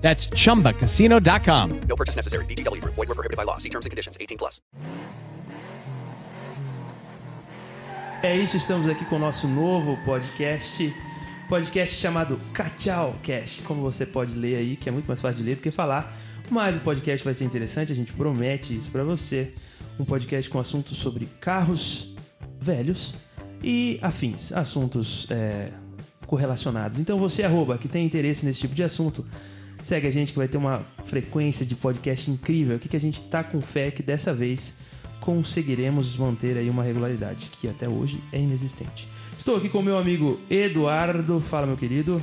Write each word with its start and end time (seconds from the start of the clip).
That's 0.00 0.28
chumbacasino.com. 0.34 1.80
No 1.88 1.96
purchase 1.96 2.16
necessary. 2.16 2.44
VGW 2.46 2.80
Group. 2.80 2.94
Void 2.96 3.08
were 3.08 3.14
prohibited 3.14 3.36
by 3.36 3.44
law. 3.44 3.58
See 3.58 3.70
terms 3.70 3.86
and 3.86 3.90
conditions. 3.90 4.16
18 4.20 4.36
plus. 4.36 4.60
É 8.22 8.36
isso, 8.36 8.54
estamos 8.58 8.86
aqui 8.86 9.02
com 9.06 9.16
o 9.16 9.18
nosso 9.18 9.48
novo 9.48 9.96
podcast, 10.04 10.94
podcast 11.48 11.96
chamado 11.96 12.38
Cachau 12.52 13.16
Cast, 13.22 13.62
como 13.62 13.80
você 13.80 14.04
pode 14.04 14.34
ler 14.34 14.56
aí, 14.56 14.76
que 14.76 14.90
é 14.90 14.92
muito 14.92 15.06
mais 15.06 15.22
fácil 15.22 15.38
de 15.38 15.44
ler 15.44 15.56
do 15.56 15.62
que 15.62 15.70
falar, 15.70 16.14
mas 16.50 16.76
o 16.76 16.80
podcast 16.80 17.24
vai 17.24 17.32
ser 17.32 17.44
interessante, 17.44 17.92
a 17.92 17.96
gente 17.96 18.12
promete 18.12 18.76
isso 18.76 18.90
pra 18.90 19.02
você, 19.04 19.54
um 19.98 20.04
podcast 20.04 20.50
com 20.50 20.58
assuntos 20.58 20.98
sobre 20.98 21.30
carros 21.40 22.14
velhos 22.60 23.14
e 23.62 23.98
afins, 24.02 24.52
assuntos 24.52 25.26
é, 25.30 25.70
correlacionados. 26.26 26.98
Então 26.98 27.18
você, 27.18 27.42
arroba, 27.42 27.78
que 27.78 27.88
tem 27.88 28.04
interesse 28.04 28.44
nesse 28.44 28.60
tipo 28.60 28.74
de 28.74 28.82
assunto, 28.82 29.24
segue 29.82 30.06
a 30.06 30.10
gente 30.10 30.32
que 30.32 30.38
vai 30.38 30.48
ter 30.48 30.58
uma 30.58 30.82
frequência 31.04 31.64
de 31.64 31.74
podcast 31.74 32.30
incrível, 32.30 32.76
aqui 32.76 32.88
que 32.88 32.96
a 32.96 33.00
gente 33.00 33.22
tá 33.22 33.42
com 33.42 33.60
fé 33.60 33.90
que 33.90 34.02
dessa 34.02 34.34
vez 34.34 34.74
conseguiremos 35.20 36.16
manter 36.16 36.56
aí 36.56 36.70
uma 36.70 36.82
regularidade 36.82 37.50
que 37.60 37.68
até 37.68 37.88
hoje 37.88 38.20
é 38.32 38.38
inexistente. 38.38 39.06
Estou 39.38 39.56
aqui 39.56 39.68
com 39.68 39.80
meu 39.82 39.98
amigo 39.98 40.38
Eduardo. 40.50 41.40
Fala, 41.40 41.66
meu 41.66 41.76
querido. 41.76 42.20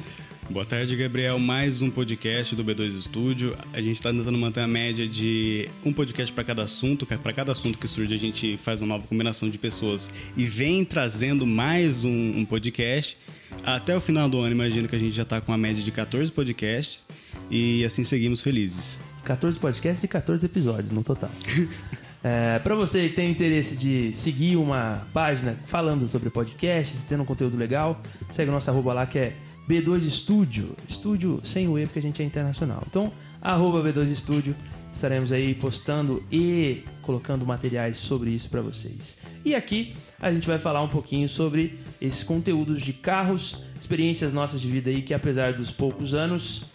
Boa 0.49 0.65
tarde, 0.65 0.95
Gabriel. 0.95 1.37
Mais 1.37 1.81
um 1.81 1.89
podcast 1.89 2.55
do 2.55 2.63
B2 2.63 2.97
Estúdio. 2.97 3.53
A 3.73 3.81
gente 3.81 3.95
está 3.95 4.13
tentando 4.13 4.37
manter 4.37 4.61
a 4.61 4.67
média 4.67 5.05
de 5.05 5.69
um 5.83 5.91
podcast 5.91 6.33
para 6.33 6.43
cada 6.45 6.63
assunto. 6.63 7.05
Para 7.05 7.33
cada 7.33 7.51
assunto 7.51 7.77
que 7.77 7.85
surge, 7.85 8.15
a 8.15 8.17
gente 8.17 8.55
faz 8.55 8.81
uma 8.81 8.95
nova 8.95 9.05
combinação 9.05 9.49
de 9.49 9.57
pessoas 9.57 10.09
e 10.37 10.45
vem 10.45 10.85
trazendo 10.85 11.45
mais 11.45 12.05
um, 12.05 12.33
um 12.37 12.45
podcast. 12.45 13.17
Até 13.61 13.95
o 13.95 13.99
final 13.99 14.29
do 14.29 14.39
ano, 14.39 14.53
imagino 14.53 14.87
que 14.87 14.95
a 14.95 14.99
gente 14.99 15.11
já 15.11 15.23
está 15.23 15.41
com 15.41 15.51
a 15.51 15.57
média 15.57 15.83
de 15.83 15.91
14 15.91 16.31
podcasts 16.31 17.05
e 17.51 17.83
assim 17.83 18.05
seguimos 18.05 18.41
felizes. 18.41 19.01
14 19.25 19.59
podcasts 19.59 20.01
e 20.05 20.07
14 20.07 20.45
episódios 20.45 20.91
no 20.91 21.03
total. 21.03 21.31
É, 22.23 22.59
para 22.59 22.75
você 22.75 23.07
que 23.07 23.15
tem 23.15 23.29
interesse 23.29 23.77
de 23.77 24.11
seguir 24.11 24.57
uma 24.57 25.07
página 25.13 25.55
falando 25.65 26.07
sobre 26.07 26.29
podcasts, 26.31 27.03
tendo 27.03 27.21
um 27.21 27.25
conteúdo 27.25 27.55
legal, 27.55 28.01
segue 28.31 28.49
o 28.49 28.53
nosso 28.53 28.69
arroba 28.69 28.91
lá 28.91 29.05
que 29.05 29.19
é 29.19 29.35
B2 29.67 30.03
Estúdio. 30.03 30.75
Estúdio 30.87 31.41
sem 31.43 31.67
o 31.67 31.77
E 31.77 31.85
porque 31.85 31.99
a 31.99 32.01
gente 32.01 32.21
é 32.21 32.25
internacional. 32.25 32.81
Então, 32.87 33.11
arroba 33.41 33.81
B2 33.81 34.09
Estúdio. 34.09 34.55
Estaremos 34.91 35.31
aí 35.33 35.53
postando 35.53 36.23
e 36.31 36.83
colocando 37.01 37.45
materiais 37.45 37.97
sobre 37.97 38.31
isso 38.31 38.49
para 38.49 38.61
vocês. 38.61 39.17
E 39.43 39.53
aqui 39.53 39.95
a 40.19 40.31
gente 40.31 40.47
vai 40.47 40.57
falar 40.57 40.81
um 40.81 40.87
pouquinho 40.87 41.27
sobre 41.27 41.77
esses 42.01 42.23
conteúdos 42.23 42.81
de 42.81 42.93
carros, 42.93 43.61
experiências 43.79 44.33
nossas 44.33 44.61
de 44.61 44.69
vida 44.69 44.89
aí 44.89 45.01
que 45.01 45.13
apesar 45.13 45.53
dos 45.53 45.69
poucos 45.69 46.13
anos 46.13 46.65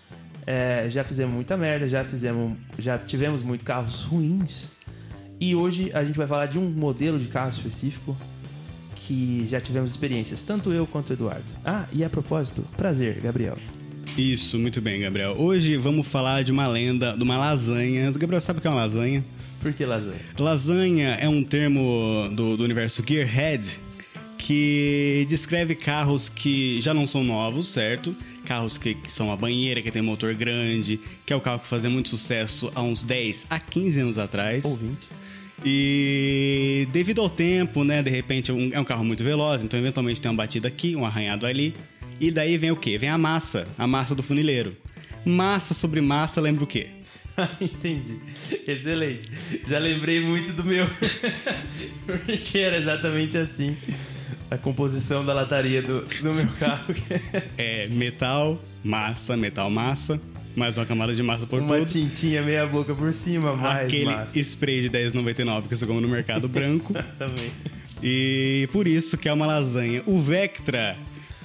é, 0.47 0.87
já 0.89 1.03
fizemos 1.03 1.35
muita 1.35 1.57
merda, 1.57 1.89
já 1.89 2.05
fizemos, 2.05 2.57
já 2.79 2.99
tivemos 2.99 3.43
muitos 3.43 3.67
carros 3.67 4.03
ruins. 4.03 4.71
E 5.41 5.55
hoje 5.57 5.91
a 5.93 6.05
gente 6.05 6.17
vai 6.17 6.27
falar 6.27 6.47
de 6.47 6.59
um 6.59 6.69
modelo 6.71 7.19
de 7.19 7.27
carro 7.27 7.51
específico 7.51 8.17
que 9.07 9.47
já 9.49 9.61
tivemos 9.61 9.91
experiências, 9.91 10.43
tanto 10.43 10.73
eu 10.73 10.87
quanto 10.87 11.11
o 11.11 11.13
Eduardo. 11.13 11.45
Ah, 11.65 11.87
e 11.93 12.05
a 12.05 12.11
propósito, 12.11 12.65
prazer, 12.77 13.21
Gabriel. 13.21 13.57
Isso, 14.17 14.59
muito 14.59 14.81
bem, 14.81 15.01
Gabriel. 15.01 15.35
Hoje 15.39 15.77
vamos 15.77 16.07
falar 16.07 16.43
de 16.45 16.53
uma 16.53 16.67
lenda, 16.67 17.17
de 17.17 17.23
uma 17.23 17.39
lasanha. 17.39 18.11
Gabriel 18.13 18.41
sabe 18.41 18.59
o 18.59 18.63
que 18.63 18.69
é 18.69 18.71
uma 18.71 18.77
lasanha? 18.77 19.25
Por 19.61 19.73
que 19.73 19.85
lasanha? 19.87 20.21
Lasanha 20.39 21.09
é 21.21 21.29
um 21.29 21.43
termo 21.43 22.29
do, 22.35 22.57
do 22.57 22.65
universo 22.65 23.03
Gearhead 23.07 23.81
que 24.37 25.25
descreve 25.29 25.75
carros 25.75 26.29
que 26.29 26.83
já 26.83 26.93
não 26.93 27.07
são 27.07 27.23
novos, 27.23 27.69
certo? 27.69 28.15
Carros 28.45 28.77
que, 28.77 28.95
que, 28.95 29.11
são 29.11 29.33
a 29.33 29.37
banheira, 29.37 29.81
que 29.81 29.91
tem 29.91 30.03
motor 30.03 30.35
grande, 30.35 31.01
que 31.25 31.33
é 31.33 31.37
o 31.37 31.41
carro 31.41 31.61
que 31.61 31.67
fazia 31.67 31.89
muito 31.89 32.09
sucesso 32.09 32.71
há 32.75 32.83
uns 32.83 33.05
10 33.05 33.47
a 33.49 33.61
15 33.61 34.01
anos 34.01 34.19
atrás. 34.19 34.65
Ou 34.65 34.77
20. 34.77 35.22
E 35.65 36.89
devido 36.93 37.21
ao 37.21 37.31
tempo, 37.31 37.85
né? 37.85 38.03
De 38.03 38.11
repente 38.11 38.51
um, 38.51 38.71
é 38.73 38.81
um 38.81 38.85
carro 38.85 39.05
muito 39.05 39.23
veloz, 39.23 39.63
então 39.63 39.79
eventualmente 39.79 40.21
tem 40.21 40.31
uma 40.31 40.37
batida 40.37 40.69
aqui, 40.69 40.97
um 40.97 41.05
arranhado 41.05 41.47
ali. 41.47 41.75
E 42.21 42.31
daí 42.31 42.57
vem 42.57 42.71
o 42.71 42.77
quê? 42.77 42.99
Vem 42.99 43.09
a 43.09 43.19
massa, 43.19 43.67
a 43.79 43.87
massa 43.87 44.15
do 44.15 44.23
funileiro. 44.23 44.77
Massa 45.25 45.75
sobre 45.75 46.01
massa 46.01 46.41
lembra 46.41 46.65
o 46.65 46.67
quê? 46.67 46.89
Entendi. 47.61 48.19
Excelente. 48.67 49.31
Já 49.67 49.79
lembrei 49.79 50.21
muito 50.21 50.53
do 50.53 50.65
meu. 50.65 50.87
Porque 52.07 52.59
era 52.59 52.77
exatamente 52.77 53.39
assim 53.39 53.77
a 54.53 54.59
composição 54.59 55.25
da 55.25 55.33
lataria 55.33 55.81
do, 55.81 56.03
do 56.03 56.35
meu 56.35 56.49
carro. 56.59 56.95
é 57.57 57.89
metal, 57.89 58.61
massa, 58.85 59.37
metal, 59.37 59.71
massa. 59.71 60.21
Mais 60.55 60.77
uma 60.77 60.85
camada 60.85 61.15
de 61.15 61.23
massa 61.23 61.47
por 61.47 61.61
Uma 61.61 61.79
tudo. 61.79 61.89
tintinha 61.91 62.43
meia 62.43 62.67
boca 62.67 62.95
por 62.95 63.13
cima, 63.15 63.55
mais 63.57 63.87
Aquele 63.87 64.05
massa. 64.05 64.39
spray 64.41 64.83
de 64.83 64.91
10,99 64.91 65.69
que 65.69 65.77
você 65.77 65.87
come 65.87 66.01
no 66.01 66.09
mercado 66.09 66.47
branco. 66.49 66.93
Exatamente. 66.97 67.53
E 68.03 68.69
por 68.73 68.87
isso 68.87 69.17
que 69.17 69.29
é 69.29 69.33
uma 69.33 69.47
lasanha. 69.47 70.03
O 70.07 70.21
Vectra, 70.21 70.95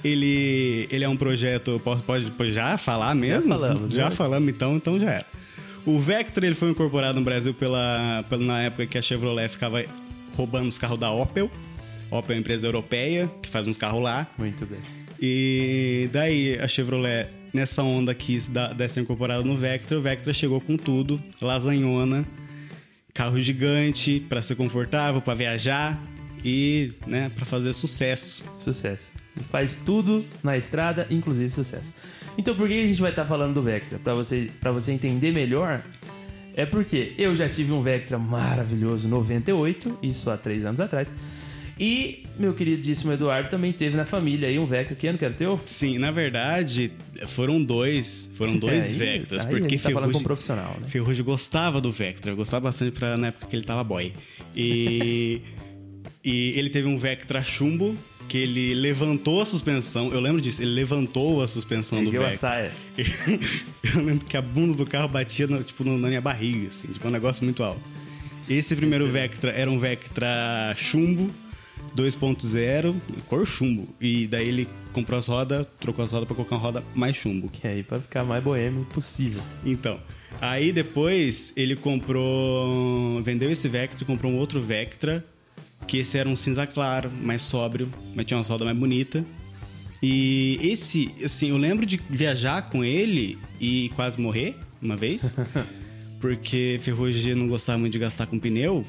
ele, 0.04 0.86
ele 0.90 1.04
é 1.04 1.08
um 1.08 1.16
projeto. 1.16 1.80
Pode, 2.04 2.30
pode 2.32 2.52
já 2.52 2.76
falar 2.76 3.14
mesmo? 3.14 3.48
falamos, 3.48 3.92
Já 3.92 4.04
já. 4.04 4.10
falamos, 4.10 4.48
então, 4.50 4.76
então 4.76 5.00
já 5.00 5.10
era. 5.10 5.26
O 5.86 5.98
Vectra 6.00 6.44
ele 6.44 6.54
foi 6.54 6.70
incorporado 6.70 7.18
no 7.18 7.24
Brasil 7.24 7.54
pela, 7.54 8.22
pela, 8.28 8.44
na 8.44 8.60
época 8.62 8.86
que 8.86 8.98
a 8.98 9.02
Chevrolet 9.02 9.48
ficava 9.48 9.82
roubando 10.36 10.68
os 10.68 10.76
carros 10.76 10.98
da 10.98 11.10
Opel. 11.10 11.50
Opel 12.10 12.34
é 12.34 12.36
uma 12.36 12.40
empresa 12.40 12.66
europeia 12.66 13.30
que 13.42 13.48
faz 13.48 13.66
uns 13.66 13.78
carros 13.78 14.02
lá. 14.02 14.26
Muito 14.36 14.66
bem. 14.66 14.78
E 15.20 16.10
daí 16.12 16.58
a 16.60 16.68
Chevrolet, 16.68 17.28
nessa 17.58 17.82
onda, 17.82 18.16
dar, 18.50 18.72
dar 18.72 18.88
ser 18.88 19.00
incorporada 19.00 19.42
no 19.42 19.56
Vectra. 19.56 19.98
O 19.98 20.00
Vectra 20.00 20.32
chegou 20.32 20.60
com 20.60 20.76
tudo, 20.76 21.22
lasanhona, 21.40 22.24
carro 23.12 23.40
gigante 23.40 24.20
para 24.28 24.40
ser 24.40 24.54
confortável, 24.54 25.20
para 25.20 25.34
viajar 25.34 26.00
e, 26.44 26.92
né, 27.06 27.30
para 27.34 27.44
fazer 27.44 27.72
sucesso. 27.72 28.44
Sucesso. 28.56 29.12
Faz 29.50 29.76
tudo 29.76 30.24
na 30.42 30.56
estrada, 30.56 31.06
inclusive 31.10 31.52
sucesso. 31.52 31.92
Então 32.36 32.54
por 32.54 32.68
que 32.68 32.74
a 32.74 32.86
gente 32.86 33.00
vai 33.00 33.10
estar 33.10 33.24
falando 33.24 33.54
do 33.54 33.62
Vectra? 33.62 33.98
Para 33.98 34.14
você, 34.14 34.50
você 34.72 34.92
entender 34.92 35.32
melhor, 35.32 35.82
é 36.54 36.64
porque 36.64 37.14
eu 37.18 37.34
já 37.34 37.48
tive 37.48 37.72
um 37.72 37.82
Vectra 37.82 38.18
maravilhoso 38.18 39.08
98, 39.08 39.98
isso 40.02 40.30
há 40.30 40.36
três 40.36 40.64
anos 40.64 40.80
atrás. 40.80 41.12
E 41.78 42.24
meu 42.38 42.54
queridíssimo 42.54 43.12
Eduardo 43.12 43.48
também 43.48 43.72
teve 43.72 43.96
na 43.96 44.04
família 44.04 44.48
aí 44.48 44.58
um 44.58 44.66
Vectra. 44.66 44.96
Que 44.96 45.06
ano 45.06 45.16
que 45.16 45.24
era 45.24 45.34
teu? 45.34 45.60
Sim, 45.64 45.98
na 45.98 46.10
verdade, 46.10 46.92
foram 47.28 47.62
dois, 47.62 48.30
foram 48.36 48.56
dois 48.58 48.92
aí, 48.92 48.98
Vectras, 48.98 49.44
aí 49.44 49.46
a 49.46 49.50
porque 49.50 49.78
tá 49.78 49.88
Ferrugem, 49.88 50.22
profissional, 50.22 50.76
né? 50.80 51.22
Gostava 51.22 51.80
do 51.80 51.92
Vectra, 51.92 52.34
gostava 52.34 52.64
bastante 52.64 52.92
pra, 52.92 53.16
na 53.16 53.28
época 53.28 53.46
que 53.46 53.54
ele 53.54 53.64
tava 53.64 53.84
boy. 53.84 54.12
E, 54.56 55.40
e 56.24 56.54
ele 56.56 56.70
teve 56.70 56.88
um 56.88 56.98
Vectra 56.98 57.42
chumbo, 57.42 57.96
que 58.28 58.38
ele 58.38 58.74
levantou 58.74 59.40
a 59.40 59.46
suspensão, 59.46 60.12
eu 60.12 60.20
lembro 60.20 60.40
disso, 60.40 60.60
ele 60.60 60.72
levantou 60.72 61.42
a 61.42 61.48
suspensão 61.48 62.00
do 62.02 62.08
Ergueu 62.08 62.22
a 62.22 62.28
Vectra. 62.30 62.48
saia. 62.48 62.72
Eu 63.94 64.04
lembro 64.04 64.26
que 64.26 64.36
a 64.36 64.42
bunda 64.42 64.74
do 64.74 64.84
carro 64.84 65.08
batia 65.08 65.46
na, 65.46 65.62
tipo, 65.62 65.82
na 65.82 66.08
minha 66.08 66.20
barriga, 66.20 66.68
assim, 66.68 66.88
tipo, 66.88 67.06
um 67.08 67.10
negócio 67.10 67.42
muito 67.42 67.62
alto. 67.62 67.80
Esse 68.48 68.76
primeiro 68.76 69.08
Vectra 69.08 69.50
era 69.52 69.70
um 69.70 69.78
Vectra 69.78 70.74
chumbo 70.76 71.30
2.0, 71.98 72.94
cor 73.26 73.44
chumbo. 73.44 73.88
E 74.00 74.28
daí 74.28 74.48
ele 74.48 74.68
comprou 74.92 75.18
as 75.18 75.26
rodas, 75.26 75.66
trocou 75.80 76.04
as 76.04 76.12
rodas 76.12 76.26
pra 76.26 76.36
colocar 76.36 76.54
uma 76.54 76.62
roda 76.62 76.84
mais 76.94 77.16
chumbo. 77.16 77.48
Que 77.48 77.66
aí 77.66 77.82
pra 77.82 77.98
ficar 77.98 78.22
mais 78.22 78.42
boêmio 78.42 78.84
possível. 78.86 79.42
Então, 79.64 80.00
aí 80.40 80.70
depois 80.70 81.52
ele 81.56 81.74
comprou. 81.74 83.20
Vendeu 83.22 83.50
esse 83.50 83.68
Vectra 83.68 84.04
e 84.04 84.06
comprou 84.06 84.30
um 84.30 84.36
outro 84.36 84.62
Vectra, 84.62 85.24
que 85.86 85.98
esse 85.98 86.16
era 86.16 86.28
um 86.28 86.36
cinza 86.36 86.66
claro, 86.66 87.10
mais 87.10 87.42
sóbrio, 87.42 87.88
mas 88.14 88.24
tinha 88.24 88.38
umas 88.38 88.48
rodas 88.48 88.64
mais 88.64 88.78
bonitas. 88.78 89.24
E 90.00 90.58
esse, 90.62 91.12
assim, 91.24 91.50
eu 91.50 91.56
lembro 91.56 91.84
de 91.84 92.00
viajar 92.08 92.62
com 92.70 92.84
ele 92.84 93.36
e 93.60 93.90
quase 93.96 94.20
morrer 94.20 94.54
uma 94.80 94.96
vez. 94.96 95.34
Porque 96.20 96.78
Ferrugem 96.82 97.34
não 97.34 97.48
gostava 97.48 97.78
muito 97.78 97.92
de 97.92 97.98
gastar 97.98 98.26
com 98.26 98.38
pneu. 98.38 98.84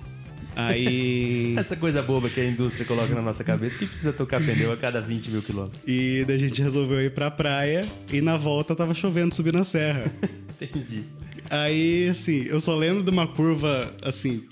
Aí. 0.56 1.56
Essa 1.60 1.76
coisa 1.76 2.02
boba 2.02 2.30
que 2.30 2.40
a 2.40 2.46
indústria 2.46 2.86
coloca 2.86 3.14
na 3.14 3.22
nossa 3.22 3.44
cabeça 3.44 3.78
que 3.78 3.86
precisa 3.86 4.12
tocar 4.14 4.42
pneu 4.44 4.72
a 4.72 4.78
cada 4.78 5.00
20 5.02 5.32
mil 5.32 5.42
quilômetros. 5.42 5.82
E 5.88 6.24
daí 6.28 6.36
a 6.36 6.40
gente 6.40 6.62
resolveu 6.62 7.02
ir 7.02 7.12
pra 7.12 7.30
praia 7.32 7.88
e 8.12 8.22
na 8.22 8.38
volta 8.38 8.76
tava 8.76 8.94
chovendo 8.94 9.34
subir 9.34 9.54
na 9.54 9.64
serra. 9.64 10.06
Entendi. 10.62 11.04
Aí, 11.50 12.10
assim, 12.10 12.46
eu 12.48 12.60
só 12.60 12.76
lembro 12.76 13.02
de 13.04 13.10
uma 13.10 13.26
curva, 13.28 13.94
assim, 14.04 14.44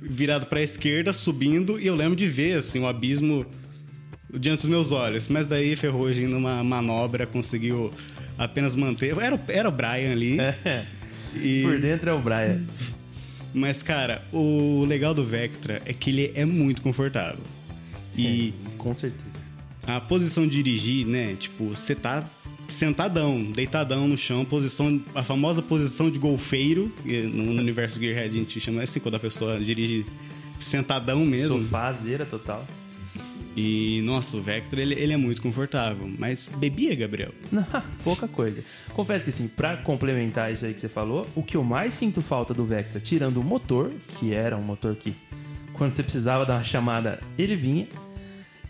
virado 0.00 0.46
pra 0.46 0.62
esquerda, 0.62 1.12
subindo, 1.12 1.80
e 1.80 1.86
eu 1.86 1.96
lembro 1.96 2.14
de 2.14 2.28
ver, 2.28 2.58
assim, 2.58 2.78
o 2.78 2.86
abismo 2.86 3.44
diante 4.32 4.58
dos 4.60 4.70
meus 4.70 4.92
olhos. 4.92 5.26
Mas 5.28 5.46
daí 5.46 5.74
Ferrugem, 5.74 6.26
numa 6.28 6.62
manobra, 6.62 7.26
conseguiu 7.26 7.92
apenas 8.38 8.76
manter. 8.76 9.16
Era, 9.18 9.34
o- 9.36 9.40
era 9.48 9.68
o 9.68 9.72
Brian 9.72 10.12
ali. 10.12 10.38
É. 10.40 10.84
E- 11.36 11.62
Por 11.64 11.80
dentro 11.80 12.10
é 12.10 12.12
o 12.12 12.20
Brian. 12.22 12.60
Mas, 13.54 13.82
cara, 13.82 14.22
o 14.32 14.84
legal 14.84 15.14
do 15.14 15.24
Vectra 15.24 15.80
é 15.86 15.92
que 15.92 16.10
ele 16.10 16.32
é 16.34 16.44
muito 16.44 16.82
confortável. 16.82 17.44
E 18.16 18.52
Com 18.76 18.92
certeza. 18.92 19.24
a 19.86 20.00
posição 20.00 20.46
de 20.46 20.62
dirigir, 20.62 21.06
né? 21.06 21.36
Tipo, 21.38 21.68
você 21.68 21.94
tá 21.94 22.28
sentadão, 22.68 23.44
deitadão 23.44 24.08
no 24.08 24.16
chão, 24.16 24.44
posição, 24.44 25.00
a 25.14 25.22
famosa 25.22 25.62
posição 25.62 26.10
de 26.10 26.18
golfeiro. 26.18 26.92
que 27.04 27.22
No 27.22 27.52
universo 27.60 28.00
Gearhead 28.00 28.30
a 28.30 28.40
gente 28.40 28.60
chama 28.60 28.82
assim, 28.82 28.98
quando 29.00 29.14
a 29.14 29.20
pessoa 29.20 29.58
dirige 29.60 30.04
sentadão 30.58 31.24
mesmo. 31.24 31.62
Sofazeira 31.62 32.26
total. 32.26 32.66
E, 33.56 34.02
nossa, 34.04 34.36
o 34.36 34.42
Vectra, 34.42 34.80
ele, 34.80 34.94
ele 34.94 35.12
é 35.12 35.16
muito 35.16 35.40
confortável. 35.40 36.10
Mas 36.18 36.48
bebia, 36.56 36.94
Gabriel? 36.94 37.32
Pouca 38.02 38.26
coisa. 38.26 38.64
Confesso 38.92 39.24
que 39.24 39.30
assim, 39.30 39.46
pra 39.46 39.76
complementar 39.76 40.52
isso 40.52 40.66
aí 40.66 40.74
que 40.74 40.80
você 40.80 40.88
falou, 40.88 41.26
o 41.34 41.42
que 41.42 41.56
eu 41.56 41.62
mais 41.62 41.94
sinto 41.94 42.20
falta 42.20 42.52
do 42.52 42.64
Vectra, 42.64 42.98
tirando 42.98 43.38
o 43.38 43.44
motor, 43.44 43.92
que 44.18 44.34
era 44.34 44.56
um 44.56 44.62
motor 44.62 44.96
que 44.96 45.14
quando 45.74 45.92
você 45.92 46.02
precisava 46.02 46.46
dar 46.46 46.54
uma 46.54 46.64
chamada, 46.64 47.18
ele 47.36 47.56
vinha, 47.56 47.86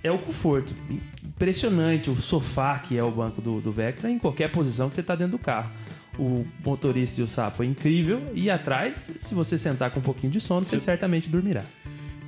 é 0.03 0.11
o 0.11 0.19
conforto. 0.19 0.75
Impressionante 1.23 2.11
o 2.11 2.17
sofá 2.17 2.79
que 2.79 2.97
é 2.97 3.03
o 3.03 3.11
banco 3.11 3.41
do, 3.41 3.61
do 3.61 3.73
Vectra 3.73 4.11
em 4.11 4.19
qualquer 4.19 4.51
posição 4.51 4.89
que 4.89 4.95
você 4.95 5.03
tá 5.03 5.15
dentro 5.15 5.33
do 5.33 5.39
carro. 5.39 5.71
O 6.19 6.47
motorista 6.65 7.21
e 7.21 7.25
o 7.25 7.27
sapo 7.27 7.63
é 7.63 7.67
incrível 7.67 8.23
e 8.35 8.49
atrás, 8.49 9.13
se 9.19 9.35
você 9.35 9.59
sentar 9.59 9.91
com 9.91 9.99
um 9.99 10.03
pouquinho 10.03 10.33
de 10.33 10.41
sono, 10.41 10.65
você 10.65 10.79
certamente 10.79 11.29
dormirá. 11.29 11.65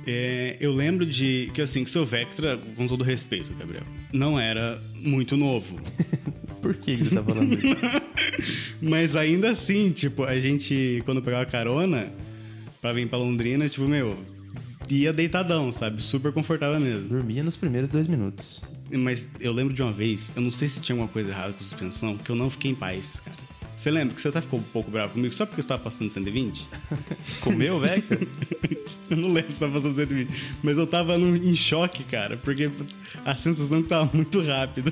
É, 0.09 0.55
eu 0.61 0.71
lembro 0.71 1.05
de 1.05 1.51
que, 1.53 1.61
assim, 1.61 1.83
que 1.83 1.89
o 1.89 1.91
seu 1.91 2.05
Vectra, 2.05 2.57
com 2.77 2.87
todo 2.87 3.03
respeito, 3.03 3.53
Gabriel, 3.53 3.83
não 4.13 4.39
era 4.39 4.81
muito 4.95 5.35
novo. 5.35 5.77
Por 6.61 6.73
que 6.75 6.97
você 6.97 7.13
tá 7.13 7.21
falando 7.21 7.53
isso? 7.53 7.75
Mas 8.81 9.17
ainda 9.17 9.51
assim, 9.51 9.91
tipo, 9.91 10.23
a 10.23 10.39
gente, 10.39 11.01
quando 11.05 11.21
pegava 11.21 11.45
carona 11.45 12.11
pra 12.81 12.93
vir 12.93 13.07
pra 13.09 13.17
Londrina, 13.17 13.67
tipo, 13.67 13.85
meu, 13.85 14.17
ia 14.89 15.11
deitadão, 15.11 15.71
sabe? 15.73 16.01
Super 16.01 16.31
confortável 16.31 16.79
mesmo. 16.79 17.09
Dormia 17.09 17.43
nos 17.43 17.57
primeiros 17.57 17.89
dois 17.89 18.07
minutos. 18.07 18.63
Mas 18.89 19.27
eu 19.41 19.51
lembro 19.51 19.73
de 19.73 19.81
uma 19.81 19.91
vez, 19.91 20.31
eu 20.35 20.41
não 20.41 20.51
sei 20.51 20.69
se 20.69 20.79
tinha 20.79 20.93
alguma 20.95 21.11
coisa 21.11 21.29
errada 21.29 21.51
com 21.51 21.59
a 21.59 21.63
suspensão, 21.63 22.17
que 22.17 22.29
eu 22.29 22.35
não 22.35 22.49
fiquei 22.49 22.71
em 22.71 22.75
paz, 22.75 23.19
cara. 23.19 23.46
Você 23.77 23.91
lembra 23.91 24.15
que 24.15 24.21
você 24.21 24.29
até 24.29 24.41
ficou 24.41 24.59
um 24.59 24.63
pouco 24.63 24.89
bravo 24.89 25.13
comigo 25.13 25.31
só 25.33 25.45
porque 25.45 25.61
você 25.61 25.67
tava 25.67 25.83
passando 25.83 26.09
120? 26.09 26.67
Comeu 27.41 27.75
o 27.75 27.79
Vectra? 27.79 28.19
eu 29.09 29.15
não 29.17 29.31
lembro 29.31 29.53
se 29.53 29.59
tava 29.59 29.73
passando 29.73 29.95
120. 29.95 30.29
Mas 30.63 30.77
eu 30.79 30.87
tava 30.87 31.15
num- 31.17 31.35
em 31.35 31.55
choque, 31.55 32.03
cara, 32.03 32.37
porque 32.37 32.71
a 33.23 33.35
sensação 33.35 33.83
que 33.83 33.89
tava 33.89 34.09
muito 34.11 34.41
rápido. 34.41 34.91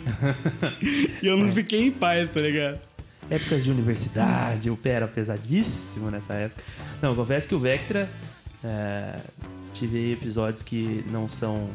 e 1.21 1.25
eu 1.25 1.35
não 1.35 1.51
fiquei 1.51 1.87
em 1.87 1.91
paz, 1.91 2.29
tá 2.29 2.39
ligado? 2.39 2.79
Épocas 3.27 3.63
de 3.63 3.71
universidade, 3.71 4.69
o 4.69 4.77
pé 4.77 4.91
era 4.91 5.07
pesadíssimo 5.07 6.11
nessa 6.11 6.33
época. 6.35 6.63
Não, 7.01 7.15
confesso 7.15 7.47
que 7.47 7.55
o 7.55 7.59
Vectra. 7.59 8.07
é, 8.63 9.15
tive 9.73 10.11
episódios 10.13 10.61
que 10.61 11.03
não 11.09 11.27
são 11.27 11.69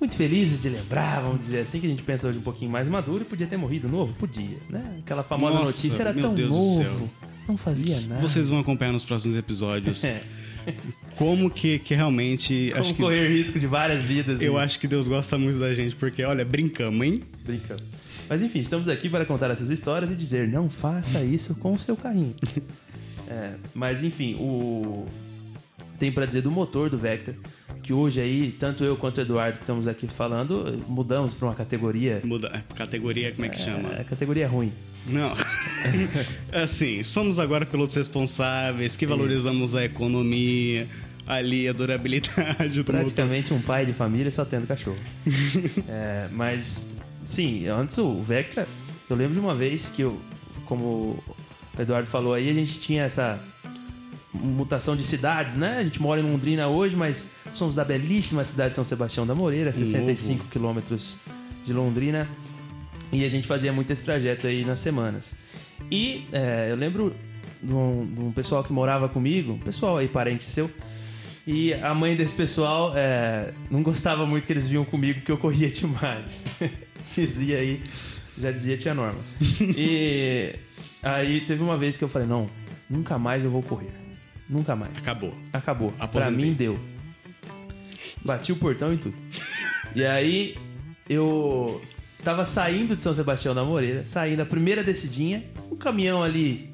muito 0.00 0.16
felizes 0.16 0.62
de 0.62 0.68
lembrar, 0.68 1.20
vamos 1.20 1.40
dizer 1.40 1.60
assim, 1.60 1.80
que 1.80 1.86
a 1.86 1.90
gente 1.90 2.02
pensa 2.02 2.26
hoje 2.28 2.38
um 2.38 2.42
pouquinho 2.42 2.70
mais 2.70 2.88
maduro 2.88 3.22
e 3.22 3.24
podia 3.24 3.46
ter 3.46 3.56
morrido 3.56 3.88
novo? 3.88 4.12
Podia, 4.14 4.58
né? 4.68 4.96
Aquela 5.00 5.22
famosa 5.22 5.54
Nossa, 5.54 5.66
notícia 5.66 6.02
era 6.02 6.14
tão 6.14 6.34
Deus 6.34 6.50
novo, 6.50 7.10
não 7.46 7.56
fazia 7.56 8.00
nada. 8.08 8.20
Vocês 8.20 8.48
vão 8.48 8.58
acompanhar 8.60 8.92
nos 8.92 9.04
próximos 9.04 9.36
episódios 9.36 10.02
É, 10.66 10.74
como 11.16 11.50
que, 11.50 11.78
que 11.78 11.94
realmente. 11.94 12.68
como 12.72 12.80
acho 12.82 12.94
que, 12.94 13.00
correr 13.02 13.28
risco 13.28 13.58
de 13.58 13.66
várias 13.66 14.02
vidas. 14.02 14.40
eu 14.42 14.54
e- 14.56 14.58
acho 14.58 14.78
que 14.78 14.86
Deus 14.86 15.08
gosta 15.08 15.38
muito 15.38 15.58
da 15.58 15.72
gente, 15.74 15.96
porque, 15.96 16.22
olha, 16.22 16.44
brincamos, 16.44 17.06
hein? 17.06 17.22
Brincando. 17.44 17.82
Mas 18.28 18.42
enfim, 18.42 18.58
estamos 18.60 18.86
aqui 18.88 19.08
para 19.08 19.24
contar 19.24 19.50
essas 19.50 19.70
histórias 19.70 20.10
e 20.10 20.14
dizer 20.14 20.46
não 20.48 20.68
faça 20.68 21.22
isso 21.24 21.54
com 21.54 21.72
o 21.72 21.78
seu 21.78 21.96
carrinho. 21.96 22.34
É, 23.32 23.52
mas 23.72 24.02
enfim, 24.02 24.34
o 24.40 25.06
tem 26.00 26.10
para 26.10 26.24
dizer 26.24 26.40
do 26.40 26.50
motor 26.50 26.88
do 26.88 26.98
Vector, 26.98 27.34
que 27.82 27.92
hoje 27.92 28.20
aí, 28.20 28.50
tanto 28.58 28.82
eu 28.82 28.96
quanto 28.96 29.18
o 29.18 29.20
Eduardo 29.20 29.58
que 29.58 29.64
estamos 29.64 29.86
aqui 29.86 30.08
falando, 30.08 30.82
mudamos 30.88 31.34
para 31.34 31.48
uma 31.48 31.54
categoria. 31.54 32.20
Muda 32.24 32.48
a 32.48 32.74
categoria, 32.74 33.30
como 33.32 33.44
é 33.44 33.48
que 33.50 33.60
chama? 33.60 33.92
É, 33.94 34.02
categoria 34.02 34.48
ruim. 34.48 34.72
Não. 35.06 35.30
assim, 36.52 37.02
somos 37.02 37.38
agora 37.38 37.66
pilotos 37.66 37.94
responsáveis, 37.94 38.96
que 38.96 39.06
valorizamos 39.06 39.74
a 39.74 39.84
economia, 39.84 40.88
ali 41.26 41.68
a 41.68 41.72
durabilidade 41.72 42.72
do 42.72 42.78
motor. 42.78 42.94
Praticamente 42.94 43.52
um 43.52 43.60
pai 43.60 43.84
de 43.84 43.92
família 43.92 44.30
só 44.30 44.44
tendo 44.44 44.66
cachorro. 44.66 44.98
É, 45.86 46.28
mas, 46.32 46.86
sim, 47.26 47.66
antes 47.66 47.98
o 47.98 48.22
Vectra, 48.22 48.66
eu 49.08 49.16
lembro 49.16 49.34
de 49.34 49.40
uma 49.40 49.54
vez 49.54 49.90
que 49.90 50.00
eu, 50.00 50.18
como 50.64 50.86
o 50.86 51.24
Eduardo 51.78 52.08
falou 52.08 52.32
aí, 52.32 52.48
a 52.48 52.54
gente 52.54 52.80
tinha 52.80 53.04
essa 53.04 53.38
mutação 54.32 54.96
de 54.96 55.04
cidades, 55.04 55.56
né? 55.56 55.78
A 55.78 55.84
gente 55.84 56.00
mora 56.00 56.20
em 56.20 56.24
Londrina 56.24 56.68
hoje, 56.68 56.96
mas 56.96 57.28
somos 57.54 57.74
da 57.74 57.84
belíssima 57.84 58.44
cidade 58.44 58.70
de 58.70 58.76
São 58.76 58.84
Sebastião 58.84 59.26
da 59.26 59.34
Moreira, 59.34 59.72
65 59.72 60.46
quilômetros 60.46 61.18
de 61.64 61.72
Londrina. 61.72 62.28
E 63.12 63.24
a 63.24 63.28
gente 63.28 63.48
fazia 63.48 63.72
muito 63.72 63.92
esse 63.92 64.04
trajeto 64.04 64.46
aí 64.46 64.64
nas 64.64 64.78
semanas. 64.78 65.34
E 65.90 66.26
é, 66.32 66.68
eu 66.70 66.76
lembro 66.76 67.14
de 67.62 67.72
um, 67.72 68.06
de 68.06 68.20
um 68.20 68.32
pessoal 68.32 68.62
que 68.62 68.72
morava 68.72 69.08
comigo, 69.08 69.52
um 69.52 69.58
pessoal 69.58 69.96
aí, 69.96 70.08
parente 70.08 70.44
seu, 70.44 70.70
e 71.46 71.74
a 71.74 71.92
mãe 71.94 72.14
desse 72.14 72.34
pessoal 72.34 72.92
é, 72.94 73.52
não 73.70 73.82
gostava 73.82 74.24
muito 74.26 74.46
que 74.46 74.52
eles 74.52 74.68
vinham 74.68 74.84
comigo 74.84 75.18
porque 75.20 75.32
eu 75.32 75.38
corria 75.38 75.66
demais. 75.70 76.44
dizia 77.12 77.58
aí, 77.58 77.82
já 78.38 78.52
dizia 78.52 78.76
tia 78.76 78.94
Norma. 78.94 79.20
E 79.60 80.54
aí 81.02 81.40
teve 81.40 81.62
uma 81.62 81.76
vez 81.76 81.96
que 81.96 82.04
eu 82.04 82.08
falei, 82.08 82.28
não, 82.28 82.48
nunca 82.88 83.18
mais 83.18 83.44
eu 83.44 83.50
vou 83.50 83.62
correr. 83.62 83.90
Nunca 84.50 84.74
mais. 84.74 84.96
Acabou. 84.98 85.32
Acabou. 85.52 85.92
Pra 85.92 86.04
Aposentei. 86.06 86.44
mim 86.44 86.52
deu. 86.52 86.78
Bati 88.24 88.50
o 88.50 88.56
portão 88.56 88.92
e 88.92 88.96
tudo. 88.96 89.14
E 89.94 90.04
aí 90.04 90.58
eu 91.08 91.80
tava 92.24 92.44
saindo 92.44 92.96
de 92.96 93.02
São 93.02 93.14
Sebastião 93.14 93.54
da 93.54 93.64
Moreira, 93.64 94.04
saindo 94.04 94.42
a 94.42 94.46
primeira 94.46 94.82
descidinha, 94.82 95.44
um 95.70 95.76
caminhão 95.76 96.22
ali, 96.22 96.70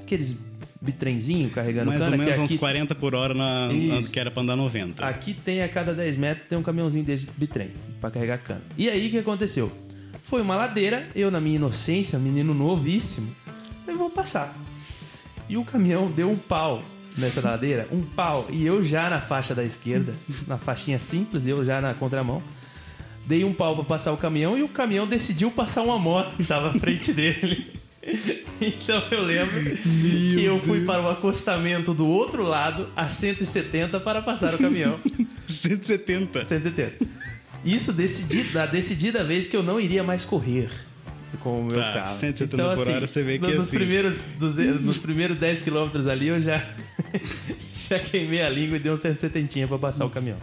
aqueles 0.00 0.36
bitrenzinho 0.80 1.50
carregando 1.50 1.88
Mais 1.88 2.00
cana, 2.00 2.12
ou 2.12 2.18
menos 2.22 2.38
uns 2.38 2.44
aqui, 2.44 2.58
40 2.58 2.94
por 2.94 3.12
hora 3.12 3.34
na, 3.34 3.68
que 4.12 4.18
era 4.18 4.30
pra 4.30 4.42
andar 4.44 4.54
90. 4.54 5.04
aqui 5.04 5.34
tem 5.34 5.60
a 5.62 5.68
cada 5.68 5.92
10 5.92 6.16
metros 6.16 6.46
tem 6.46 6.56
um 6.56 6.62
caminhãozinho 6.62 7.04
desse 7.04 7.26
de 7.26 7.32
bitrem 7.32 7.72
pra 8.00 8.12
carregar 8.12 8.38
cana. 8.38 8.62
E 8.76 8.88
aí 8.88 9.08
o 9.08 9.10
que 9.10 9.18
aconteceu? 9.18 9.72
Foi 10.22 10.40
uma 10.40 10.54
ladeira, 10.54 11.08
eu 11.16 11.30
na 11.30 11.40
minha 11.40 11.56
inocência, 11.56 12.16
menino 12.18 12.54
novíssimo, 12.54 13.34
eu 13.88 13.98
vou 13.98 14.08
passar. 14.08 14.56
E 15.48 15.56
o 15.56 15.64
caminhão 15.64 16.08
deu 16.10 16.30
um 16.30 16.36
pau 16.36 16.82
nessa 17.18 17.40
ladeira, 17.40 17.86
um 17.90 18.02
pau. 18.02 18.46
E 18.48 18.64
eu 18.64 18.82
já 18.82 19.10
na 19.10 19.20
faixa 19.20 19.54
da 19.54 19.64
esquerda, 19.64 20.14
na 20.46 20.56
faixinha 20.56 20.98
simples, 20.98 21.46
eu 21.46 21.64
já 21.64 21.80
na 21.80 21.94
contramão, 21.94 22.42
dei 23.26 23.44
um 23.44 23.52
pau 23.52 23.74
pra 23.74 23.84
passar 23.84 24.12
o 24.12 24.16
caminhão 24.16 24.56
e 24.56 24.62
o 24.62 24.68
caminhão 24.68 25.06
decidiu 25.06 25.50
passar 25.50 25.82
uma 25.82 25.98
moto 25.98 26.36
que 26.36 26.44
tava 26.44 26.70
à 26.70 26.74
frente 26.74 27.12
dele. 27.12 27.72
Então 28.60 29.02
eu 29.10 29.22
lembro 29.22 29.76
que 29.76 30.42
eu 30.42 30.58
fui 30.58 30.82
para 30.84 31.02
o 31.02 31.10
acostamento 31.10 31.92
do 31.92 32.06
outro 32.06 32.42
lado 32.42 32.88
a 32.96 33.06
170 33.06 34.00
para 34.00 34.22
passar 34.22 34.54
o 34.54 34.58
caminhão. 34.58 34.98
170. 35.46 36.44
170. 36.46 37.06
Isso 37.64 37.92
decidi, 37.92 38.46
na 38.54 38.64
decidida 38.64 39.22
vez 39.22 39.46
que 39.46 39.54
eu 39.54 39.62
não 39.62 39.78
iria 39.78 40.02
mais 40.02 40.24
correr 40.24 40.70
com 41.36 41.60
o 41.60 41.64
meu 41.64 41.76
Tá, 41.76 41.92
carro. 41.92 42.16
170 42.18 42.74
por 42.76 42.88
hora, 42.88 43.06
você 43.06 43.22
vê 43.22 43.38
que 43.38 43.46
no- 43.46 43.54
nos 43.54 43.68
assim- 43.68 43.76
primeiros 43.76 44.26
200 44.38 44.80
nos 44.80 44.98
primeiros 44.98 45.36
10 45.36 45.60
quilômetros 45.60 46.06
ali 46.06 46.28
eu 46.28 46.40
já 46.42 46.64
já 47.88 47.98
queimei 47.98 48.42
a 48.42 48.48
língua 48.50 48.76
e 48.76 48.80
dei 48.80 48.90
um 48.92 48.96
170 48.96 49.66
para 49.68 49.78
passar 49.78 50.04
o 50.04 50.10
caminhão. 50.10 50.38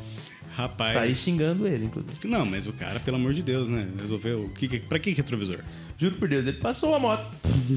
Rapaz. 0.56 0.94
Saí 0.94 1.13
xingando 1.13 1.68
ele, 1.68 1.84
inclusive. 1.84 2.13
Não, 2.24 2.46
mas 2.46 2.65
o 2.65 2.72
cara, 2.72 2.98
pelo 3.01 3.18
amor 3.18 3.34
de 3.34 3.44
Deus, 3.44 3.68
né? 3.68 3.89
Resolveu. 4.00 4.50
Que, 4.58 4.70
que, 4.70 4.80
pra 4.80 4.98
que 4.98 5.12
retrovisor? 5.12 5.60
Juro 5.98 6.15
por 6.15 6.30
Deus, 6.30 6.48
ele 6.48 6.56
passou 6.60 6.96
a 6.96 7.00
moto. 7.00 7.27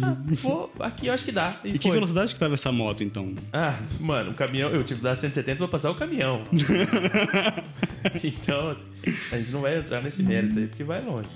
Ah, 0.00 0.16
vou, 0.40 0.72
aqui 0.78 1.08
eu 1.08 1.12
acho 1.12 1.24
que 1.24 1.32
dá. 1.32 1.60
E, 1.64 1.70
E 1.70 1.72
que 1.72 1.88
foi. 1.88 1.96
velocidade 1.96 2.32
que 2.32 2.38
tava 2.38 2.54
essa 2.54 2.70
moto, 2.70 3.02
então? 3.02 3.34
Ah, 3.52 3.76
mano, 3.98 4.30
o 4.30 4.34
caminhão, 4.34 4.70
eu 4.70 4.84
tive 4.84 5.00
que 5.00 5.04
dar 5.04 5.16
170 5.16 5.56
pra 5.58 5.66
passar 5.66 5.90
o 5.90 5.96
caminhão. 5.96 6.44
então, 8.22 8.68
assim, 8.70 8.86
a 9.32 9.36
gente 9.38 9.50
não 9.50 9.60
vai 9.60 9.76
entrar 9.78 10.00
nesse 10.02 10.22
mérito 10.22 10.58
aí, 10.58 10.66
porque 10.68 10.84
vai 10.84 11.02
longe. 11.02 11.28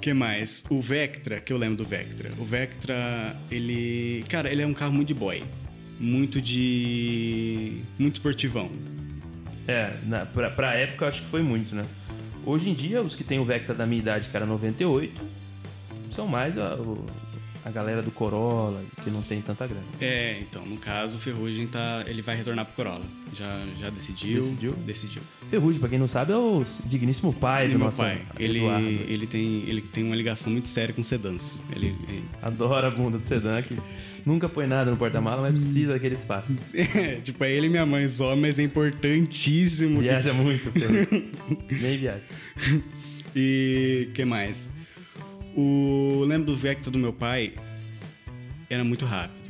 Que 0.00 0.12
mais? 0.14 0.64
O 0.70 0.80
Vectra, 0.80 1.40
que 1.40 1.52
eu 1.52 1.58
lembro 1.58 1.76
do 1.76 1.84
Vectra. 1.84 2.30
O 2.38 2.44
Vectra, 2.44 3.36
ele. 3.50 4.24
Cara, 4.28 4.50
ele 4.50 4.62
é 4.62 4.66
um 4.66 4.74
carro 4.74 4.92
muito 4.92 5.08
de 5.08 5.14
boy. 5.14 5.42
Muito 5.98 6.40
de. 6.40 7.82
Muito 7.98 8.14
esportivão. 8.16 8.70
É, 9.68 9.92
na, 10.06 10.24
pra, 10.26 10.50
pra 10.50 10.74
época 10.74 11.06
acho 11.06 11.22
que 11.22 11.28
foi 11.28 11.42
muito, 11.42 11.74
né? 11.74 11.84
Hoje 12.44 12.70
em 12.70 12.74
dia, 12.74 13.02
os 13.02 13.14
que 13.14 13.22
tem 13.22 13.38
o 13.38 13.44
Vectra 13.44 13.74
da 13.74 13.86
minha 13.86 14.00
idade, 14.00 14.28
era 14.32 14.46
98, 14.46 15.22
são 16.14 16.26
mais 16.26 16.56
o- 16.56 17.04
a 17.64 17.70
galera 17.70 18.00
do 18.02 18.10
Corolla, 18.10 18.82
que 19.04 19.10
não 19.10 19.20
tem 19.22 19.40
tanta 19.42 19.66
grana. 19.66 19.82
É, 20.00 20.38
então, 20.40 20.64
no 20.64 20.76
caso, 20.78 21.16
o 21.18 21.20
Ferrugem 21.20 21.66
tá, 21.66 22.04
ele 22.06 22.22
vai 22.22 22.34
retornar 22.36 22.64
pro 22.64 22.74
Corolla. 22.74 23.04
Já, 23.34 23.64
já 23.78 23.90
decidiu. 23.90 24.40
Decidiu? 24.40 24.72
Decidiu. 24.72 25.22
Ferrugem, 25.50 25.78
pra 25.78 25.88
quem 25.88 25.98
não 25.98 26.08
sabe, 26.08 26.32
é 26.32 26.36
o 26.36 26.62
digníssimo 26.86 27.32
pai 27.32 27.68
do 27.68 27.78
nosso 27.78 27.98
pai, 27.98 28.22
ele, 28.38 28.58
Eduardo. 28.58 28.86
ele, 28.86 29.26
tem, 29.26 29.64
ele 29.68 29.80
tem 29.82 30.04
uma 30.04 30.16
ligação 30.16 30.50
muito 30.52 30.68
séria 30.68 30.94
com 30.94 31.02
sedãs. 31.02 31.60
Ele, 31.74 31.94
ele- 32.08 32.24
Adora 32.42 32.88
a 32.88 32.90
bunda 32.90 33.18
do 33.18 33.26
sedã, 33.26 33.60
que 33.62 33.76
nunca 34.24 34.48
põe 34.48 34.66
nada 34.66 34.90
no 34.90 34.96
porta-mala, 34.96 35.42
mas 35.42 35.52
precisa 35.60 35.92
daquele 35.92 36.14
espaço. 36.14 36.56
tipo, 37.22 37.44
é 37.44 37.52
ele 37.52 37.66
e 37.66 37.70
minha 37.70 37.84
mãe 37.86 38.08
só, 38.08 38.34
mas 38.34 38.58
é 38.58 38.62
importantíssimo. 38.62 40.00
Viaja 40.00 40.32
muito, 40.32 40.70
Ferrugem. 40.72 41.30
Nem 41.70 41.98
viaja. 41.98 42.22
E 43.36 44.08
que 44.12 44.24
mais? 44.24 44.72
O 45.56 46.24
lembro 46.26 46.46
do 46.52 46.56
Vectra 46.56 46.90
do 46.90 46.98
meu 46.98 47.12
pai 47.12 47.54
era 48.68 48.84
muito 48.84 49.04
rápido. 49.04 49.40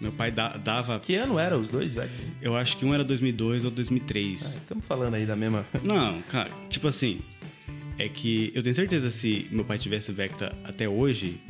Meu 0.00 0.12
pai 0.12 0.30
da- 0.30 0.56
dava, 0.56 1.00
Que 1.00 1.14
ano 1.16 1.38
era 1.38 1.58
os 1.58 1.68
dois, 1.68 1.92
já? 1.92 2.06
eu 2.40 2.54
acho 2.56 2.76
que 2.76 2.84
um 2.84 2.94
era 2.94 3.02
2002 3.04 3.64
ou 3.64 3.70
2003. 3.70 4.40
Estamos 4.58 4.84
falando 4.86 5.14
aí 5.14 5.26
da 5.26 5.34
mesma. 5.34 5.66
Não, 5.82 6.20
cara, 6.22 6.50
tipo 6.68 6.86
assim, 6.86 7.20
é 7.98 8.08
que 8.08 8.52
eu 8.54 8.62
tenho 8.62 8.74
certeza 8.74 9.10
se 9.10 9.48
meu 9.50 9.64
pai 9.64 9.76
tivesse 9.78 10.10
o 10.10 10.14
Vectra 10.14 10.56
até 10.64 10.88
hoje, 10.88 11.40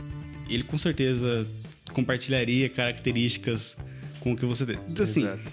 ele 0.48 0.62
com 0.62 0.78
certeza 0.78 1.46
compartilharia 1.92 2.68
características 2.70 3.76
com 4.20 4.32
o 4.32 4.36
que 4.36 4.46
você 4.46 4.64
tem. 4.64 4.78
Então, 4.88 5.04
assim, 5.04 5.22
Exato. 5.24 5.52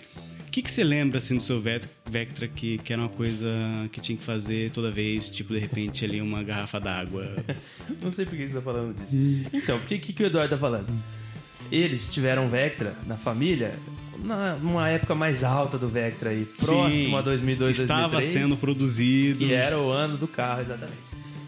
O 0.55 0.57
que, 0.57 0.61
que 0.61 0.71
você 0.71 0.85
lembra 0.85 1.17
assim 1.17 1.35
do 1.35 1.43
seu 1.43 1.59
Vec- 1.59 1.85
Vectra 2.09 2.47
que, 2.47 2.77
que 2.77 2.93
era 2.93 3.01
uma 3.01 3.09
coisa 3.09 3.45
que 3.91 3.99
tinha 3.99 4.17
que 4.17 4.23
fazer 4.23 4.71
toda 4.71 4.89
vez, 4.89 5.27
tipo, 5.27 5.53
de 5.53 5.59
repente 5.59 6.05
ali 6.05 6.21
uma 6.21 6.41
garrafa 6.43 6.79
d'água? 6.79 7.29
Não 8.01 8.09
sei 8.09 8.25
por 8.25 8.37
que 8.37 8.47
você 8.47 8.53
tá 8.53 8.61
falando 8.61 8.95
disso. 8.95 9.17
Então, 9.51 9.77
por 9.77 9.85
que, 9.85 9.99
que, 9.99 10.23
o 10.23 10.25
Eduardo 10.25 10.49
tá 10.51 10.57
falando? 10.57 10.87
Eles 11.69 12.13
tiveram 12.13 12.47
Vectra 12.47 12.95
na 13.05 13.17
família 13.17 13.77
na, 14.23 14.55
numa 14.55 14.87
época 14.87 15.13
mais 15.13 15.43
alta 15.43 15.77
do 15.77 15.89
Vectra 15.89 16.29
aí, 16.29 16.45
próximo 16.45 16.91
Sim, 16.93 17.15
a 17.17 17.21
2002, 17.21 17.77
Estava 17.77 18.13
2003, 18.13 18.33
sendo 18.33 18.55
produzido. 18.57 19.39
que 19.39 19.53
era 19.53 19.77
o 19.77 19.91
ano 19.91 20.15
do 20.15 20.27
carro, 20.27 20.61
exatamente. 20.61 20.99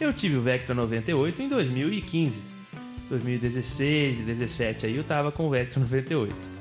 Eu 0.02 0.12
tive 0.12 0.36
o 0.36 0.42
Vectra 0.42 0.76
98 0.76 1.42
em 1.42 1.48
2015. 1.48 2.42
2016 3.10 4.16
e 4.20 4.24
2017 4.24 4.86
aí 4.86 4.98
eu 4.98 5.04
tava 5.06 5.32
com 5.32 5.48
o 5.48 5.50
Vectra 5.50 5.80
98. 5.80 6.58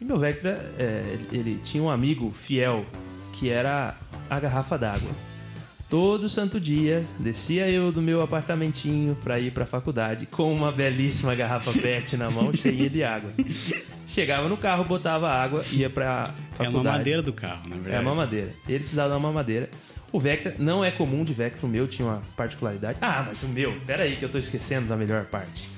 E 0.00 0.04
meu 0.04 0.18
Vectra, 0.18 0.72
é, 0.78 1.18
ele 1.30 1.60
tinha 1.62 1.82
um 1.82 1.90
amigo 1.90 2.32
fiel 2.34 2.86
que 3.32 3.50
era 3.50 3.96
a 4.28 4.40
garrafa 4.40 4.78
d'água. 4.78 5.10
Todo 5.90 6.28
santo 6.28 6.60
dia 6.60 7.04
descia 7.18 7.68
eu 7.68 7.90
do 7.90 8.00
meu 8.00 8.22
apartamentinho 8.22 9.16
pra 9.24 9.40
ir 9.40 9.50
pra 9.50 9.66
faculdade 9.66 10.24
com 10.24 10.52
uma 10.52 10.70
belíssima 10.70 11.34
garrafa 11.34 11.72
PET 11.72 12.16
na 12.16 12.30
mão, 12.30 12.54
cheia 12.54 12.88
de 12.88 13.02
água. 13.02 13.32
Chegava 14.06 14.48
no 14.48 14.56
carro, 14.56 14.84
botava 14.84 15.28
água, 15.28 15.64
ia 15.72 15.90
pra 15.90 16.32
faculdade. 16.52 16.66
É 16.66 16.68
uma 16.68 16.82
madeira 16.84 17.22
do 17.22 17.32
carro, 17.32 17.62
na 17.68 17.74
verdade. 17.74 17.94
É 17.94 17.98
a 17.98 18.02
mamadeira. 18.02 18.54
Ele 18.68 18.78
precisava 18.78 19.08
dar 19.08 19.16
uma 19.16 19.28
mamadeira. 19.28 19.68
O 20.12 20.20
Vectra 20.20 20.54
não 20.58 20.84
é 20.84 20.90
comum 20.92 21.24
de 21.24 21.32
Vectra, 21.32 21.66
o 21.66 21.68
meu 21.68 21.88
tinha 21.88 22.06
uma 22.06 22.22
particularidade. 22.36 22.98
Ah, 23.02 23.24
mas 23.26 23.42
o 23.42 23.48
meu, 23.48 23.74
peraí 23.86 24.16
que 24.16 24.24
eu 24.24 24.28
tô 24.28 24.38
esquecendo 24.38 24.86
da 24.86 24.96
melhor 24.96 25.24
parte. 25.24 25.68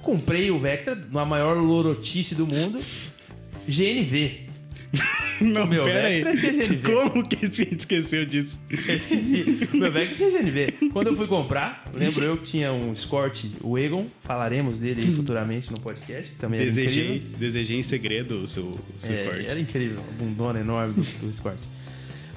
Comprei 0.00 0.52
o 0.52 0.58
Vectra 0.58 0.94
na 0.94 1.24
maior 1.24 1.56
lorotice 1.56 2.34
do 2.34 2.46
mundo, 2.46 2.80
GNV. 3.68 4.48
Não, 5.40 5.66
meu 5.66 5.84
pera 5.84 6.08
aí. 6.08 6.24
Tinha 6.36 6.52
GNV. 6.52 6.82
Como 6.82 7.28
que 7.28 7.46
você 7.46 7.62
esqueceu 7.70 8.24
disso? 8.24 8.58
Eu 8.70 8.96
esqueci. 8.96 9.68
Meu 9.72 9.92
Vectra 9.92 10.16
tinha 10.16 10.30
GNV. 10.30 10.88
Quando 10.92 11.08
eu 11.08 11.16
fui 11.16 11.26
comprar, 11.28 11.84
lembro 11.94 12.24
eu 12.24 12.38
que 12.38 12.44
tinha 12.44 12.72
um 12.72 12.92
Escort 12.92 13.44
Wagon, 13.60 14.06
falaremos 14.22 14.78
dele 14.80 15.02
aí 15.02 15.14
futuramente 15.14 15.70
no 15.70 15.78
podcast, 15.78 16.32
que 16.32 16.38
também 16.38 16.58
Desejei, 16.58 17.16
incrível. 17.16 17.38
desejei 17.38 17.76
em 17.78 17.82
segredo 17.82 18.42
o 18.42 18.48
seu, 18.48 18.64
o 18.64 18.80
seu 18.98 19.14
É, 19.14 19.22
Escort. 19.24 19.46
Era 19.46 19.60
incrível, 19.60 20.00
a 20.00 20.22
bundona 20.22 20.58
enorme 20.58 20.94
do, 20.94 21.02
do 21.20 21.30
Escort. 21.30 21.58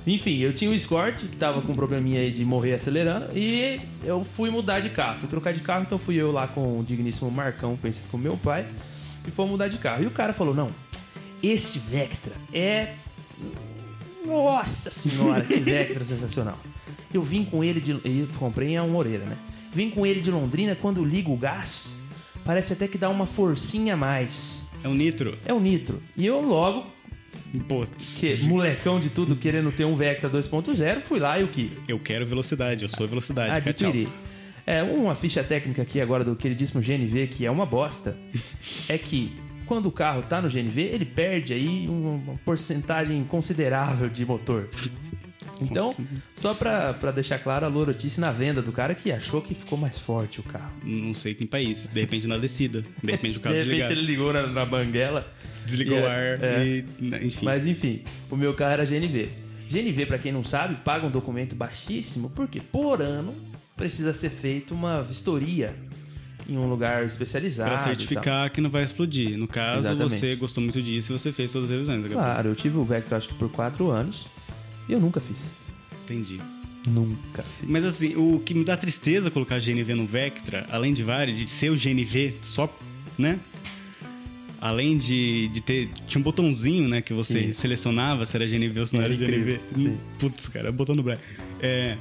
Enfim, 0.06 0.40
eu 0.40 0.52
tinha 0.52 0.70
o 0.70 0.74
Escort, 0.74 1.16
que 1.16 1.38
tava 1.38 1.62
com 1.62 1.72
um 1.72 1.76
probleminha 1.76 2.22
aí 2.22 2.32
de 2.32 2.44
morrer 2.44 2.74
acelerando, 2.74 3.28
e 3.38 3.80
eu 4.04 4.24
fui 4.24 4.50
mudar 4.50 4.80
de 4.80 4.90
carro. 4.90 5.20
Fui 5.20 5.30
trocar 5.30 5.54
de 5.54 5.62
carro, 5.62 5.84
então 5.84 5.98
fui 5.98 6.16
eu 6.16 6.32
lá 6.32 6.48
com 6.48 6.80
o 6.80 6.84
digníssimo 6.84 7.30
Marcão, 7.32 7.78
conhecido 7.78 8.08
como 8.10 8.22
meu 8.24 8.36
pai, 8.36 8.66
e 9.28 9.32
fomos 9.32 9.52
mudar 9.52 9.68
de 9.68 9.78
carro. 9.78 10.04
E 10.04 10.08
o 10.08 10.12
cara 10.12 10.34
falou, 10.34 10.56
não, 10.56 10.72
esse 11.42 11.80
Vectra 11.80 12.34
é... 12.54 12.94
Nossa 14.26 14.92
senhora, 14.92 15.42
que 15.42 15.60
Vectra 15.60 16.06
sensacional. 16.06 16.60
Eu 17.14 17.24
vim 17.24 17.44
com 17.44 17.64
ele 17.64 17.82
de... 17.82 17.92
Eu 17.92 18.28
comprei 18.38 18.76
a 18.78 18.84
uma 18.84 18.98
orelha, 18.98 19.26
né? 19.26 19.38
Vim 19.74 19.90
com 19.90 20.06
ele 20.06 20.22
de 20.22 20.30
Londrina, 20.30 20.76
quando 20.76 21.04
ligo 21.04 21.34
o 21.34 21.38
gás, 21.38 21.98
parece 22.44 22.74
até 22.74 22.88
que 22.88 22.98
dá 22.98 23.10
uma 23.10 23.26
forcinha 23.26 23.94
a 23.94 23.98
mais. 23.98 24.68
É 24.84 24.88
um 24.88 24.94
nitro. 24.94 25.38
É 25.46 25.54
o 25.54 25.60
Nitro. 25.60 26.02
E 26.18 26.26
eu 26.26 26.42
logo, 26.42 26.86
Putz. 27.68 28.18
que 28.20 28.44
molecão 28.44 29.00
de 29.00 29.10
tudo, 29.10 29.36
querendo 29.36 29.72
ter 29.72 29.86
um 29.86 29.96
Vectra 29.96 30.30
2.0, 30.30 31.02
fui 31.02 31.20
lá 31.20 31.40
e 31.40 31.44
o 31.44 31.48
que? 31.48 31.72
Eu 31.88 32.00
quero 32.00 32.26
velocidade, 32.26 32.84
eu 32.84 32.90
sou 32.90 33.08
velocidade. 33.08 33.70
Adquiri. 33.70 34.08
É, 34.66 34.84
uma 34.84 35.16
ficha 35.16 35.44
técnica 35.44 35.82
aqui 35.82 36.00
agora 36.00 36.24
do 36.24 36.36
queridíssimo 36.36 36.82
GNV, 36.82 37.28
que 37.28 37.46
é 37.46 37.52
uma 37.52 37.66
bosta, 37.66 38.18
é 38.88 38.98
que 38.98 39.34
quando 39.72 39.86
o 39.86 39.92
carro 39.92 40.22
tá 40.22 40.42
no 40.42 40.50
GNV, 40.50 40.82
ele 40.82 41.06
perde 41.06 41.54
aí 41.54 41.88
uma 41.88 42.36
porcentagem 42.44 43.24
considerável 43.24 44.10
de 44.10 44.26
motor. 44.26 44.68
Então, 45.64 45.96
só 46.34 46.56
pra, 46.56 46.92
pra 46.92 47.12
deixar 47.12 47.38
claro, 47.38 47.68
a 47.68 47.70
lorotice 47.70 48.20
na 48.20 48.32
venda 48.32 48.64
do 48.64 48.72
cara 48.72 48.96
que 48.96 49.12
achou 49.12 49.44
que 49.44 49.54
ficou 49.54 49.78
mais 49.78 49.96
forte 49.96 50.40
o 50.40 50.44
carro. 50.44 50.74
Não 50.84 51.14
sei 51.14 51.34
em 51.34 51.36
que 51.36 51.46
país. 51.46 51.88
De 51.88 52.02
repente 52.02 52.26
na 52.26 52.40
descida. 52.40 52.82
De 52.82 53.12
repente 53.12 53.38
o 53.38 53.38
De 53.38 53.40
carro 53.42 53.54
repente 53.58 53.68
desligado. 53.68 53.92
ele 53.92 54.02
ligou 54.02 54.34
na, 54.34 54.48
na 54.48 54.66
banguela. 54.66 55.32
Desligou 55.64 56.00
e 56.00 56.02
o 56.02 56.04
é- 56.04 56.34
ar 56.34 56.44
é. 56.44 56.66
e. 56.66 57.26
Enfim. 57.28 57.46
Mas 57.46 57.68
enfim, 57.68 58.02
o 58.32 58.36
meu 58.36 58.56
carro 58.56 58.72
era 58.72 58.86
GNV. 58.86 59.30
GNV, 59.70 60.08
pra 60.08 60.18
quem 60.18 60.32
não 60.32 60.44
sabe, 60.44 60.78
paga 60.84 61.06
um 61.06 61.12
documento 61.12 61.56
baixíssimo, 61.56 62.32
porque 62.32 62.60
por 62.60 63.00
ano 63.00 63.36
precisa 63.78 64.14
ser 64.14 64.32
feita 64.32 64.74
uma 64.74 65.04
vistoria 65.04 65.76
em 66.48 66.58
um 66.58 66.68
lugar 66.70 67.06
especializado. 67.06 67.70
Pra 67.70 67.78
tal. 67.78 67.88
certificar 67.88 68.50
que 68.52 68.60
não 68.62 68.70
vai 68.70 68.84
explodir. 68.84 69.38
No 69.38 69.48
caso, 69.48 69.88
Exatamente. 69.88 70.16
você 70.16 70.36
gostou 70.36 70.64
muito 70.64 70.82
disso 70.82 71.12
e 71.14 71.18
você 71.20 71.32
fez 71.32 71.52
todas 71.52 71.70
as 71.70 71.72
revisões. 71.74 71.98
Gabriel. 72.02 72.20
Claro, 72.20 72.50
eu 72.50 72.56
tive 72.56 72.78
o 72.78 72.84
Vectra 72.84 73.18
acho 73.18 73.30
que 73.30 73.34
por 73.36 73.50
quatro 73.50 73.90
anos 73.92 74.28
e 74.90 74.94
eu 74.94 75.00
nunca 75.00 75.20
fiz. 75.22 75.52
Entendi. 76.04 76.40
Nunca 76.88 77.44
fiz. 77.44 77.70
Mas 77.70 77.86
assim, 77.86 78.16
o 78.16 78.40
que 78.40 78.54
me 78.54 78.64
dá 78.66 78.76
tristeza 78.76 79.30
colocar 79.30 79.60
GNV 79.60 79.94
no 79.96 80.06
Vectra, 80.08 80.66
além 80.72 80.94
de 80.94 81.04
vários, 81.04 81.38
de 81.38 81.48
ser 81.48 81.70
o 81.72 81.76
GNV 81.78 82.38
só, 82.42 82.68
né? 83.18 83.40
Além 84.60 84.96
de, 84.98 85.48
de 85.50 85.62
ter. 85.62 85.90
Tinha 86.08 86.20
um 86.20 86.24
botãozinho, 86.24 86.88
né? 86.88 87.02
Que 87.02 87.14
você 87.14 87.46
Sim. 87.48 87.54
selecionava 87.54 88.26
se 88.28 88.36
era 88.38 88.46
GNV 88.48 88.80
ou 88.80 88.86
se 88.86 88.96
não 88.96 89.04
Era 89.04 89.14
era, 89.14 89.26
GNV. 89.26 89.60
sim. 89.76 89.98
Putz, 90.20 90.48
cara, 90.50 90.70
é 90.70 90.72
botão 90.72 90.96
do 90.96 91.02
Black. 91.02 91.22
É. 91.60 91.98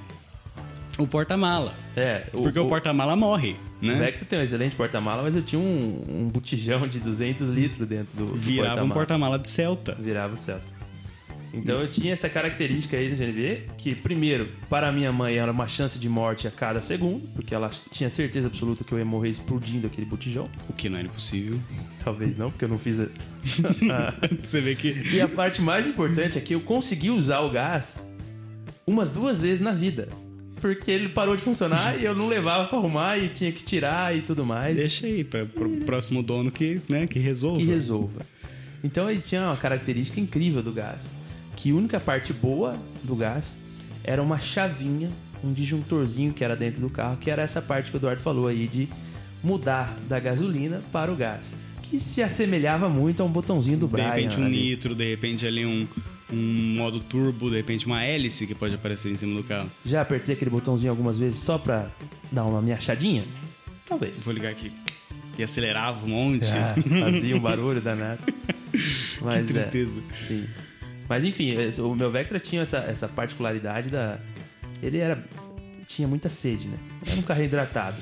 O 0.99 1.06
porta-mala. 1.06 1.75
É, 1.97 2.26
Porque 2.30 2.59
o, 2.59 2.66
porta-mala 2.66 3.16
morre, 3.16 3.56
O 3.82 3.87
né? 3.87 3.94
Vectra 3.94 4.26
tem 4.26 4.38
um 4.38 4.42
excelente 4.42 4.76
porta-mala, 4.76 5.22
mas 5.22 5.34
eu 5.34 5.42
tinha 5.42 5.60
um, 5.60 6.04
um 6.08 6.28
botijão 6.28 6.87
de 6.87 7.00
200 7.00 7.49
litros 7.49 7.87
dentro 7.87 8.16
do, 8.16 8.26
do 8.26 8.37
Virava 8.37 8.84
um 8.84 8.90
porta-mala. 8.90 9.38
de 9.38 9.49
Celta. 9.49 9.94
Virava 9.94 10.34
o 10.34 10.37
Celta. 10.37 10.80
Então 11.52 11.80
eu 11.80 11.90
tinha 11.90 12.12
essa 12.12 12.28
característica 12.28 12.96
aí 12.96 13.08
do 13.08 13.16
GNV, 13.16 13.66
que 13.76 13.94
primeiro, 13.94 14.49
para 14.68 14.88
a 14.88 14.92
minha 14.92 15.12
mãe 15.12 15.37
era 15.37 15.50
uma 15.50 15.66
chance 15.66 15.99
de 15.99 16.08
morte 16.08 16.46
a 16.46 16.50
cada 16.50 16.80
segundo, 16.80 17.26
porque 17.34 17.54
ela 17.54 17.70
tinha 17.90 18.08
certeza 18.08 18.46
absoluta 18.46 18.84
que 18.84 18.92
eu 18.92 18.99
ia 18.99 19.04
morrer 19.04 19.30
explodindo 19.30 19.87
aquele 19.87 20.06
botijão. 20.06 20.49
O 20.68 20.72
que 20.72 20.88
não 20.88 20.99
era 20.99 21.08
impossível. 21.08 21.58
Talvez 22.02 22.37
não, 22.37 22.50
porque 22.50 22.64
eu 22.64 22.68
não 22.68 22.78
fiz 22.78 23.00
a... 23.00 23.08
Você 24.42 24.60
vê 24.60 24.75
que. 24.75 24.92
E 25.12 25.20
a 25.20 25.28
parte 25.28 25.60
mais 25.60 25.88
importante 25.88 26.38
é 26.38 26.40
que 26.40 26.54
eu 26.54 26.60
consegui 26.60 27.10
usar 27.10 27.40
o 27.40 27.50
gás 27.50 28.08
umas 28.87 29.10
duas 29.10 29.40
vezes 29.40 29.60
na 29.60 29.72
vida. 29.72 30.08
Porque 30.61 30.90
ele 30.90 31.09
parou 31.09 31.35
de 31.37 31.43
funcionar 31.43 31.99
e 32.00 32.05
eu 32.05 32.14
não 32.14 32.29
levava 32.29 32.69
pra 32.69 32.79
arrumar 32.79 33.19
e 33.19 33.29
tinha 33.29 33.50
que 33.50 33.62
tirar 33.62 34.14
e 34.17 34.23
tudo 34.23 34.45
mais. 34.45 34.76
Deixa 34.76 35.07
aí 35.07 35.25
pra, 35.25 35.47
pro 35.47 35.69
próximo 35.87 36.23
dono 36.23 36.50
que, 36.50 36.81
né, 36.88 37.07
que 37.07 37.19
resolva. 37.19 37.59
que 37.61 37.67
resolva. 37.67 38.26
Então 38.85 39.11
ele 39.11 39.21
tinha 39.21 39.43
uma 39.43 39.57
característica 39.57 40.21
incrível 40.21 40.62
do 40.62 40.73
gás, 40.73 41.02
que 41.57 41.71
a 41.71 41.75
única 41.75 41.99
parte 42.00 42.33
boa 42.33 42.76
do 43.02 43.14
gás 43.14 43.59
era 44.02 44.23
uma 44.23 44.38
chavinha, 44.38 45.11
um 45.45 45.52
disjuntorzinho 45.52 46.33
que 46.33 46.43
era 46.45 46.57
dentro 46.57 46.81
do 46.81 46.88
carro, 46.90 47.17
que 47.19 47.31
era 47.31 47.43
essa 47.43 47.61
parte 47.61 47.90
que 47.90 47.97
o 47.97 47.99
Eduardo 47.99 48.23
falou 48.23 48.47
aí 48.47 48.67
de 48.69 48.88
mudar 49.43 49.97
da 50.09 50.19
gasolina 50.21 50.81
para 50.93 51.11
o 51.12 51.17
gás, 51.17 51.57
que 51.83 51.99
se 51.99 52.23
assemelhava 52.23 52.88
muito 52.88 53.23
a 53.23 53.26
um 53.26 53.31
botãozinho 53.31 53.76
do 53.79 53.87
De 53.87 53.93
Brian. 53.93 54.11
repente 54.11 54.40
um 54.40 54.45
ali. 54.47 54.57
nitro, 54.71 54.95
de 54.95 55.09
repente 55.11 55.47
ali 55.47 55.64
um, 55.67 55.87
um 56.32 56.75
modo 56.76 57.00
turbo, 57.00 57.50
de 57.50 57.56
repente 57.56 57.87
uma 57.87 58.02
hélice 58.02 58.46
que 58.46 58.54
pode 58.54 58.75
aparecer 58.75 59.10
em 59.10 59.16
cima 59.16 59.40
do 59.40 59.46
carro. 59.46 59.70
Já 59.84 60.00
apertei 60.02 60.34
aquele 60.34 60.50
botãozinho 60.50 60.90
algumas 60.90 61.18
vezes 61.18 61.40
só 61.40 61.58
pra 61.58 61.90
dar 62.30 62.44
uma 62.44 62.62
me 62.62 62.72
achadinha? 62.72 63.25
Talvez. 63.87 64.20
Vou 64.22 64.32
ligar 64.32 64.52
aqui. 64.52 64.70
E 65.37 65.42
acelerava 65.42 66.04
um 66.04 66.08
monte. 66.10 66.46
Ah, 66.46 66.75
fazia 67.00 67.37
um 67.37 67.40
barulho 67.40 67.80
danado. 67.80 68.20
Mas, 69.20 69.46
que 69.46 69.52
tristeza. 69.52 70.00
É, 70.12 70.20
sim. 70.20 70.46
Mas 71.08 71.25
enfim, 71.25 71.56
o 71.80 71.94
meu 71.94 72.10
Vectra 72.10 72.38
tinha 72.38 72.62
essa, 72.62 72.78
essa 72.78 73.08
particularidade 73.08 73.90
da. 73.90 74.18
Ele 74.82 74.99
era. 74.99 75.22
tinha 75.87 76.06
muita 76.06 76.28
sede, 76.28 76.68
né? 76.68 76.76
Era 77.04 77.18
um 77.18 77.22
carro 77.22 77.42
hidratado. 77.42 77.96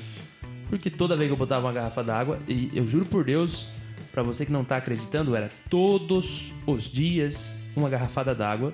porque 0.67 0.89
toda 0.89 1.15
vez 1.15 1.27
que 1.27 1.33
eu 1.33 1.37
botava 1.37 1.65
uma 1.65 1.73
garrafa 1.73 2.03
d'água, 2.03 2.39
e 2.47 2.69
eu 2.73 2.85
juro 2.85 3.05
por 3.05 3.23
Deus, 3.23 3.71
pra 4.11 4.23
você 4.23 4.45
que 4.45 4.51
não 4.51 4.63
tá 4.63 4.77
acreditando, 4.77 5.35
era 5.35 5.51
todos 5.69 6.53
os 6.65 6.83
dias 6.83 7.57
uma 7.75 7.89
garrafada 7.89 8.33
d'água 8.33 8.71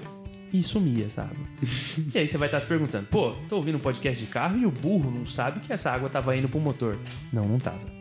e 0.53 0.63
sumia 0.63 1.05
essa 1.05 1.23
água. 1.23 1.45
e 2.13 2.17
aí 2.17 2.27
você 2.27 2.37
vai 2.37 2.47
estar 2.47 2.59
se 2.59 2.67
perguntando, 2.67 3.07
pô, 3.07 3.33
tô 3.49 3.57
ouvindo 3.57 3.77
um 3.77 3.81
podcast 3.81 4.23
de 4.23 4.29
carro 4.29 4.57
e 4.57 4.65
o 4.65 4.71
burro 4.71 5.11
não 5.11 5.25
sabe 5.25 5.59
que 5.59 5.71
essa 5.71 5.91
água 5.91 6.09
tava 6.09 6.35
indo 6.35 6.47
pro 6.47 6.59
motor. 6.59 6.97
Não, 7.31 7.47
não 7.47 7.57
tava. 7.57 7.95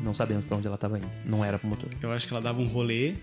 Não 0.00 0.12
sabemos 0.12 0.44
pra 0.44 0.56
onde 0.56 0.66
ela 0.66 0.76
tava 0.76 0.98
indo. 0.98 1.08
Não 1.24 1.44
era 1.44 1.58
pro 1.58 1.68
motor. 1.68 1.88
Eu 2.02 2.12
acho 2.12 2.26
que 2.26 2.34
ela 2.34 2.42
dava 2.42 2.60
um 2.60 2.66
rolê 2.66 3.14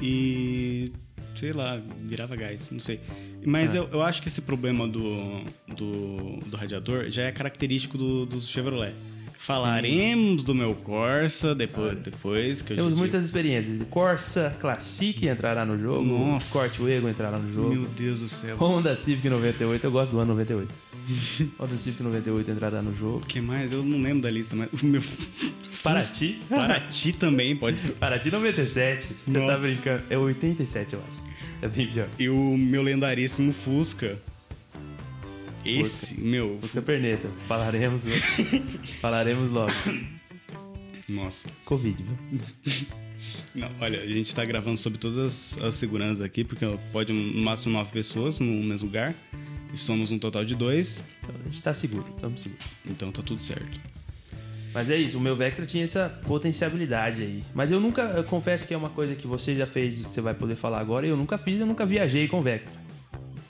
e. 0.00 0.92
sei 1.34 1.52
lá, 1.52 1.80
virava 2.02 2.34
gás, 2.36 2.70
não 2.70 2.80
sei. 2.80 3.00
Mas 3.44 3.74
eu, 3.74 3.88
eu 3.92 4.02
acho 4.02 4.22
que 4.22 4.28
esse 4.28 4.42
problema 4.42 4.86
do, 4.86 5.44
do, 5.68 6.38
do 6.46 6.56
radiador 6.56 7.10
já 7.10 7.22
é 7.22 7.32
característico 7.32 7.98
do, 7.98 8.26
do 8.26 8.40
Chevrolet. 8.40 8.94
Falaremos 9.42 10.44
do 10.44 10.54
meu 10.54 10.74
Corsa 10.74 11.54
depois, 11.54 11.98
depois 11.98 12.60
que 12.60 12.74
eu 12.74 12.76
Temos 12.76 12.92
muitas 12.92 13.24
experiências. 13.24 13.80
Corsa 13.88 14.54
Classic 14.60 15.26
entrará 15.26 15.64
no 15.64 15.78
jogo. 15.78 16.04
Nossa. 16.04 16.52
Corte 16.52 16.82
Wagon 16.82 17.08
entrará 17.08 17.38
no 17.38 17.52
jogo. 17.52 17.74
Meu 17.74 17.86
Deus 17.86 18.20
do 18.20 18.28
céu. 18.28 18.56
Honda 18.58 18.94
Civic 18.94 19.28
98, 19.28 19.84
eu 19.86 19.90
gosto 19.90 20.12
do 20.12 20.18
ano 20.20 20.34
98. 20.34 20.70
Honda 21.58 21.76
Civic 21.76 22.02
98 22.02 22.50
entrará 22.50 22.82
no 22.82 22.94
jogo. 22.94 23.16
O 23.24 23.26
que 23.26 23.40
mais? 23.40 23.72
Eu 23.72 23.82
não 23.82 24.02
lembro 24.02 24.22
da 24.22 24.30
lista, 24.30 24.54
mas. 24.54 24.68
O 24.80 24.84
meu. 24.84 25.02
Paraty? 25.82 26.38
Paraty 26.48 27.12
também 27.18 27.56
pode. 27.56 27.78
Paraty 27.92 28.30
97. 28.30 29.16
Você 29.26 29.46
tá 29.46 29.56
brincando. 29.56 30.02
É 30.10 30.18
87, 30.18 30.94
eu 30.94 31.00
acho. 31.08 31.18
É 31.62 31.68
bem 31.68 31.86
pior. 31.86 32.08
E 32.18 32.28
o 32.28 32.56
meu 32.58 32.82
lendaríssimo 32.82 33.52
Fusca. 33.52 34.18
Esse, 35.64 36.14
meu. 36.18 36.58
Fusca 36.60 36.80
Perneta. 36.82 37.28
Falaremos, 37.46 38.04
falaremos 39.00 39.50
logo. 39.50 39.72
Nossa. 41.08 41.48
Covid, 41.64 42.02
viu? 42.02 42.40
Não, 43.54 43.68
olha, 43.80 44.00
a 44.00 44.06
gente 44.06 44.34
tá 44.34 44.44
gravando 44.44 44.76
sobre 44.76 44.98
todas 44.98 45.18
as, 45.18 45.62
as 45.62 45.74
seguranças 45.74 46.20
aqui, 46.20 46.44
porque 46.44 46.64
pode 46.92 47.12
no 47.12 47.40
máximo 47.40 47.72
nove 47.72 47.90
pessoas 47.92 48.40
no 48.40 48.46
mesmo 48.46 48.86
lugar. 48.86 49.14
E 49.72 49.76
somos 49.76 50.10
um 50.10 50.18
total 50.18 50.44
de 50.44 50.56
dois, 50.56 51.00
Então, 51.22 51.34
a 51.40 51.48
gente 51.48 51.62
tá 51.62 51.72
seguro, 51.72 52.04
estamos 52.16 52.40
seguros. 52.40 52.64
então 52.84 53.12
tá 53.12 53.22
tudo 53.22 53.40
certo. 53.40 53.80
Mas 54.74 54.88
é 54.90 54.96
isso, 54.96 55.16
o 55.18 55.20
meu 55.20 55.36
Vectra 55.36 55.64
tinha 55.66 55.84
essa 55.84 56.08
potencialidade 56.26 57.22
aí. 57.22 57.44
Mas 57.54 57.70
eu 57.70 57.80
nunca, 57.80 58.02
eu 58.02 58.24
confesso 58.24 58.66
que 58.66 58.74
é 58.74 58.76
uma 58.76 58.90
coisa 58.90 59.14
que 59.14 59.26
você 59.28 59.54
já 59.54 59.66
fez 59.66 60.00
e 60.00 60.04
que 60.04 60.10
você 60.12 60.20
vai 60.20 60.34
poder 60.34 60.56
falar 60.56 60.80
agora. 60.80 61.06
Eu 61.06 61.16
nunca 61.16 61.36
fiz, 61.38 61.58
eu 61.60 61.66
nunca 61.66 61.84
viajei 61.86 62.26
com 62.26 62.40
Vectra. 62.42 62.72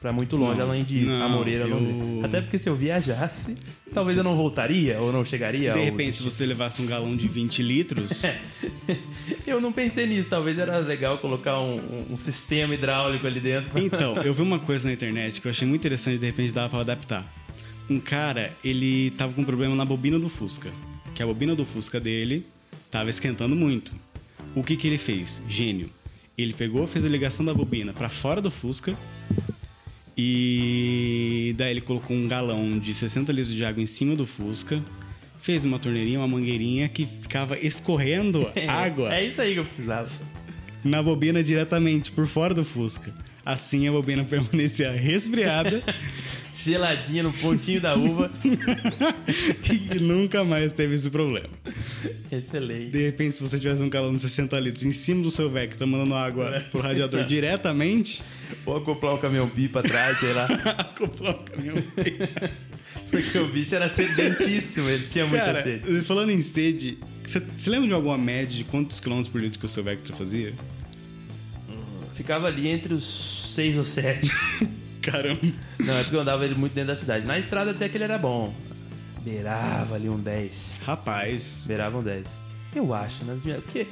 Pra 0.00 0.12
muito 0.14 0.34
longe, 0.34 0.58
Não, 0.58 0.66
além 0.70 0.82
de 0.82 1.00
não, 1.04 1.22
Amoreira, 1.26 1.64
eu- 1.64 1.76
Londrina. 1.78 2.26
Até 2.26 2.40
porque 2.40 2.58
se 2.58 2.68
eu 2.70 2.74
viajasse, 2.74 3.54
talvez 3.92 4.16
eu 4.16 4.24
não 4.24 4.34
voltaria 4.34 4.98
ou 4.98 5.12
não 5.12 5.22
chegaria. 5.22 5.72
De 5.72 5.78
ao 5.78 5.84
repente, 5.84 6.16
se 6.16 6.22
você 6.22 6.46
levasse 6.46 6.80
um 6.80 6.86
galão 6.86 7.14
de 7.14 7.28
20 7.28 7.62
litros, 7.62 8.22
Eu 9.46 9.60
não 9.60 9.72
pensei 9.72 10.06
nisso. 10.06 10.30
Talvez 10.30 10.58
era 10.58 10.78
legal 10.78 11.18
colocar 11.18 11.60
um, 11.60 11.74
um- 11.76 12.12
um 12.12 12.16
sistema 12.16 12.74
hidráulico 12.74 13.26
ali 13.26 13.40
dentro. 13.40 13.70
Então, 13.78 14.16
eu 14.24 14.32
vi 14.32 14.40
uma 14.42 14.58
coisa 14.58 14.88
na 14.88 14.94
internet 14.94 15.40
que 15.40 15.46
eu 15.46 15.50
achei 15.50 15.66
muito 15.68 15.80
interessante, 15.82 16.18
de 16.18 16.26
repente 16.26 16.52
dava 16.52 16.68
pra 16.70 16.80
adaptar. 16.80 17.30
Um 17.88 18.00
cara, 18.00 18.52
ele 18.64 19.10
tava 19.12 19.32
com 19.34 19.42
um 19.42 19.44
problema 19.44 19.74
na 19.74 19.84
bobina 19.84 20.18
do 20.18 20.28
Fusca. 20.30 20.70
Que 21.14 21.22
a 21.22 21.26
bobina 21.26 21.54
do 21.54 21.64
Fusca 21.66 22.00
dele 22.00 22.46
tava 22.90 23.10
esquentando 23.10 23.54
muito. 23.54 23.92
O 24.54 24.62
que 24.64 24.76
que 24.76 24.86
ele 24.86 24.98
fez? 24.98 25.42
Gênio. 25.48 25.90
Ele 26.38 26.54
pegou, 26.54 26.86
fez 26.86 27.04
a 27.04 27.08
ligação 27.08 27.44
da 27.44 27.52
bobina 27.52 27.92
pra 27.92 28.08
fora 28.08 28.40
do 28.40 28.50
Fusca 28.50 28.96
e 30.22 31.54
daí 31.56 31.70
ele 31.70 31.80
colocou 31.80 32.14
um 32.16 32.28
galão 32.28 32.78
de 32.78 32.92
60 32.92 33.32
litros 33.32 33.54
de 33.54 33.64
água 33.64 33.82
em 33.82 33.86
cima 33.86 34.14
do 34.14 34.26
Fusca, 34.26 34.82
fez 35.38 35.64
uma 35.64 35.78
torneirinha, 35.78 36.18
uma 36.18 36.28
mangueirinha 36.28 36.88
que 36.88 37.06
ficava 37.06 37.58
escorrendo 37.58 38.50
água 38.68 39.14
É 39.14 39.24
isso 39.24 39.40
aí 39.40 39.54
que 39.54 39.60
eu 39.60 39.64
precisava. 39.64 40.10
na 40.84 41.02
bobina 41.02 41.42
diretamente 41.42 42.12
por 42.12 42.26
fora 42.26 42.52
do 42.52 42.64
Fusca. 42.64 43.12
Assim 43.44 43.88
a 43.88 43.92
bobina 43.92 44.22
permanecia 44.24 44.92
resfriada 44.92 45.82
Geladinha 46.52 47.22
no 47.22 47.32
pontinho 47.32 47.80
da 47.80 47.94
uva. 47.94 48.30
e 49.94 49.98
nunca 50.00 50.44
mais 50.44 50.72
teve 50.72 50.94
esse 50.94 51.08
problema. 51.08 51.48
Excelente. 52.30 52.90
De 52.90 53.04
repente, 53.04 53.36
se 53.36 53.42
você 53.42 53.58
tivesse 53.58 53.80
um 53.80 53.88
galão 53.88 54.14
de 54.14 54.22
60 54.22 54.58
litros 54.60 54.82
em 54.84 54.92
cima 54.92 55.22
do 55.22 55.30
seu 55.30 55.48
Vectra 55.50 55.86
mandando 55.86 56.14
água 56.14 56.64
pro 56.70 56.80
radiador 56.80 57.24
diretamente, 57.26 58.20
Ou 58.66 58.76
acoplar 58.76 59.14
o 59.14 59.18
caminhão 59.18 59.48
pipa 59.48 59.80
atrás, 59.80 60.18
sei 60.18 60.32
lá. 60.32 60.46
acoplar 60.46 61.36
o 61.36 61.44
caminhão. 61.44 61.76
Porque 63.10 63.38
o 63.38 63.46
bicho 63.48 63.74
era 63.74 63.88
sedentíssimo, 63.88 64.88
ele 64.88 65.06
tinha 65.06 65.26
muita 65.26 65.44
Cara, 65.44 65.62
sede. 65.62 66.00
falando 66.02 66.30
em 66.30 66.40
sede, 66.40 66.98
você 67.24 67.40
você 67.40 67.70
lembra 67.70 67.88
de 67.88 67.94
alguma 67.94 68.18
média 68.18 68.56
de 68.56 68.64
quantos 68.64 69.00
quilômetros 69.00 69.30
por 69.32 69.40
litro 69.40 69.58
que 69.58 69.66
o 69.66 69.68
seu 69.68 69.82
Vectra 69.82 70.14
fazia? 70.14 70.52
Ficava 72.20 72.48
ali 72.48 72.68
entre 72.68 72.92
os 72.92 73.50
seis 73.54 73.78
ou 73.78 73.84
sete. 73.84 74.28
Caramba. 75.00 75.40
Não, 75.78 75.94
é 75.96 76.02
porque 76.02 76.16
eu 76.16 76.20
andava 76.20 76.44
ele 76.44 76.54
muito 76.54 76.74
dentro 76.74 76.88
da 76.88 76.94
cidade. 76.96 77.24
Na 77.24 77.38
estrada 77.38 77.70
até 77.70 77.88
que 77.88 77.96
ele 77.96 78.04
era 78.04 78.18
bom. 78.18 78.52
Beirava 79.24 79.94
ali 79.94 80.06
um 80.10 80.18
10. 80.18 80.80
Rapaz, 80.84 81.64
Beirava 81.66 81.96
um 81.98 82.02
10. 82.02 82.28
Eu 82.74 82.92
acho, 82.92 83.24
nas 83.24 83.42
minhas- 83.42 83.62
porque 83.64 83.86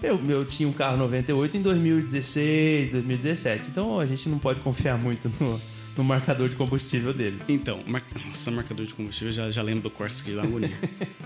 eu, 0.00 0.20
eu 0.30 0.44
tinha 0.44 0.68
um 0.68 0.72
carro 0.72 0.96
98 0.96 1.56
em 1.56 1.62
2016, 1.62 2.90
2017. 2.92 3.68
Então 3.70 3.98
a 3.98 4.06
gente 4.06 4.28
não 4.28 4.38
pode 4.38 4.60
confiar 4.60 4.96
muito 4.96 5.28
no, 5.40 5.60
no 5.96 6.04
marcador 6.04 6.48
de 6.48 6.54
combustível 6.54 7.12
dele. 7.12 7.40
então, 7.48 7.80
mar... 7.86 8.02
nossa, 8.28 8.48
marcador 8.52 8.86
de 8.86 8.94
combustível, 8.94 9.32
já, 9.32 9.50
já 9.50 9.60
lembro 9.62 9.82
do 9.82 9.90
Corsa 9.90 10.22
que 10.22 10.32
dá 10.36 10.42
agonia. 10.44 10.76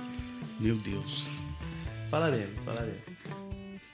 Meu 0.59 0.77
Deus. 0.77 1.47
Falaremos, 2.11 2.65
falaremos. 2.65 2.97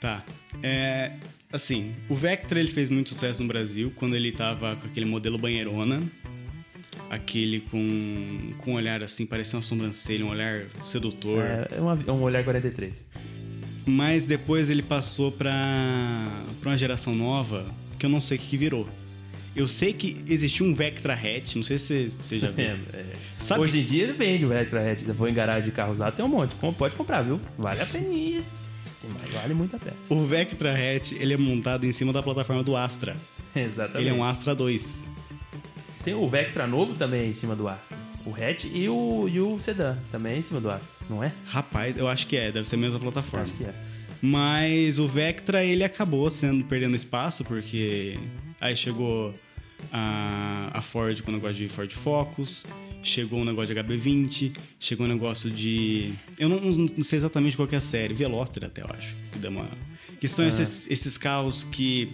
Tá. 0.03 0.25
É, 0.63 1.13
assim, 1.53 1.95
o 2.09 2.15
Vectra 2.17 2.59
ele 2.59 2.69
fez 2.69 2.89
muito 2.91 3.11
sucesso 3.11 3.41
no 3.41 3.47
Brasil 3.49 3.93
quando 3.95 4.17
ele 4.17 4.33
tava 4.33 4.75
com 4.77 4.87
aquele 4.89 5.07
modelo 5.07 5.39
banheirona. 5.39 6.03
Aquele 7.09 7.61
com, 7.61 8.53
com 8.59 8.73
um 8.73 8.75
olhar 8.75 9.03
assim, 9.05 9.25
parecia 9.27 9.57
uma 9.57 9.63
sobrancelha, 9.63 10.25
um 10.27 10.31
olhar 10.31 10.65
sedutor. 10.83 11.45
É, 11.45 11.69
é 11.77 11.81
uma- 11.81 11.95
um 12.13 12.23
olhar 12.23 12.43
43. 12.43 13.05
Mas 13.87 14.27
depois 14.27 14.71
ele 14.71 14.83
passou 14.83 15.31
pra, 15.31 15.53
pra 16.61 16.71
uma 16.71 16.77
geração 16.77 17.15
nova 17.15 17.65
que 17.99 18.05
eu 18.07 18.11
não 18.11 18.21
sei 18.21 18.39
o 18.39 18.41
que, 18.41 18.49
que 18.49 18.57
virou. 18.57 18.89
Eu 19.55 19.69
sei 19.69 19.93
que 19.93 20.17
existiu 20.27 20.65
um 20.67 20.75
Vectra 20.75 21.13
Hatch, 21.15 21.55
não 21.57 21.63
sei 21.63 21.79
se 21.79 22.09
você 22.09 22.39
já 22.41 22.51
viu. 22.51 22.65
É, 22.93 23.05
é. 23.55 23.59
Hoje 23.59 23.81
em 23.81 23.85
dia 23.85 24.13
vende 24.15 24.45
o 24.47 24.49
Vectra 24.49 24.81
hatch. 24.91 25.01
Se 25.01 25.07
você 25.07 25.15
for 25.15 25.29
em 25.29 25.35
garagem 25.35 25.69
de 25.69 25.75
carro 25.77 25.93
usado, 25.93 26.17
tem 26.17 26.25
um 26.25 26.29
monte. 26.29 26.55
Pode 26.79 26.97
comprar, 26.97 27.23
viu? 27.23 27.39
Vale 27.59 27.81
a 27.83 27.87
Vale 29.33 29.55
muito 29.55 29.77
a 29.77 29.79
pena. 29.79 29.97
O 30.09 30.25
Vectra 30.25 30.73
Hatch 30.73 31.13
ele 31.13 31.35
é 31.35 31.37
montado 31.37 31.85
em 31.85 31.93
cima 31.93 32.13
da 32.13 32.23
plataforma 32.23 32.63
do 32.63 32.77
Astra. 32.77 33.17
Exatamente. 33.55 33.99
Ele 33.99 34.11
é 34.11 34.13
um 34.13 34.25
Astra 34.25 34.55
2. 34.55 35.07
Tem 36.05 36.15
o 36.15 36.29
Vectra 36.29 36.67
novo 36.67 36.95
também 36.95 37.31
em 37.31 37.33
cima 37.33 37.55
do 37.55 37.69
Astra. 37.69 37.97
O 38.25 38.31
hatch 38.31 38.65
e 38.73 38.89
o, 38.89 39.29
e 39.29 39.41
o 39.41 39.61
sedã 39.61 39.99
também 40.11 40.39
em 40.39 40.43
cima 40.43 40.61
do 40.61 40.71
Astra, 40.71 40.89
não 41.11 41.25
é? 41.25 41.33
Rapaz, 41.47 41.97
eu 41.97 42.07
acho 42.07 42.27
que 42.27 42.37
é, 42.37 42.53
deve 42.53 42.69
ser 42.69 42.77
a 42.77 42.79
mesma 42.79 43.01
plataforma. 43.01 43.45
Acho 43.45 43.55
que 43.55 43.65
é. 43.65 43.75
Mas 44.21 45.01
o 45.01 45.09
Vectra 45.09 45.65
ele 45.65 45.83
acabou 45.83 46.31
sendo 46.31 46.65
perdendo 46.65 46.95
espaço 46.95 47.45
porque 47.45 48.17
aí 48.61 48.77
chegou 48.77 49.35
a, 49.93 50.71
a 50.73 50.81
Ford 50.81 51.21
com 51.23 51.33
o 51.33 51.35
negócio 51.35 51.57
de 51.57 51.69
Ford 51.69 51.91
Focus, 51.91 52.65
chegou 53.03 53.41
um 53.41 53.45
negócio 53.45 53.75
de 53.75 53.81
HB20, 53.81 54.57
chegou 54.79 55.07
um 55.07 55.09
negócio 55.09 55.51
de 55.51 56.13
eu 56.39 56.49
não, 56.49 56.59
não 56.61 57.03
sei 57.03 57.19
exatamente 57.19 57.57
qual 57.57 57.69
que 57.69 57.75
é 57.75 57.79
a 57.79 57.81
série, 57.81 58.15
Veloster 58.15 58.65
até 58.65 58.83
eu 58.83 58.89
acho, 58.91 59.15
que 59.33 59.39
dá 59.39 59.49
uma 59.49 59.69
que 60.21 60.29
são 60.29 60.47
esses, 60.47 60.89
esses 60.89 61.19
carros 61.19 61.65
que 61.65 62.13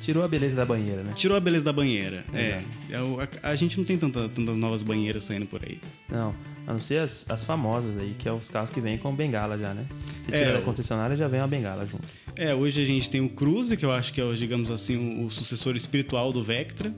Tirou 0.00 0.24
a 0.24 0.28
beleza 0.28 0.56
da 0.56 0.64
banheira, 0.64 1.02
né? 1.02 1.12
tirou 1.14 1.36
a 1.36 1.40
beleza 1.40 1.62
da 1.62 1.72
banheira. 1.74 2.24
É, 2.32 2.62
é 2.88 2.96
a, 3.42 3.50
a 3.50 3.54
gente 3.54 3.76
não 3.76 3.84
tem 3.84 3.98
tanta, 3.98 4.28
tantas 4.30 4.56
novas 4.56 4.82
banheiras 4.82 5.24
saindo 5.24 5.44
por 5.44 5.62
aí. 5.62 5.78
Não, 6.08 6.34
a 6.66 6.72
não 6.72 6.80
ser 6.80 7.00
as, 7.00 7.28
as 7.28 7.44
famosas 7.44 7.98
aí, 7.98 8.14
que 8.18 8.26
é 8.26 8.32
os 8.32 8.48
carros 8.48 8.70
que 8.70 8.80
vêm 8.80 8.96
com 8.96 9.14
bengala 9.14 9.58
já, 9.58 9.74
né? 9.74 9.84
Se 10.24 10.34
É, 10.34 10.38
tira 10.38 10.52
da 10.54 10.62
concessionária, 10.62 11.14
já 11.16 11.28
vem 11.28 11.40
uma 11.40 11.46
bengala 11.46 11.84
junto. 11.84 12.08
É, 12.34 12.54
hoje 12.54 12.82
a 12.82 12.86
gente 12.86 13.10
tem 13.10 13.20
o 13.20 13.28
Cruze, 13.28 13.76
que 13.76 13.84
eu 13.84 13.92
acho 13.92 14.12
que 14.14 14.22
é, 14.22 14.32
digamos 14.32 14.70
assim, 14.70 14.96
o, 14.96 15.26
o 15.26 15.30
sucessor 15.30 15.76
espiritual 15.76 16.32
do 16.32 16.42
Vectra. 16.42 16.94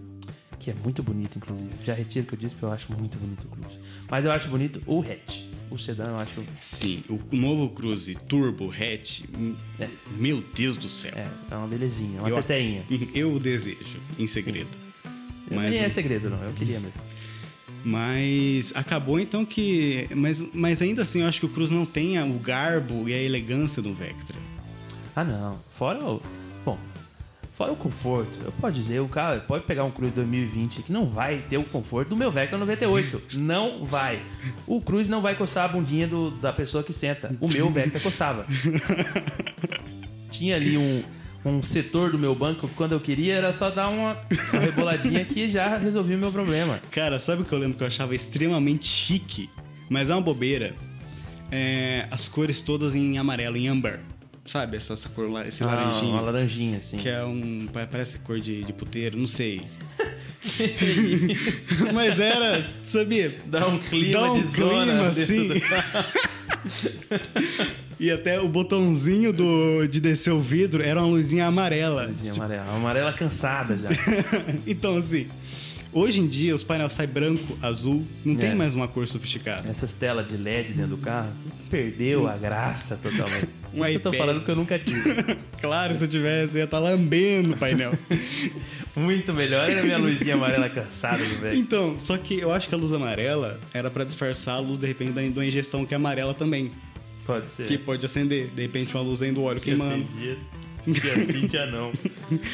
Que 0.63 0.71
é 0.71 0.75
muito 0.75 1.03
bonito, 1.03 1.39
inclusive. 1.39 1.71
Já 1.83 1.93
retiro 1.93 2.25
o 2.25 2.29
que 2.29 2.35
eu 2.35 2.39
disse, 2.39 2.55
porque 2.55 2.67
eu 2.67 2.71
acho 2.73 2.93
muito 2.93 3.19
bonito 3.19 3.45
o 3.45 3.49
Cruze. 3.49 3.81
Mas 4.09 4.25
eu 4.25 4.31
acho 4.31 4.49
bonito 4.49 4.81
o 4.87 5.01
hatch. 5.01 5.41
O 5.69 5.77
sedã 5.77 6.05
eu 6.11 6.17
acho... 6.17 6.41
Sim, 6.61 7.03
o 7.09 7.19
novo 7.35 7.69
Cruze 7.71 8.15
Turbo 8.15 8.71
Hatch, 8.71 9.23
É. 9.81 9.89
meu 10.17 10.41
Deus 10.55 10.77
do 10.77 10.89
céu. 10.89 11.11
É, 11.17 11.27
é 11.51 11.57
uma 11.57 11.67
belezinha, 11.67 12.21
uma 12.21 12.29
eu, 12.29 12.37
teteinha. 12.43 12.85
eu 13.13 13.39
desejo, 13.41 13.99
em 14.17 14.27
segredo. 14.29 14.69
Mas, 15.51 15.73
Nem 15.73 15.81
é 15.83 15.89
segredo, 15.89 16.31
não. 16.31 16.41
Eu 16.45 16.53
queria 16.53 16.79
mesmo. 16.79 17.03
mas 17.85 18.73
acabou 18.77 19.19
então 19.19 19.45
que. 19.45 20.09
Mas, 20.15 20.47
mas 20.55 20.81
ainda 20.81 21.03
assim, 21.03 21.23
eu 21.23 21.27
acho 21.27 21.41
que 21.41 21.47
o 21.47 21.49
Cruze 21.49 21.75
não 21.75 21.85
tem 21.85 22.23
o 22.23 22.39
garbo 22.39 23.09
e 23.09 23.15
a 23.15 23.19
elegância 23.19 23.83
do 23.83 23.93
Vectra. 23.93 24.37
Ah, 25.17 25.25
não. 25.25 25.59
Fora 25.75 26.03
o... 26.05 26.23
Fora 27.63 27.73
o 27.75 27.77
conforto. 27.77 28.41
Eu 28.45 28.51
posso 28.61 28.73
dizer, 28.75 28.99
o 29.01 29.07
carro 29.07 29.41
pode 29.47 29.65
pegar 29.67 29.85
um 29.85 29.91
Cruze 29.93 30.13
2020 30.15 30.83
que 30.83 30.93
não 30.93 31.07
vai 31.07 31.39
ter 31.49 31.59
o 31.59 31.65
conforto 31.65 32.09
do 32.09 32.17
meu 32.17 32.29
Vectra 32.29 32.59
98. 32.59 33.39
não 33.39 33.85
vai. 33.85 34.21
O 34.67 34.81
Cruze 34.81 35.09
não 35.09 35.23
vai 35.23 35.37
coçar 35.37 35.67
a 35.67 35.69
bundinha 35.69 36.09
do- 36.09 36.33
da 36.33 36.53
pessoa 36.53 36.83
que 36.83 36.93
senta. 36.93 37.33
O 37.41 37.47
meu 37.47 37.71
Vectra 37.71 38.01
coçava. 38.01 38.45
Tinha 40.33 40.57
ali 40.57 40.77
um, 40.77 41.05
um 41.45 41.63
setor 41.63 42.11
do 42.11 42.19
meu 42.19 42.35
banco 42.35 42.67
que 42.67 42.75
quando 42.75 42.93
eu 42.93 43.01
queria 43.01 43.37
era 43.37 43.53
só 43.53 43.71
dar 43.71 43.89
uma, 43.91 44.17
uma 44.53 44.61
reboladinha 44.61 45.25
que 45.25 45.49
já 45.49 45.77
resolvia 45.79 46.17
o 46.17 46.19
meu 46.19 46.33
problema. 46.33 46.81
Cara, 46.91 47.21
sabe 47.21 47.43
o 47.43 47.45
que 47.45 47.53
eu 47.53 47.59
lembro 47.61 47.77
que 47.79 47.85
eu 47.85 47.87
achava 47.89 48.13
extremamente 48.13 48.87
chique? 48.89 49.49
Mas 49.89 50.11
é 50.11 50.15
uma 50.15 50.21
bobeira. 50.23 50.75
É, 51.49 52.09
as 52.11 52.27
cores 52.27 52.61
todas 52.61 52.97
em 52.97 53.19
amarelo, 53.19 53.57
em 53.57 53.69
amber. 53.69 54.01
Sabe? 54.45 54.77
Essa, 54.77 54.95
essa 54.95 55.09
cor 55.09 55.31
lá, 55.31 55.47
esse 55.47 55.63
Ah, 55.63 55.67
laranjinho. 55.67 56.13
uma 56.13 56.21
laranjinha, 56.21 56.79
assim. 56.79 56.97
Que 56.97 57.09
é 57.09 57.25
um. 57.25 57.69
pa- 57.73 57.87
Parece 57.87 58.19
cor 58.19 58.41
de, 58.41 58.65
de 58.65 58.73
puteiro, 58.73 59.17
não 59.19 59.27
sei. 59.29 59.63
Mas 61.95 62.19
era, 62.19 62.67
sabia? 62.83 63.33
Dá 63.47 63.67
um 63.69 63.79
clima 63.79 64.21
Dá 64.21 64.33
um 64.33 64.41
de 64.43 64.49
clima, 64.49 65.07
assim. 65.09 65.49
E 68.01 68.11
até 68.11 68.41
o 68.41 68.49
botãozinho 68.49 69.33
do, 69.33 69.87
de 69.87 70.01
descer 70.01 70.33
o 70.33 70.41
vidro 70.41 70.83
era 70.83 70.99
uma 71.01 71.07
luzinha 71.09 71.47
amarela. 71.47 72.07
Luzinha 72.07 72.33
amarela. 72.33 72.65
Uma 72.65 72.77
amarela 72.77 73.13
cansada 73.13 73.77
já. 73.79 73.89
então, 74.67 74.97
assim, 74.97 75.29
hoje 75.93 76.21
em 76.21 76.27
dia 76.27 76.55
os 76.55 76.63
painéis 76.63 76.93
saem 76.93 77.09
branco, 77.09 77.57
azul, 77.63 78.05
não 78.25 78.35
É. 78.35 78.39
tem 78.39 78.55
mais 78.55 78.75
uma 78.75 78.89
cor 78.89 79.07
sofisticada. 79.09 79.69
Essas 79.69 79.93
telas 79.93 80.27
de 80.29 80.37
LED 80.37 80.73
dentro 80.73 80.97
do 80.97 80.99
carro 80.99 81.31
perdeu 81.71 82.27
a 82.29 82.37
graça 82.37 82.97
totalmente. 83.03 83.49
Um 83.75 83.87
Isso 83.87 83.95
eu 83.97 84.01
tô 84.01 84.13
falando 84.13 84.45
que 84.45 84.51
eu 84.51 84.57
nunca 84.57 84.79
tive. 84.79 85.15
Claro, 85.63 85.95
se 85.97 86.05
eu 86.05 86.09
tivesse, 86.09 86.57
eu 86.57 86.59
ia 86.59 86.65
estar 86.65 86.79
lambendo 86.79 87.55
o 87.55 87.57
painel. 87.57 87.93
Muito 88.95 89.33
melhor 89.33 89.71
era 89.71 89.81
a 89.81 89.83
minha 89.85 89.97
luzinha 89.97 90.35
amarela 90.35 90.69
cansada 90.69 91.25
velho. 91.25 91.57
então, 91.59 91.99
só 91.99 92.19
que 92.19 92.39
eu 92.39 92.53
acho 92.53 92.69
que 92.69 92.75
a 92.75 92.79
luz 92.79 92.93
amarela 92.93 93.59
era 93.73 93.91
pra 93.91 94.05
disfarçar 94.05 94.57
a 94.57 94.59
luz, 94.59 94.79
de 94.79 94.87
repente, 94.87 95.13
da, 95.13 95.47
injeção 95.47 95.87
que 95.87 95.95
é 95.95 95.97
amarela 95.97 96.35
também. 96.35 96.71
Pode 97.25 97.49
ser. 97.49 97.67
Que 97.67 97.79
pode 97.79 98.05
acender, 98.05 98.49
de 98.55 98.61
repente, 98.61 98.95
uma 98.95 99.03
luz 99.03 99.23
aí 99.23 99.33
do 99.33 99.43
óleo 99.43 99.59
que 99.61 99.71
queimando. 99.71 100.05
acendia. 100.05 100.37
Que 100.85 101.11
acendia 101.11 101.67
não. 101.67 101.93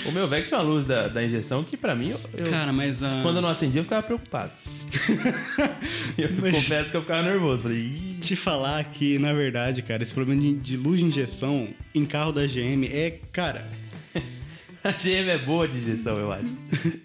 O 0.06 0.12
meu 0.12 0.28
velho 0.28 0.44
tinha 0.44 0.58
uma 0.58 0.64
luz 0.66 0.84
da, 0.84 1.08
da 1.08 1.22
injeção 1.24 1.62
que 1.64 1.76
pra 1.76 1.94
mim, 1.94 2.10
eu, 2.10 2.20
eu- 2.38 2.50
Cara, 2.50 2.72
mas 2.72 3.02
a... 3.02 3.22
quando 3.22 3.36
eu 3.36 3.42
não 3.42 3.48
acendia, 3.48 3.80
eu 3.80 3.84
ficava 3.84 4.02
preocupado. 4.02 4.50
eu 6.18 6.30
Mas- 6.40 6.52
confesso 6.52 6.90
que 6.90 6.96
eu 6.96 7.00
ficava 7.02 7.22
nervoso. 7.22 7.62
Falei, 7.62 7.78
Ih, 7.78 8.18
Te 8.20 8.34
falar 8.36 8.82
que, 8.84 9.18
na 9.18 9.32
verdade, 9.32 9.82
cara, 9.82 10.02
esse 10.02 10.12
problema 10.12 10.40
de, 10.40 10.54
de 10.54 10.76
luz 10.76 11.00
de 11.00 11.06
injeção 11.06 11.68
em 11.94 12.04
carro 12.04 12.32
da 12.32 12.46
GM 12.46 12.84
é, 12.92 13.18
cara... 13.32 13.68
a 14.84 14.90
GM 14.92 15.28
é 15.28 15.38
boa 15.38 15.66
de 15.68 15.78
injeção, 15.78 16.16
eu 16.18 16.32
acho. 16.32 16.56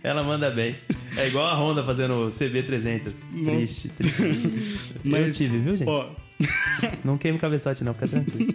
Ela 0.03 0.23
manda 0.23 0.49
bem. 0.51 0.75
É 1.17 1.27
igual 1.27 1.45
a 1.45 1.55
Honda 1.55 1.83
fazendo 1.83 2.13
o 2.15 2.27
CB300. 2.27 3.13
Nossa. 3.31 3.55
Triste, 3.57 3.89
triste. 3.89 4.21
Mas, 5.03 5.27
eu 5.27 5.33
tive, 5.33 5.57
viu, 5.59 5.77
gente? 5.77 5.87
Ó, 5.89 6.09
Não 7.03 7.17
queime 7.17 7.37
o 7.37 7.41
cabeçote, 7.41 7.83
não, 7.83 7.93
fica 7.93 8.07
tranquilo. 8.07 8.53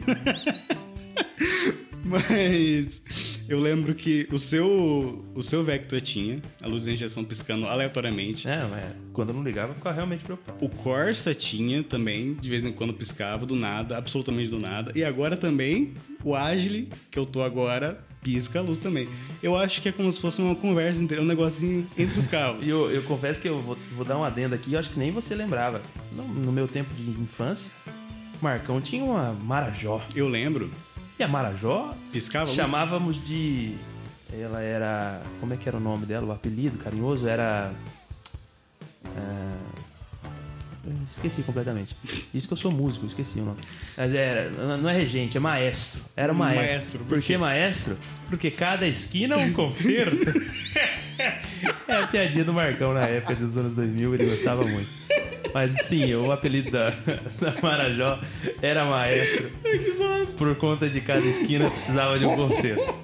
Mas 2.08 3.02
eu 3.48 3.60
lembro 3.60 3.94
que 3.94 4.26
o 4.32 4.38
seu, 4.38 5.24
o 5.34 5.42
seu 5.42 5.62
Vectra 5.62 6.00
tinha 6.00 6.40
a 6.62 6.66
luz 6.66 6.84
de 6.84 6.92
injeção 6.92 7.24
piscando 7.24 7.66
aleatoriamente. 7.66 8.48
É, 8.48 8.66
mas 8.66 8.94
quando 9.12 9.30
eu 9.30 9.34
não 9.34 9.42
ligava, 9.42 9.72
eu 9.72 9.74
ficava 9.74 9.94
realmente 9.94 10.24
preocupado. 10.24 10.64
O 10.64 10.68
Corsa 10.68 11.34
tinha 11.34 11.82
também, 11.82 12.34
de 12.34 12.48
vez 12.48 12.64
em 12.64 12.72
quando 12.72 12.94
piscava, 12.94 13.44
do 13.44 13.54
nada, 13.54 13.96
absolutamente 13.96 14.50
do 14.50 14.58
nada. 14.58 14.92
E 14.94 15.04
agora 15.04 15.36
também, 15.36 15.94
o 16.24 16.34
Agile, 16.34 16.88
que 17.10 17.18
eu 17.18 17.26
tô 17.26 17.42
agora, 17.42 18.02
pisca 18.22 18.58
a 18.58 18.62
luz 18.62 18.78
também. 18.78 19.08
Eu 19.42 19.56
acho 19.56 19.80
que 19.80 19.88
é 19.88 19.92
como 19.92 20.12
se 20.12 20.20
fosse 20.20 20.40
uma 20.40 20.54
conversa, 20.54 21.02
inteira, 21.02 21.22
um 21.22 21.26
negocinho 21.26 21.86
entre 21.96 22.18
os 22.18 22.26
carros. 22.28 22.66
E 22.66 22.70
eu, 22.70 22.90
eu 22.90 23.02
confesso 23.02 23.40
que 23.40 23.48
eu 23.48 23.60
vou, 23.60 23.76
vou 23.92 24.04
dar 24.04 24.16
um 24.16 24.24
adendo 24.24 24.54
aqui, 24.54 24.72
eu 24.72 24.78
acho 24.78 24.90
que 24.90 24.98
nem 24.98 25.10
você 25.10 25.34
lembrava. 25.34 25.82
No, 26.12 26.26
no 26.26 26.52
meu 26.52 26.66
tempo 26.66 26.92
de 26.94 27.10
infância, 27.10 27.70
o 28.40 28.44
Marcão 28.44 28.80
tinha 28.80 29.04
uma 29.04 29.32
Marajó. 29.32 30.00
Eu 30.14 30.28
lembro, 30.28 30.70
E 31.18 31.22
a 31.22 31.28
Marajó 31.28 31.94
piscava 32.12 32.50
chamávamos 32.50 33.22
de. 33.22 33.74
Ela 34.32 34.62
era. 34.62 35.20
Como 35.40 35.52
é 35.52 35.56
que 35.56 35.68
era 35.68 35.76
o 35.76 35.80
nome 35.80 36.06
dela? 36.06 36.26
O 36.26 36.32
apelido 36.32 36.78
carinhoso 36.78 37.26
era. 37.26 37.72
eu 39.16 40.94
Esqueci 41.10 41.42
completamente. 41.42 41.96
Isso 42.32 42.46
que 42.46 42.52
eu 42.52 42.56
sou 42.56 42.70
músico, 42.70 43.04
esqueci 43.06 43.40
o 43.40 43.44
nome. 43.44 43.58
Mas 43.96 44.14
era, 44.14 44.50
não 44.76 44.88
é 44.88 44.96
regente, 44.96 45.36
é 45.36 45.40
maestro. 45.40 46.02
Era 46.14 46.32
maestro. 46.32 46.66
Maestro, 46.66 46.98
por 47.00 47.08
por 47.08 47.22
que 47.22 47.36
maestro? 47.36 47.98
Porque 48.28 48.50
cada 48.50 48.86
esquina 48.86 49.34
é 49.34 49.38
um 49.38 49.52
concerto. 49.52 50.30
é 51.88 51.96
a 51.96 52.06
piadinha 52.06 52.44
do 52.44 52.52
Marcão 52.52 52.92
na 52.92 53.06
época 53.06 53.34
dos 53.34 53.56
anos 53.56 53.74
2000, 53.74 54.14
ele 54.14 54.26
gostava 54.26 54.64
muito. 54.64 54.88
Mas 55.52 55.72
sim, 55.86 56.14
o 56.14 56.30
apelido 56.30 56.70
da, 56.70 56.90
da 57.40 57.54
Marajó 57.62 58.18
era 58.60 58.84
maestro. 58.84 59.50
Por 60.38 60.56
conta 60.56 60.88
de 60.88 61.00
cada 61.00 61.26
esquina 61.26 61.68
precisava 61.68 62.18
de 62.18 62.24
um 62.24 62.36
concerto. 62.36 62.98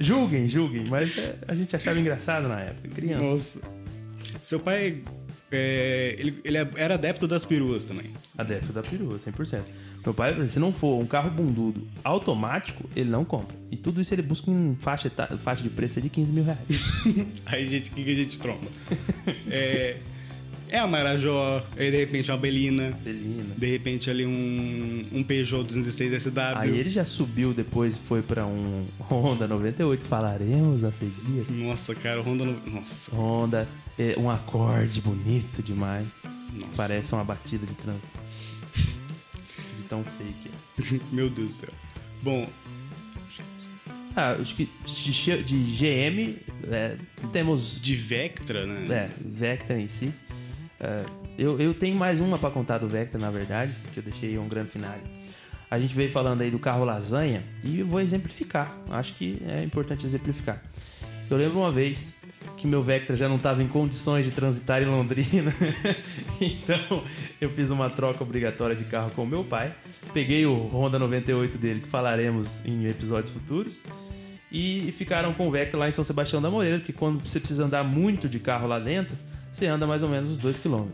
Julguem, 0.00 0.46
julguem, 0.46 0.84
mas 0.88 1.18
é, 1.18 1.36
a 1.48 1.54
gente 1.54 1.74
achava 1.74 1.98
engraçado 1.98 2.46
na 2.46 2.60
época, 2.60 2.88
criança. 2.88 3.24
Nossa. 3.24 3.60
Seu 4.40 4.60
pai, 4.60 5.02
é, 5.50 6.14
ele, 6.16 6.40
ele 6.44 6.56
era 6.76 6.94
adepto 6.94 7.26
das 7.26 7.44
peruas 7.44 7.84
também. 7.84 8.12
Adepto 8.36 8.72
da 8.72 8.82
perua, 8.82 9.16
100%. 9.16 9.62
Meu 10.04 10.14
pai, 10.14 10.46
se 10.46 10.60
não 10.60 10.72
for 10.72 11.02
um 11.02 11.06
carro 11.06 11.30
bundudo 11.30 11.84
automático, 12.04 12.88
ele 12.94 13.10
não 13.10 13.24
compra. 13.24 13.56
E 13.70 13.76
tudo 13.76 14.00
isso 14.00 14.14
ele 14.14 14.22
busca 14.22 14.50
em 14.50 14.76
faixa, 14.78 15.10
faixa 15.38 15.62
de 15.62 15.68
preço 15.68 16.00
de 16.00 16.08
15 16.08 16.32
mil 16.32 16.44
reais. 16.44 16.60
Aí, 17.44 17.66
gente, 17.68 17.90
o 17.90 17.94
que, 17.94 18.04
que 18.04 18.10
a 18.12 18.14
gente 18.14 18.38
tromba? 18.38 18.68
é, 19.50 19.96
é 20.70 20.78
a 20.78 20.86
Marajó, 20.86 21.64
aí 21.76 21.90
de 21.90 21.96
repente 21.96 22.30
uma 22.30 22.36
Belina, 22.38 22.90
Belina. 23.02 23.54
de 23.56 23.66
repente 23.66 24.10
ali 24.10 24.24
um, 24.26 25.06
um 25.12 25.22
Peugeot 25.22 25.64
216 25.64 26.22
SW. 26.24 26.30
Aí 26.56 26.78
ele 26.78 26.88
já 26.90 27.04
subiu 27.04 27.52
depois 27.54 27.94
e 27.94 27.98
foi 27.98 28.22
pra 28.22 28.46
um 28.46 28.86
Honda 29.00 29.46
98, 29.48 30.04
falaremos 30.04 30.84
a 30.84 30.92
seguir. 30.92 31.46
Nossa, 31.50 31.94
cara, 31.94 32.20
o 32.20 32.24
Honda... 32.24 32.44
No... 32.44 32.60
Nossa, 32.70 33.14
Honda, 33.14 33.68
é, 33.98 34.14
um 34.18 34.30
acorde 34.30 35.00
bonito 35.00 35.62
demais. 35.62 36.06
nossa. 36.52 36.72
Parece 36.76 37.12
uma 37.12 37.24
batida 37.24 37.66
de 37.66 37.74
trânsito. 37.74 38.06
De 39.76 39.82
tão 39.88 40.04
fake. 40.04 41.00
Meu 41.12 41.28
Deus 41.30 41.48
do 41.48 41.54
céu. 41.54 41.70
Bom, 42.22 42.48
Ah, 44.16 44.32
acho 44.40 44.54
que 44.54 44.68
de, 44.84 45.42
de 45.44 45.56
GM 45.76 46.36
é, 46.70 46.96
temos 47.32 47.80
de 47.80 47.94
Vectra, 47.94 48.66
né? 48.66 48.86
É, 48.94 49.10
Vectra 49.24 49.78
em 49.80 49.86
si. 49.88 50.12
É, 50.80 51.04
eu, 51.38 51.58
eu 51.60 51.74
tenho 51.74 51.96
mais 51.96 52.20
uma 52.20 52.38
pra 52.38 52.50
contar 52.50 52.78
do 52.78 52.88
Vectra, 52.88 53.18
na 53.18 53.30
verdade, 53.30 53.72
que 53.92 53.98
eu 53.98 54.02
deixei 54.02 54.38
um 54.38 54.48
grande 54.48 54.70
finale. 54.70 55.02
A 55.70 55.78
gente 55.78 55.94
veio 55.94 56.10
falando 56.10 56.40
aí 56.40 56.50
do 56.50 56.58
carro 56.58 56.84
lasanha 56.84 57.42
e 57.62 57.82
vou 57.82 58.00
exemplificar. 58.00 58.74
Acho 58.90 59.14
que 59.14 59.42
é 59.46 59.62
importante 59.62 60.06
exemplificar. 60.06 60.62
Eu 61.30 61.36
lembro 61.36 61.58
uma 61.58 61.70
vez 61.70 62.14
que 62.56 62.66
meu 62.66 62.80
Vectra 62.80 63.14
já 63.14 63.28
não 63.28 63.36
estava 63.36 63.62
em 63.62 63.68
condições 63.68 64.24
de 64.24 64.30
transitar 64.30 64.82
em 64.82 64.86
Londrina. 64.86 65.54
então 66.40 67.04
eu 67.38 67.50
fiz 67.50 67.70
uma 67.70 67.90
troca 67.90 68.22
obrigatória 68.22 68.74
de 68.74 68.84
carro 68.84 69.10
com 69.10 69.26
meu 69.26 69.44
pai. 69.44 69.74
Peguei 70.14 70.46
o 70.46 70.54
Honda 70.68 70.98
98 70.98 71.58
dele, 71.58 71.80
que 71.80 71.88
falaremos 71.88 72.64
em 72.64 72.86
episódios 72.86 73.30
futuros. 73.30 73.82
E 74.50 74.90
ficaram 74.96 75.34
com 75.34 75.46
o 75.46 75.50
Vectra 75.50 75.78
lá 75.78 75.88
em 75.88 75.92
São 75.92 76.02
Sebastião 76.02 76.40
da 76.40 76.50
Moreira, 76.50 76.78
porque 76.78 76.94
quando 76.94 77.20
você 77.20 77.38
precisa 77.38 77.66
andar 77.66 77.84
muito 77.84 78.26
de 78.26 78.40
carro 78.40 78.66
lá 78.66 78.78
dentro, 78.78 79.14
você 79.58 79.66
anda 79.66 79.86
mais 79.86 80.02
ou 80.02 80.08
menos 80.08 80.30
uns 80.30 80.38
2 80.38 80.58
km. 80.58 80.86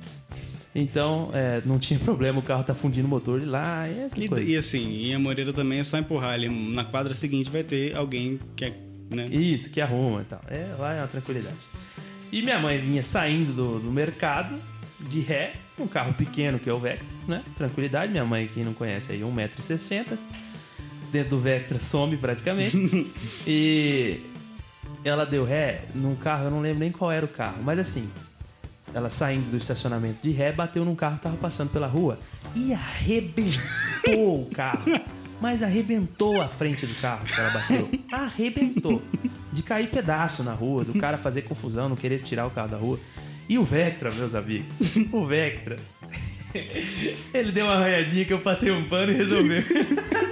Então, 0.74 1.30
é, 1.32 1.62
não 1.64 1.78
tinha 1.78 2.00
problema, 2.00 2.40
o 2.40 2.42
carro 2.42 2.64
tá 2.64 2.74
fundindo 2.74 3.06
o 3.06 3.08
motor 3.08 3.38
de 3.38 3.46
lá 3.46 3.88
e 3.88 4.00
essas 4.00 4.18
E, 4.18 4.28
coisas. 4.28 4.48
e 4.48 4.56
assim, 4.56 5.04
em 5.06 5.14
Amoreira 5.14 5.52
também 5.52 5.78
é 5.78 5.84
só 5.84 5.96
empurrar 5.98 6.32
ali. 6.32 6.48
Na 6.48 6.84
quadra 6.84 7.14
seguinte 7.14 7.48
vai 7.50 7.62
ter 7.62 7.94
alguém 7.96 8.40
que 8.56 8.64
é, 8.64 8.72
né? 9.10 9.26
Isso, 9.26 9.70
que 9.70 9.80
arruma 9.80 10.22
e 10.22 10.24
tal. 10.24 10.40
É, 10.48 10.74
lá 10.78 10.94
é 10.94 11.00
uma 11.00 11.06
tranquilidade. 11.06 11.56
E 12.32 12.42
minha 12.42 12.58
mãe 12.58 12.80
vinha 12.80 13.02
saindo 13.04 13.52
do, 13.52 13.78
do 13.78 13.92
mercado 13.92 14.56
de 14.98 15.20
ré, 15.20 15.52
um 15.78 15.86
carro 15.86 16.12
pequeno 16.14 16.58
que 16.58 16.68
é 16.68 16.72
o 16.72 16.78
Vectra, 16.78 17.06
né? 17.28 17.42
Tranquilidade. 17.56 18.10
Minha 18.10 18.24
mãe, 18.24 18.50
quem 18.52 18.64
não 18.64 18.74
conhece 18.74 19.12
aí, 19.12 19.20
1,60m. 19.20 20.18
Dentro 21.12 21.30
do 21.30 21.38
Vectra 21.38 21.78
some 21.78 22.16
praticamente. 22.16 22.76
e 23.46 24.20
ela 25.04 25.24
deu 25.24 25.44
ré 25.44 25.82
num 25.94 26.16
carro, 26.16 26.46
eu 26.46 26.50
não 26.50 26.60
lembro 26.60 26.80
nem 26.80 26.90
qual 26.90 27.12
era 27.12 27.24
o 27.24 27.28
carro, 27.28 27.62
mas 27.62 27.78
assim, 27.78 28.08
ela 28.94 29.10
saindo 29.10 29.50
do 29.50 29.56
estacionamento 29.56 30.18
de 30.22 30.30
ré, 30.30 30.52
bateu 30.52 30.84
num 30.84 30.94
carro 30.94 31.16
que 31.16 31.22
tava 31.22 31.36
passando 31.36 31.70
pela 31.70 31.88
rua 31.88 32.18
e 32.54 32.72
arrebentou 32.72 34.42
o 34.42 34.50
carro. 34.54 34.84
Mas 35.40 35.62
arrebentou 35.62 36.40
a 36.40 36.48
frente 36.48 36.86
do 36.86 36.94
carro 37.00 37.26
que 37.26 37.38
ela 37.38 37.50
bateu. 37.50 37.90
Arrebentou. 38.10 39.02
De 39.52 39.62
cair 39.62 39.90
pedaço 39.90 40.42
na 40.44 40.54
rua, 40.54 40.84
do 40.84 40.94
cara 40.94 41.18
fazer 41.18 41.42
confusão, 41.42 41.88
não 41.88 41.96
querer 41.96 42.20
tirar 42.20 42.46
o 42.46 42.50
carro 42.50 42.68
da 42.68 42.76
rua. 42.76 42.98
E 43.48 43.58
o 43.58 43.64
Vectra, 43.64 44.10
meus 44.12 44.34
amigos, 44.34 44.78
o 45.12 45.26
Vectra, 45.26 45.76
ele 47.34 47.52
deu 47.52 47.66
uma 47.66 47.74
arranhadinha 47.74 48.24
que 48.24 48.32
eu 48.32 48.38
passei 48.38 48.70
um 48.70 48.84
pano 48.84 49.12
e 49.12 49.16
resolveu. 49.16 49.62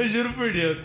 Eu 0.00 0.08
juro 0.08 0.32
por 0.32 0.52
Deus. 0.52 0.78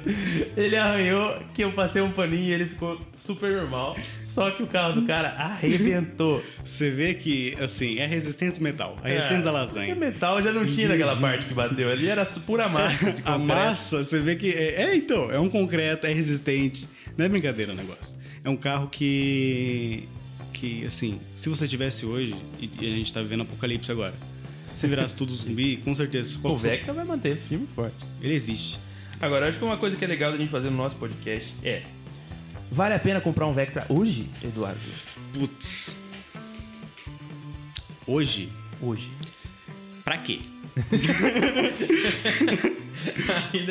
Ele 0.57 0.75
arranhou 0.75 1.39
que 1.53 1.63
eu 1.63 1.71
passei 1.71 2.01
um 2.01 2.11
paninho 2.11 2.43
e 2.43 2.53
ele 2.53 2.65
ficou 2.65 2.99
super 3.13 3.51
normal. 3.51 3.97
Só 4.21 4.51
que 4.51 4.61
o 4.61 4.67
carro 4.67 4.99
do 4.99 5.07
cara 5.07 5.29
arrebentou. 5.29 6.43
Você 6.63 6.89
vê 6.89 7.13
que, 7.13 7.55
assim, 7.59 7.97
é 7.97 8.05
a 8.05 8.07
resistência 8.07 8.59
do 8.59 8.63
metal, 8.63 8.97
a 9.03 9.07
resistência 9.07 9.43
da 9.43 9.51
O 9.51 9.53
lasanha. 9.53 9.95
metal 9.95 10.41
já 10.41 10.51
não 10.51 10.65
tinha 10.65 10.89
naquela 10.89 11.15
parte 11.15 11.45
que 11.45 11.53
bateu 11.53 11.89
ali, 11.89 12.07
era 12.07 12.25
pura 12.45 12.67
massa 12.67 13.11
de 13.13 13.21
A 13.25 13.37
concreto. 13.37 13.45
massa, 13.47 14.03
você 14.03 14.19
vê 14.19 14.35
que. 14.35 14.51
É, 14.51 14.83
é, 14.83 14.95
então, 14.95 15.31
é 15.31 15.39
um 15.39 15.49
concreto, 15.49 16.05
é 16.05 16.13
resistente. 16.13 16.87
Não 17.17 17.25
é 17.25 17.29
brincadeira 17.29 17.71
o 17.71 17.75
negócio. 17.75 18.15
É 18.43 18.49
um 18.49 18.57
carro 18.57 18.87
que. 18.89 20.07
Que, 20.51 20.85
assim, 20.85 21.19
se 21.35 21.49
você 21.49 21.67
tivesse 21.67 22.05
hoje, 22.05 22.35
e, 22.59 22.69
a 22.79 22.89
gente 22.89 23.11
tá 23.11 23.21
vivendo 23.21 23.41
apocalipse 23.41 23.91
agora, 23.91 24.13
se 24.73 24.87
virasse 24.87 25.13
tudo 25.13 25.33
zumbi, 25.33 25.77
com 25.77 25.93
certeza. 25.93 26.37
O 26.43 26.55
Vectra 26.55 26.93
vai 26.93 27.03
manter 27.05 27.37
firme 27.37 27.67
e 27.69 27.75
forte. 27.75 27.97
Ele 28.21 28.33
existe. 28.33 28.79
Agora, 29.21 29.47
acho 29.47 29.57
que 29.57 29.63
uma 29.63 29.77
coisa 29.77 29.95
que 29.95 30.03
é 30.03 30.07
legal 30.07 30.31
da 30.31 30.37
gente 30.37 30.49
fazer 30.49 30.69
no 30.69 30.77
nosso 30.77 30.95
podcast 30.95 31.53
é. 31.63 31.83
Vale 32.71 32.95
a 32.95 32.99
pena 32.99 33.21
comprar 33.21 33.45
um 33.47 33.53
Vectra 33.53 33.85
hoje, 33.89 34.29
Eduardo? 34.43 34.79
Putz. 35.33 35.95
Hoje, 38.07 38.49
Hoje. 38.81 39.09
pra 40.03 40.17
quê? 40.17 40.39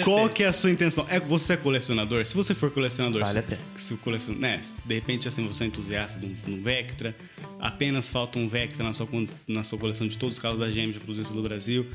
Qual 0.04 0.28
que 0.28 0.42
é 0.42 0.46
a 0.46 0.52
sua 0.52 0.70
intenção? 0.70 1.06
É 1.08 1.20
você 1.20 1.54
é 1.54 1.56
colecionador? 1.56 2.24
Se 2.24 2.34
você 2.34 2.54
for 2.54 2.70
colecionador, 2.70 3.20
Vale 3.20 3.32
se, 3.32 3.38
a 3.38 3.42
pena. 3.42 3.60
se 3.76 3.94
colecion... 3.96 4.34
né, 4.38 4.60
de 4.84 4.94
repente 4.94 5.28
assim 5.28 5.46
você 5.46 5.64
é 5.64 5.66
entusiasta 5.66 6.18
de 6.18 6.34
um, 6.50 6.62
Vectra, 6.62 7.14
apenas 7.60 8.08
falta 8.08 8.38
um 8.38 8.48
Vectra 8.48 8.84
na 8.84 8.92
sua 8.92 9.08
na 9.46 9.62
sua 9.62 9.78
coleção 9.78 10.06
de 10.08 10.16
todos 10.16 10.36
os 10.36 10.42
carros 10.42 10.60
da 10.60 10.68
GM 10.68 10.92
já 10.92 11.00
produzidos 11.00 11.30
pelo 11.30 11.42
Brasil. 11.42 11.86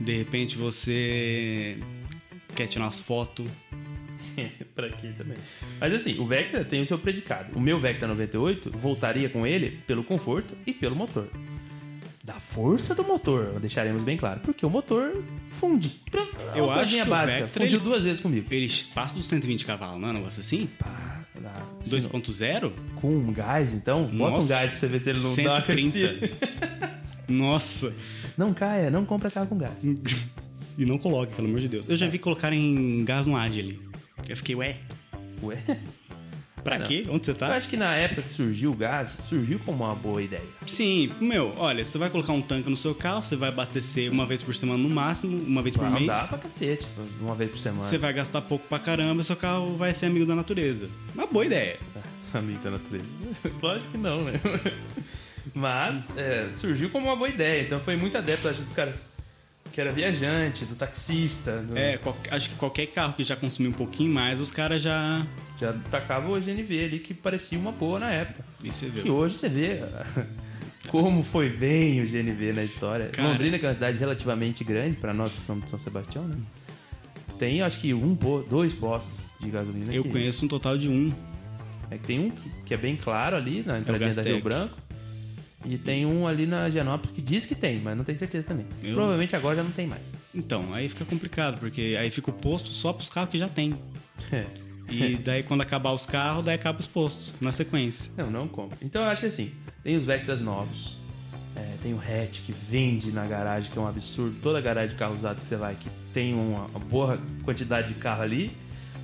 De 0.00 0.16
repente 0.16 0.56
você 0.56 1.78
quer 2.54 2.66
tirar 2.66 2.84
umas 2.84 3.00
fotos. 3.00 3.46
pra 4.74 4.88
quê 4.90 5.10
também? 5.18 5.36
Mas 5.80 5.92
assim, 5.92 6.18
o 6.18 6.26
Vectra 6.26 6.64
tem 6.64 6.80
o 6.80 6.86
seu 6.86 6.98
predicado. 6.98 7.56
O 7.56 7.60
meu 7.60 7.78
Vectra 7.78 8.08
98 8.08 8.70
voltaria 8.70 9.28
com 9.28 9.46
ele 9.46 9.78
pelo 9.86 10.02
conforto 10.02 10.56
e 10.66 10.72
pelo 10.72 10.96
motor. 10.96 11.28
Da 12.22 12.34
força 12.40 12.94
do 12.94 13.04
motor, 13.04 13.60
deixaremos 13.60 14.02
bem 14.02 14.16
claro. 14.16 14.40
Porque 14.40 14.64
o 14.64 14.70
motor 14.70 15.22
funde. 15.52 16.00
Eu 16.54 16.70
acho 16.70 16.94
que 16.94 17.02
o 17.02 17.06
básica. 17.06 17.40
Vectra, 17.42 17.62
Fundiu 17.64 17.78
ele- 17.78 17.84
duas 17.84 18.02
vezes 18.02 18.20
comigo. 18.22 18.46
Ele 18.50 18.72
passa 18.94 19.14
dos 19.14 19.26
120 19.26 19.66
cavalos, 19.66 20.00
não 20.00 20.08
é 20.08 20.10
um 20.12 20.14
negócio 20.14 20.40
assim? 20.40 20.66
Pá, 20.78 21.22
dá. 21.38 21.52
Se 21.84 21.92
não- 21.92 22.08
2.0? 22.20 22.72
Com 22.96 23.08
um 23.14 23.30
gás, 23.30 23.74
então? 23.74 24.04
Bota 24.06 24.14
um 24.14 24.36
Nossa. 24.36 24.48
gás 24.48 24.70
pra 24.70 24.80
você 24.80 24.86
ver 24.88 25.00
se 25.00 25.10
ele 25.10 25.20
não 25.20 25.34
dá 25.36 25.42
uma 25.42 25.66
130. 25.66 26.30
Nossa. 27.28 27.94
Não 28.38 28.54
caia, 28.54 28.90
não 28.90 29.04
compra 29.04 29.30
carro 29.30 29.46
com 29.48 29.58
gás. 29.58 29.82
E 30.76 30.84
não 30.84 30.98
coloque, 30.98 31.34
pelo 31.34 31.48
amor 31.48 31.60
de 31.60 31.68
Deus. 31.68 31.84
Eu 31.88 31.96
já 31.96 32.08
vi 32.08 32.18
colocarem 32.18 33.04
gás 33.04 33.26
no 33.26 33.36
ali. 33.36 33.80
Eu 34.28 34.36
fiquei, 34.36 34.54
ué, 34.54 34.76
Ué? 35.42 35.58
pra 36.62 36.78
Não. 36.78 36.86
quê? 36.86 37.04
Onde 37.10 37.26
você 37.26 37.32
Eu 37.32 37.36
tá? 37.36 37.54
acho 37.54 37.68
que 37.68 37.76
na 37.76 37.94
época 37.94 38.22
que 38.22 38.30
surgiu 38.30 38.72
o 38.72 38.74
gás, 38.74 39.18
surgiu 39.28 39.58
como 39.60 39.84
uma 39.84 39.94
boa 39.94 40.22
ideia. 40.22 40.42
Sim, 40.66 41.10
meu, 41.20 41.52
olha, 41.58 41.84
você 41.84 41.98
vai 41.98 42.08
colocar 42.08 42.32
um 42.32 42.40
tanque 42.40 42.70
no 42.70 42.76
seu 42.76 42.94
carro, 42.94 43.22
você 43.22 43.36
vai 43.36 43.50
abastecer 43.50 44.10
uma 44.10 44.24
vez 44.24 44.42
por 44.42 44.54
semana 44.56 44.82
no 44.82 44.88
máximo, 44.88 45.36
uma 45.46 45.62
vez 45.62 45.76
por 45.76 45.84
não 45.84 45.92
mês. 45.92 46.06
dá 46.06 46.26
pra 46.26 46.38
cacete, 46.38 46.86
uma 47.20 47.34
vez 47.34 47.50
por 47.50 47.58
semana. 47.58 47.84
Você 47.84 47.98
vai 47.98 48.12
gastar 48.14 48.40
pouco 48.40 48.66
pra 48.66 48.78
caramba, 48.78 49.22
seu 49.22 49.36
carro 49.36 49.76
vai 49.76 49.92
ser 49.92 50.06
amigo 50.06 50.24
da 50.24 50.34
natureza. 50.34 50.88
Uma 51.14 51.26
boa 51.26 51.44
ideia. 51.44 51.76
Amigo 52.34 52.58
da 52.64 52.70
natureza. 52.72 53.04
Lógico 53.62 53.92
que 53.92 53.98
não, 53.98 54.24
né? 54.24 54.32
Mas 55.54 56.08
é, 56.16 56.48
surgiu 56.52 56.90
como 56.90 57.06
uma 57.06 57.14
boa 57.14 57.28
ideia. 57.28 57.62
Então 57.62 57.78
foi 57.78 57.94
muito 57.96 58.16
adepto, 58.18 58.48
acho, 58.48 58.62
dos 58.62 58.72
caras 58.72 59.06
que 59.74 59.80
era 59.80 59.90
viajante, 59.92 60.64
do 60.64 60.76
taxista. 60.76 61.58
do- 61.60 61.76
É, 61.76 61.96
qual- 61.98 62.16
acho 62.30 62.48
que 62.50 62.54
qualquer 62.56 62.86
carro 62.86 63.12
que 63.12 63.24
já 63.24 63.34
consumiu 63.34 63.70
um 63.72 63.74
pouquinho 63.74 64.12
mais, 64.12 64.40
os 64.40 64.50
caras 64.50 64.80
já. 64.80 65.26
Já 65.60 65.72
tacava 65.90 66.30
o 66.30 66.40
GNV 66.40 66.84
ali, 66.84 66.98
que 67.00 67.12
parecia 67.12 67.58
uma 67.58 67.72
boa 67.72 67.98
na 67.98 68.10
época. 68.10 68.44
E 68.62 68.72
você 68.72 68.86
Que 68.86 69.00
viu. 69.02 69.14
hoje 69.14 69.36
você 69.36 69.48
vê 69.48 69.80
como 70.90 71.22
foi 71.24 71.48
bem 71.48 72.00
o 72.00 72.06
GNV 72.06 72.52
na 72.52 72.62
história. 72.62 73.06
Cara. 73.08 73.28
Londrina, 73.28 73.58
que 73.58 73.64
é 73.64 73.68
uma 73.68 73.74
cidade 73.74 73.98
relativamente 73.98 74.62
grande, 74.62 74.96
para 74.96 75.12
nós 75.12 75.32
que 75.34 75.40
somos 75.40 75.64
de 75.64 75.70
São 75.70 75.78
Sebastião, 75.78 76.24
né? 76.24 76.36
Tem, 77.38 77.60
acho 77.62 77.80
que, 77.80 77.92
um, 77.92 78.16
dois 78.48 78.72
postos 78.72 79.28
de 79.40 79.50
gasolina. 79.50 79.92
Eu 79.92 80.04
que- 80.04 80.10
conheço 80.10 80.44
um 80.44 80.48
total 80.48 80.78
de 80.78 80.88
um. 80.88 81.12
É 81.90 81.98
que 81.98 82.04
tem 82.04 82.20
um 82.20 82.30
que, 82.30 82.48
que 82.66 82.74
é 82.74 82.76
bem 82.76 82.96
claro 82.96 83.34
ali 83.36 83.62
na 83.66 83.80
entradinha 83.80 84.14
da. 84.14 84.22
Rio 84.22 84.40
Branco. 84.40 84.76
E 85.64 85.78
tem 85.78 86.04
um 86.04 86.26
ali 86.26 86.46
na 86.46 86.68
Gianópolis 86.68 87.14
que 87.14 87.22
diz 87.22 87.46
que 87.46 87.54
tem, 87.54 87.80
mas 87.80 87.96
não 87.96 88.04
tenho 88.04 88.18
certeza 88.18 88.48
também. 88.48 88.66
Eu- 88.82 88.94
Provavelmente 88.94 89.34
agora 89.34 89.56
já 89.56 89.62
não 89.62 89.70
tem 89.70 89.86
mais. 89.86 90.02
Então, 90.34 90.74
aí 90.74 90.88
fica 90.88 91.04
complicado, 91.04 91.58
porque 91.58 91.96
aí 91.98 92.10
fica 92.10 92.30
o 92.30 92.34
posto 92.34 92.68
só 92.68 92.92
pros 92.92 93.08
carros 93.08 93.30
que 93.30 93.38
já 93.38 93.48
tem. 93.48 93.74
E 94.90 95.16
daí 95.16 95.42
quando 95.42 95.62
acabar 95.62 95.92
os 95.92 96.04
carros, 96.04 96.44
daí 96.44 96.54
acaba 96.54 96.78
os 96.80 96.86
postos, 96.86 97.32
na 97.40 97.50
sequência. 97.52 98.12
Não, 98.16 98.30
não 98.30 98.46
compro. 98.46 98.76
Então 98.82 99.02
eu 99.02 99.08
acho 99.08 99.22
que 99.22 99.26
assim, 99.28 99.50
tem 99.82 99.96
os 99.96 100.04
Vectras 100.04 100.40
novos. 100.42 100.96
É, 101.56 101.76
tem 101.82 101.94
o 101.94 101.98
hatch 101.98 102.40
que 102.44 102.52
vende 102.52 103.10
na 103.12 103.24
garagem, 103.26 103.70
que 103.70 103.78
é 103.78 103.80
um 103.80 103.86
absurdo. 103.88 104.36
Toda 104.42 104.60
garagem 104.60 104.90
de 104.90 104.96
carro 104.96 105.14
usado 105.14 105.40
você 105.40 105.56
vai, 105.56 105.76
que 105.76 105.88
tem 106.12 106.34
uma, 106.34 106.66
uma 106.66 106.80
boa 106.80 107.18
quantidade 107.44 107.94
de 107.94 108.00
carro 108.00 108.22
ali, 108.22 108.50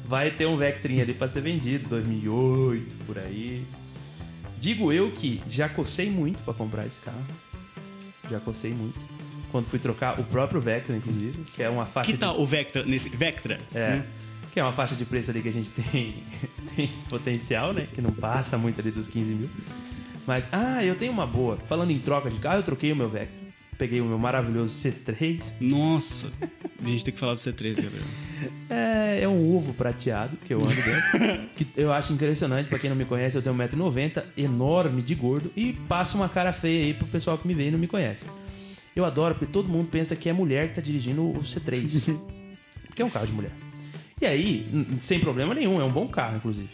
vai 0.05 0.31
ter 0.33 0.46
um 0.46 0.57
Vectrinha 0.57 1.03
ali 1.05 1.14
pra 1.14 1.29
ser 1.29 1.40
vendido, 1.42 1.88
2008, 1.88 3.05
por 3.07 3.18
aí. 3.18 3.64
Digo 4.61 4.92
eu 4.92 5.11
que 5.11 5.42
já 5.49 5.68
cocei 5.68 6.11
muito 6.11 6.42
pra 6.42 6.53
comprar 6.55 6.87
esse 6.87 7.01
carro. 7.01 7.25
Já 8.31 8.38
cocei 8.38 8.73
muito. 8.73 8.99
Quando 9.51 9.66
fui 9.66 9.79
trocar 9.79 10.20
o 10.20 10.25
próprio 10.25 10.61
Vectra, 10.61 10.94
inclusive, 10.96 11.44
que 11.57 11.62
é 11.62 11.68
uma 11.68 11.87
faixa 11.87 12.07
Que 12.07 12.12
de- 12.12 12.20
tal 12.20 12.38
o 12.40 12.46
Vectra 12.46 12.85
nesse. 12.85 13.09
Vectra? 13.09 13.59
é. 13.75 13.96
Hum. 13.96 14.20
Que 14.53 14.59
é 14.59 14.64
uma 14.64 14.73
faixa 14.73 14.96
de 14.96 15.05
preço 15.05 15.31
ali 15.31 15.42
que 15.42 15.49
a 15.49 15.53
gente 15.53 15.70
tem, 15.92 16.12
tem 16.75 16.88
potencial, 17.09 17.73
né? 17.73 17.87
Que 17.94 18.03
não 18.03 18.11
passa 18.12 18.59
muito 18.59 18.81
ali 18.81 18.90
dos 18.90 19.07
15 19.09 19.33
mil. 19.33 19.49
Mas, 20.27 20.49
ah, 20.53 20.85
eu 20.85 20.96
tenho 20.96 21.12
uma 21.12 21.25
boa. 21.27 21.57
Falando 21.66 21.90
em 21.92 21.99
troca 22.01 22.29
de 22.29 22.38
carro, 22.40 22.59
eu 22.59 22.62
troquei 22.64 22.90
o 22.92 22.96
meu 22.96 23.09
Vectra. 23.09 23.40
Peguei 23.79 24.01
o 24.01 24.05
meu 24.05 24.18
maravilhoso 24.18 24.73
C3. 24.77 25.55
Nossa. 25.61 26.31
A 26.83 26.87
gente 26.88 27.05
tem 27.05 27.14
que 27.14 27.20
falar 27.20 27.35
do 27.35 27.38
C3, 27.40 27.77
Gabriel. 27.77 28.05
É, 28.70 28.89
é 29.18 29.29
um 29.29 29.57
ovo 29.57 29.73
prateado 29.75 30.37
que 30.37 30.53
eu 30.53 30.61
ando 30.61 30.75
dentro. 30.75 31.49
que 31.57 31.66
eu 31.77 31.92
acho 31.92 32.12
impressionante. 32.12 32.68
Pra 32.68 32.79
quem 32.79 32.90
não 32.90 32.96
me 32.96 33.05
conhece, 33.05 33.37
eu 33.37 33.42
tenho 33.42 33.55
1,90m, 33.55 34.23
enorme 34.37 35.03
de 35.03 35.14
gordo. 35.14 35.51
E 35.57 35.73
passo 35.73 36.16
uma 36.16 36.29
cara 36.29 36.53
feia 36.53 36.87
aí 36.87 36.94
pro 36.94 37.07
pessoal 37.07 37.37
que 37.38 37.46
me 37.46 37.55
vê 37.55 37.68
e 37.68 37.70
não 37.70 37.79
me 37.79 37.87
conhece. 37.87 38.27
Eu 38.94 39.05
adoro 39.05 39.35
porque 39.35 39.51
todo 39.51 39.68
mundo 39.68 39.88
pensa 39.88 40.16
que 40.16 40.29
é 40.29 40.33
mulher 40.33 40.68
que 40.68 40.75
tá 40.75 40.81
dirigindo 40.81 41.23
o 41.23 41.42
C3. 41.42 42.18
porque 42.87 43.03
é 43.03 43.05
um 43.05 43.11
carro 43.11 43.27
de 43.27 43.33
mulher. 43.33 43.53
E 44.20 44.27
aí, 44.27 44.66
sem 45.01 45.18
problema 45.18 45.55
nenhum, 45.55 45.81
é 45.81 45.85
um 45.85 45.90
bom 45.90 46.07
carro, 46.07 46.37
inclusive. 46.37 46.68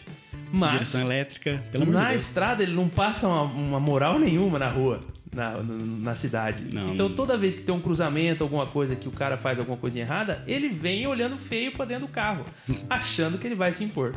Mas 0.51 0.71
Direção 0.71 1.01
elétrica, 1.01 1.63
pelo 1.71 1.83
amor 1.83 1.95
de 1.95 2.01
na 2.01 2.09
Deus. 2.09 2.23
estrada 2.23 2.63
ele 2.63 2.73
não 2.73 2.87
passa 2.87 3.27
uma, 3.27 3.43
uma 3.43 3.79
moral 3.79 4.17
nenhuma 4.19 4.57
na 4.57 4.69
rua, 4.69 5.01
na, 5.37 5.61
na 5.63 6.15
cidade. 6.15 6.65
Não, 6.73 6.93
então 6.93 7.09
toda 7.13 7.37
vez 7.37 7.55
que 7.55 7.61
tem 7.63 7.73
um 7.73 7.79
cruzamento, 7.79 8.43
alguma 8.43 8.65
coisa 8.65 8.95
que 8.95 9.07
o 9.07 9.11
cara 9.11 9.37
faz 9.37 9.59
alguma 9.59 9.77
coisa 9.77 9.99
errada, 9.99 10.43
ele 10.47 10.67
vem 10.67 11.05
olhando 11.07 11.37
feio 11.37 11.71
pra 11.71 11.85
dentro 11.85 12.07
do 12.07 12.11
carro, 12.11 12.43
achando 12.89 13.37
que 13.37 13.47
ele 13.47 13.55
vai 13.55 13.71
se 13.71 13.83
impor. 13.83 14.15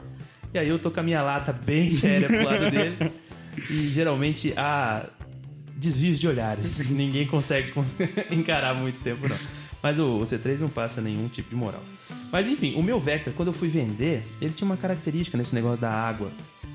E 0.52 0.58
aí 0.58 0.68
eu 0.68 0.78
tô 0.78 0.90
com 0.90 0.98
a 0.98 1.02
minha 1.02 1.22
lata 1.22 1.52
bem 1.52 1.90
séria 1.90 2.26
pro 2.26 2.44
lado 2.44 2.70
dele. 2.72 2.96
E 3.68 3.88
geralmente 3.88 4.52
há 4.56 5.04
desvios 5.76 6.18
de 6.18 6.26
olhares. 6.26 6.80
Ninguém 6.90 7.26
consegue 7.26 7.70
cons- 7.72 7.94
encarar 8.30 8.74
muito 8.74 9.00
tempo, 9.02 9.28
não. 9.28 9.36
Mas 9.82 9.98
o, 9.98 10.16
o 10.16 10.22
C3 10.22 10.58
não 10.60 10.68
passa 10.68 11.00
nenhum 11.00 11.28
tipo 11.28 11.48
de 11.50 11.56
moral. 11.56 11.82
Mas 12.32 12.46
enfim, 12.48 12.74
o 12.76 12.82
meu 12.82 12.98
Vectra, 13.00 13.32
quando 13.34 13.48
eu 13.48 13.52
fui 13.54 13.68
vender, 13.68 14.22
ele 14.40 14.52
tinha 14.52 14.66
uma 14.66 14.76
característica 14.76 15.38
nesse 15.38 15.54
negócio 15.54 15.80
da 15.80 15.90
água. 15.90 16.30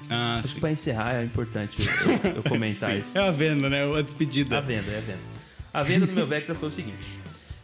Ah, 0.10 0.38
Acho 0.40 0.50
sim. 0.50 0.60
pra 0.60 0.72
encerrar 0.72 1.16
é 1.16 1.24
importante 1.24 1.78
eu, 1.82 2.36
eu- 2.36 2.44
comentar 2.48 2.96
isso. 2.98 3.18
É 3.18 3.28
a 3.28 3.32
venda, 3.32 3.70
né? 3.70 3.84
A 3.98 4.02
despedida. 4.02 4.58
A 4.58 4.62
venda, 4.62 4.92
é 4.92 4.98
a 4.98 5.02
venda. 5.02 5.20
A 5.74 5.84
venda 5.84 6.06
do 6.06 6.12
meu 6.14 6.28
Vectra 6.28 6.54
foi 6.56 6.70
o 6.70 6.72
seguinte: 6.72 7.08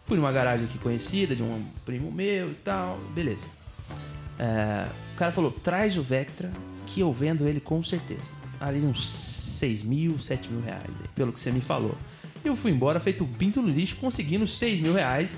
fui 0.06 0.18
numa 0.18 0.32
garagem 0.32 0.66
aqui 0.66 0.78
conhecida, 0.78 1.36
de 1.36 1.44
um 1.44 1.64
primo 1.86 2.12
meu 2.12 2.50
e 2.50 2.54
tal, 2.56 2.98
beleza. 3.14 3.48
É, 4.40 4.88
o 5.14 5.18
cara 5.18 5.32
falou: 5.32 5.52
traz 5.52 5.96
o 5.98 6.02
Vectra 6.04 6.52
que 6.88 7.00
eu 7.02 7.12
vendo 7.14 7.48
ele 7.48 7.60
com 7.60 7.82
certeza. 7.84 8.24
Ali 8.60 8.80
uns 8.82 9.08
6 9.08 9.84
mil, 9.84 10.20
7 10.20 10.50
mil 10.52 10.62
reais, 10.62 10.84
pelo 11.16 11.32
que 11.32 11.40
você 11.40 11.52
me 11.52 11.62
falou. 11.62 11.98
Eu 12.44 12.56
fui 12.56 12.72
embora 12.72 13.00
feito 13.00 13.24
um 13.24 13.28
pinto 13.28 13.62
no 13.62 13.70
lixo, 13.70 13.96
conseguindo 13.98 14.48
6 14.48 14.80
mil 14.80 14.94
reais 14.94 15.38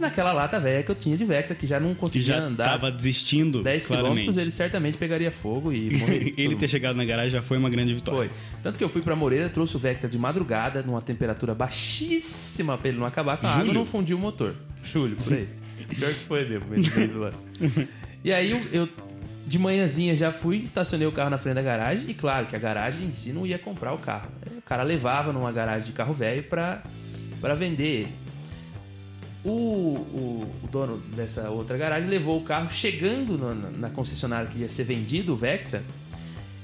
naquela 0.00 0.32
lata 0.32 0.58
velha 0.58 0.82
que 0.82 0.90
eu 0.90 0.94
tinha 0.94 1.16
de 1.16 1.24
Vectra, 1.24 1.54
que 1.54 1.66
já 1.66 1.78
não 1.78 1.94
conseguia 1.94 2.34
já 2.34 2.38
andar 2.38 2.64
tava 2.64 2.90
desistindo, 2.90 3.62
10 3.62 3.86
claramente. 3.86 4.10
quilômetros, 4.10 4.36
ele 4.36 4.50
certamente 4.50 4.96
pegaria 4.96 5.30
fogo 5.30 5.72
e 5.72 5.96
morreria. 5.96 6.34
Ele 6.40 6.56
ter 6.56 6.68
chegado 6.68 6.96
na 6.96 7.04
garagem 7.04 7.30
já 7.30 7.42
foi 7.42 7.58
uma 7.58 7.68
grande 7.68 7.92
vitória. 7.94 8.30
Foi. 8.30 8.30
Tanto 8.62 8.78
que 8.78 8.84
eu 8.84 8.88
fui 8.88 9.02
pra 9.02 9.14
Moreira, 9.14 9.48
trouxe 9.48 9.76
o 9.76 9.78
Vectra 9.78 10.08
de 10.08 10.18
madrugada, 10.18 10.82
numa 10.82 11.02
temperatura 11.02 11.54
baixíssima 11.54 12.78
pra 12.78 12.88
ele 12.88 12.98
não 12.98 13.06
acabar 13.06 13.36
com 13.36 13.46
a 13.46 13.50
água, 13.50 13.72
não 13.72 13.84
fundiu 13.84 14.16
o 14.16 14.20
motor. 14.20 14.54
Julho, 14.82 15.16
por 15.16 15.34
aí. 15.34 15.48
Pior 15.88 16.08
que 16.08 16.20
foi 16.20 16.48
mesmo, 16.48 16.66
do 17.12 17.18
lado. 17.20 17.36
E 18.24 18.32
aí 18.32 18.50
eu, 18.50 18.60
eu, 18.72 18.88
de 19.46 19.58
manhãzinha, 19.58 20.14
já 20.14 20.30
fui, 20.30 20.58
estacionei 20.58 21.06
o 21.06 21.12
carro 21.12 21.30
na 21.30 21.38
frente 21.38 21.56
da 21.56 21.62
garagem, 21.62 22.10
e 22.10 22.14
claro 22.14 22.46
que 22.46 22.54
a 22.54 22.58
garagem 22.58 23.04
em 23.04 23.12
si 23.12 23.32
não 23.32 23.46
ia 23.46 23.58
comprar 23.58 23.92
o 23.92 23.98
carro. 23.98 24.28
O 24.56 24.62
cara 24.62 24.82
levava 24.82 25.32
numa 25.32 25.50
garagem 25.50 25.86
de 25.86 25.92
carro 25.92 26.14
velho 26.14 26.44
pra, 26.44 26.82
pra 27.40 27.54
vender 27.54 27.86
ele. 27.86 28.12
O, 29.44 29.50
o, 29.50 30.54
o 30.62 30.68
dono 30.68 30.98
dessa 31.14 31.48
outra 31.50 31.76
garagem 31.76 32.08
levou 32.08 32.38
o 32.38 32.42
carro, 32.42 32.68
chegando 32.68 33.38
na, 33.38 33.54
na 33.54 33.90
concessionária 33.90 34.48
que 34.48 34.58
ia 34.58 34.68
ser 34.68 34.84
vendido, 34.84 35.32
o 35.32 35.36
Vectra, 35.36 35.82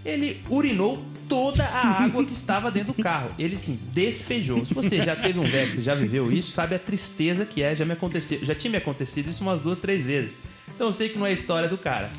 ele 0.04 0.42
urinou 0.48 1.02
toda 1.28 1.64
a 1.64 2.04
água 2.04 2.24
que 2.24 2.32
estava 2.32 2.70
dentro 2.70 2.92
do 2.92 3.02
carro. 3.02 3.30
Ele 3.38 3.56
sim, 3.56 3.80
despejou. 3.92 4.64
Se 4.64 4.72
você 4.72 5.02
já 5.02 5.16
teve 5.16 5.38
um 5.38 5.44
Vectra, 5.44 5.82
já 5.82 5.94
viveu 5.94 6.30
isso, 6.30 6.52
sabe 6.52 6.74
a 6.74 6.78
tristeza 6.78 7.44
que 7.44 7.62
é, 7.62 7.74
já 7.74 7.84
me 7.84 7.92
aconteceu, 7.92 8.38
já 8.42 8.54
tinha 8.54 8.70
me 8.70 8.76
acontecido 8.76 9.28
isso 9.28 9.42
umas 9.42 9.60
duas, 9.60 9.78
três 9.78 10.04
vezes. 10.04 10.40
Então 10.74 10.88
eu 10.88 10.92
sei 10.92 11.08
que 11.08 11.18
não 11.18 11.26
é 11.26 11.32
história 11.32 11.68
do 11.68 11.78
cara. 11.78 12.10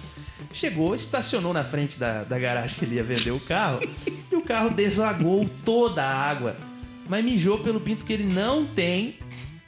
Chegou, 0.52 0.96
estacionou 0.96 1.54
na 1.54 1.64
frente 1.64 2.00
da, 2.00 2.24
da 2.24 2.38
garagem 2.40 2.78
que 2.78 2.86
ele 2.86 2.96
ia 2.96 3.04
vender 3.04 3.32
o 3.32 3.40
carro 3.40 3.80
e 4.32 4.36
o 4.36 4.42
carro 4.42 4.70
desagou 4.70 5.48
toda 5.64 6.04
a 6.04 6.14
água. 6.14 6.56
Mas 7.08 7.24
mijou 7.24 7.60
pelo 7.60 7.80
pinto 7.80 8.04
que 8.04 8.12
ele 8.12 8.26
não 8.26 8.66
tem 8.66 9.16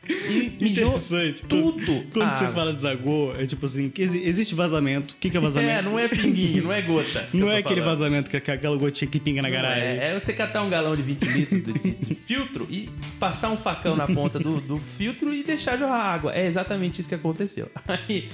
e 0.09 0.57
mijou 0.59 0.99
tudo. 1.47 2.03
Quando 2.11 2.29
a 2.29 2.35
você 2.35 2.47
fala 2.47 2.73
desagou, 2.73 3.35
é 3.39 3.45
tipo 3.45 3.65
assim, 3.65 3.91
existe 3.95 4.55
vazamento. 4.55 5.13
O 5.13 5.17
que, 5.17 5.29
que 5.29 5.37
é 5.37 5.39
vazamento? 5.39 5.71
É, 5.71 5.81
não 5.81 5.99
é 5.99 6.07
pinguinho, 6.07 6.63
não 6.63 6.73
é 6.73 6.81
gota. 6.81 7.27
Não 7.33 7.49
é 7.49 7.57
aquele 7.57 7.81
falando. 7.81 7.97
vazamento 7.99 8.29
que 8.29 8.35
é 8.35 8.39
aquela 8.53 8.75
gotinha 8.77 9.09
que 9.09 9.19
pinga 9.19 9.41
na 9.41 9.49
garagem. 9.49 9.83
É, 9.83 10.11
é 10.11 10.19
você 10.19 10.33
catar 10.33 10.63
um 10.63 10.69
galão 10.69 10.95
de 10.95 11.01
20 11.03 11.23
litros 11.25 11.63
de, 11.63 11.73
de- 11.73 11.95
de 11.95 12.15
filtro 12.15 12.67
e 12.69 12.89
passar 13.19 13.49
um 13.51 13.57
facão 13.57 13.95
na 13.95 14.07
ponta 14.07 14.39
do, 14.39 14.59
do 14.61 14.77
filtro 14.79 15.33
e 15.33 15.43
deixar 15.43 15.77
jorrar 15.77 16.01
água. 16.05 16.33
É 16.33 16.45
exatamente 16.45 16.99
isso 16.99 17.09
que 17.09 17.15
aconteceu. 17.15 17.69
Aí, 17.87 18.29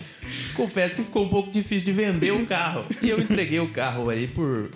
confesso 0.55 0.95
que 0.95 1.03
ficou 1.03 1.25
um 1.25 1.29
pouco 1.29 1.51
difícil 1.51 1.85
de 1.85 1.91
vender 1.91 2.31
o 2.31 2.45
carro. 2.45 2.83
E 3.01 3.09
eu 3.09 3.19
entreguei 3.19 3.59
o 3.59 3.67
carro 3.69 4.09
aí 4.09 4.27
por 4.27 4.69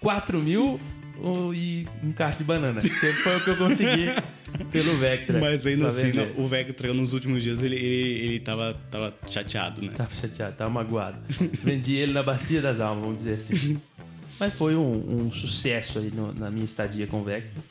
4 0.00 0.40
mil 0.40 0.80
oh, 1.22 1.52
e 1.54 1.86
um 2.02 2.12
caixa 2.12 2.38
de 2.38 2.44
banana. 2.44 2.80
Foi 2.82 3.36
o 3.36 3.44
que 3.44 3.50
eu 3.50 3.56
consegui 3.56 4.06
pelo 4.72 4.96
Vectra. 4.96 5.40
Mas 5.40 5.66
ainda 5.66 5.80
pra 5.80 5.88
assim, 5.88 6.12
não, 6.12 6.44
o 6.44 6.48
Vectra 6.48 6.92
nos 6.94 7.12
últimos 7.12 7.42
dias 7.42 7.62
ele, 7.62 7.76
ele, 7.76 8.24
ele 8.26 8.40
tava, 8.40 8.74
tava 8.90 9.14
chateado, 9.30 9.80
né? 9.82 9.88
Tava 9.94 10.14
chateado, 10.14 10.54
tava 10.56 10.70
magoado. 10.70 11.18
Vendi 11.62 11.94
ele 11.94 12.12
na 12.12 12.22
bacia 12.22 12.60
das 12.60 12.80
almas, 12.80 13.04
vamos 13.04 13.18
dizer 13.18 13.34
assim. 13.34 13.80
Mas 14.38 14.54
foi 14.54 14.76
um, 14.76 15.26
um 15.26 15.32
sucesso 15.32 15.98
aí 15.98 16.10
no- 16.14 16.32
na 16.34 16.50
minha 16.50 16.64
estadia 16.64 17.06
com 17.06 17.20
o 17.20 17.24
Vectra. 17.24 17.62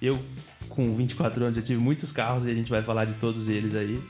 Eu, 0.00 0.20
com 0.68 0.94
24 0.94 1.44
anos, 1.44 1.56
já 1.56 1.62
tive 1.62 1.80
muitos 1.80 2.10
carros 2.12 2.46
e 2.46 2.50
a 2.50 2.54
gente 2.54 2.70
vai 2.70 2.82
falar 2.82 3.04
de 3.04 3.14
todos 3.14 3.48
eles 3.48 3.74
aí. 3.74 4.00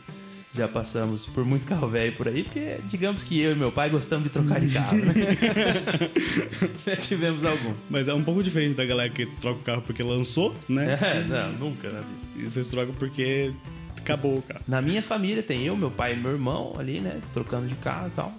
Já 0.55 0.69
passamos 0.69 1.25
por 1.25 1.47
muito 1.47 1.67
carro 1.67 1.89
velho 1.89 2.13
por 2.13 2.29
aí, 2.29 2.43
porque 2.43 2.77
digamos 2.85 3.25
que 3.25 3.41
eu 3.41 3.53
e 3.53 3.55
meu 3.55 3.73
pai 3.73 3.89
gostamos 3.89 4.25
de 4.25 4.31
trocar 4.31 4.61
de 4.61 4.69
carro, 4.69 4.99
né? 4.99 5.15
já 6.85 6.95
tivemos 6.95 7.43
alguns. 7.43 7.89
Mas 7.89 8.07
é 8.07 8.13
um 8.13 8.23
pouco 8.23 8.43
diferente 8.43 8.75
da 8.75 8.85
galera 8.85 9.09
que 9.09 9.25
troca 9.25 9.61
o 9.61 9.63
carro 9.63 9.83
porque 9.83 10.03
lançou, 10.03 10.55
né? 10.69 10.99
É, 11.01 11.25
não, 11.25 11.53
nunca 11.53 11.89
na 11.89 12.01
vida. 12.01 12.21
E 12.37 12.43
vocês 12.43 12.69
trocam 12.69 12.95
porque 12.95 13.51
acabou 13.99 14.39
o 14.39 14.43
carro. 14.43 14.61
Na 14.69 14.83
minha 14.83 15.03
família 15.03 15.43
tem 15.43 15.65
eu, 15.65 15.75
meu 15.75 15.91
pai 15.91 16.13
e 16.13 16.17
meu 16.17 16.33
irmão 16.33 16.75
ali, 16.79 17.01
né? 17.01 17.19
Trocando 17.33 17.67
de 17.67 17.75
carro 17.77 18.09
e 18.09 18.11
tal. 18.11 18.35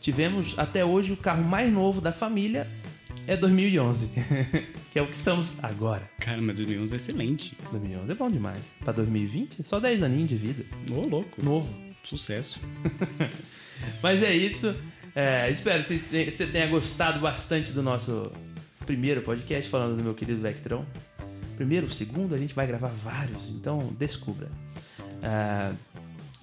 Tivemos 0.00 0.58
até 0.58 0.82
hoje 0.82 1.12
o 1.12 1.16
carro 1.16 1.44
mais 1.44 1.70
novo 1.70 2.00
da 2.00 2.12
família 2.12 2.66
é 3.26 3.36
2011, 3.36 4.10
que 4.90 4.98
é 4.98 5.02
o 5.02 5.06
que 5.06 5.14
estamos 5.14 5.62
agora. 5.62 6.02
Cara, 6.18 6.40
mas 6.40 6.56
2011 6.56 6.94
é 6.94 6.96
excelente. 6.96 7.56
2011 7.70 8.12
é 8.12 8.14
bom 8.14 8.30
demais. 8.30 8.74
Pra 8.82 8.92
2020, 8.92 9.62
só 9.62 9.78
10 9.78 10.02
aninhos 10.02 10.28
de 10.28 10.36
vida. 10.36 10.64
Ô, 10.90 11.06
louco. 11.06 11.42
Novo. 11.42 11.68
Sucesso. 12.02 12.60
Mas 14.02 14.22
é 14.22 14.34
isso. 14.34 14.74
É, 15.14 15.50
espero 15.50 15.84
que 15.84 15.98
você 15.98 16.46
tenha 16.46 16.66
gostado 16.68 17.20
bastante 17.20 17.72
do 17.72 17.82
nosso 17.82 18.32
primeiro 18.86 19.20
podcast 19.20 19.70
falando 19.70 19.96
do 19.96 20.02
meu 20.02 20.14
querido 20.14 20.40
Vectrão. 20.40 20.86
Primeiro, 21.56 21.90
segundo, 21.90 22.34
a 22.34 22.38
gente 22.38 22.54
vai 22.54 22.66
gravar 22.66 22.88
vários, 22.88 23.50
então 23.50 23.92
descubra. 23.98 24.48
É, 25.22 25.72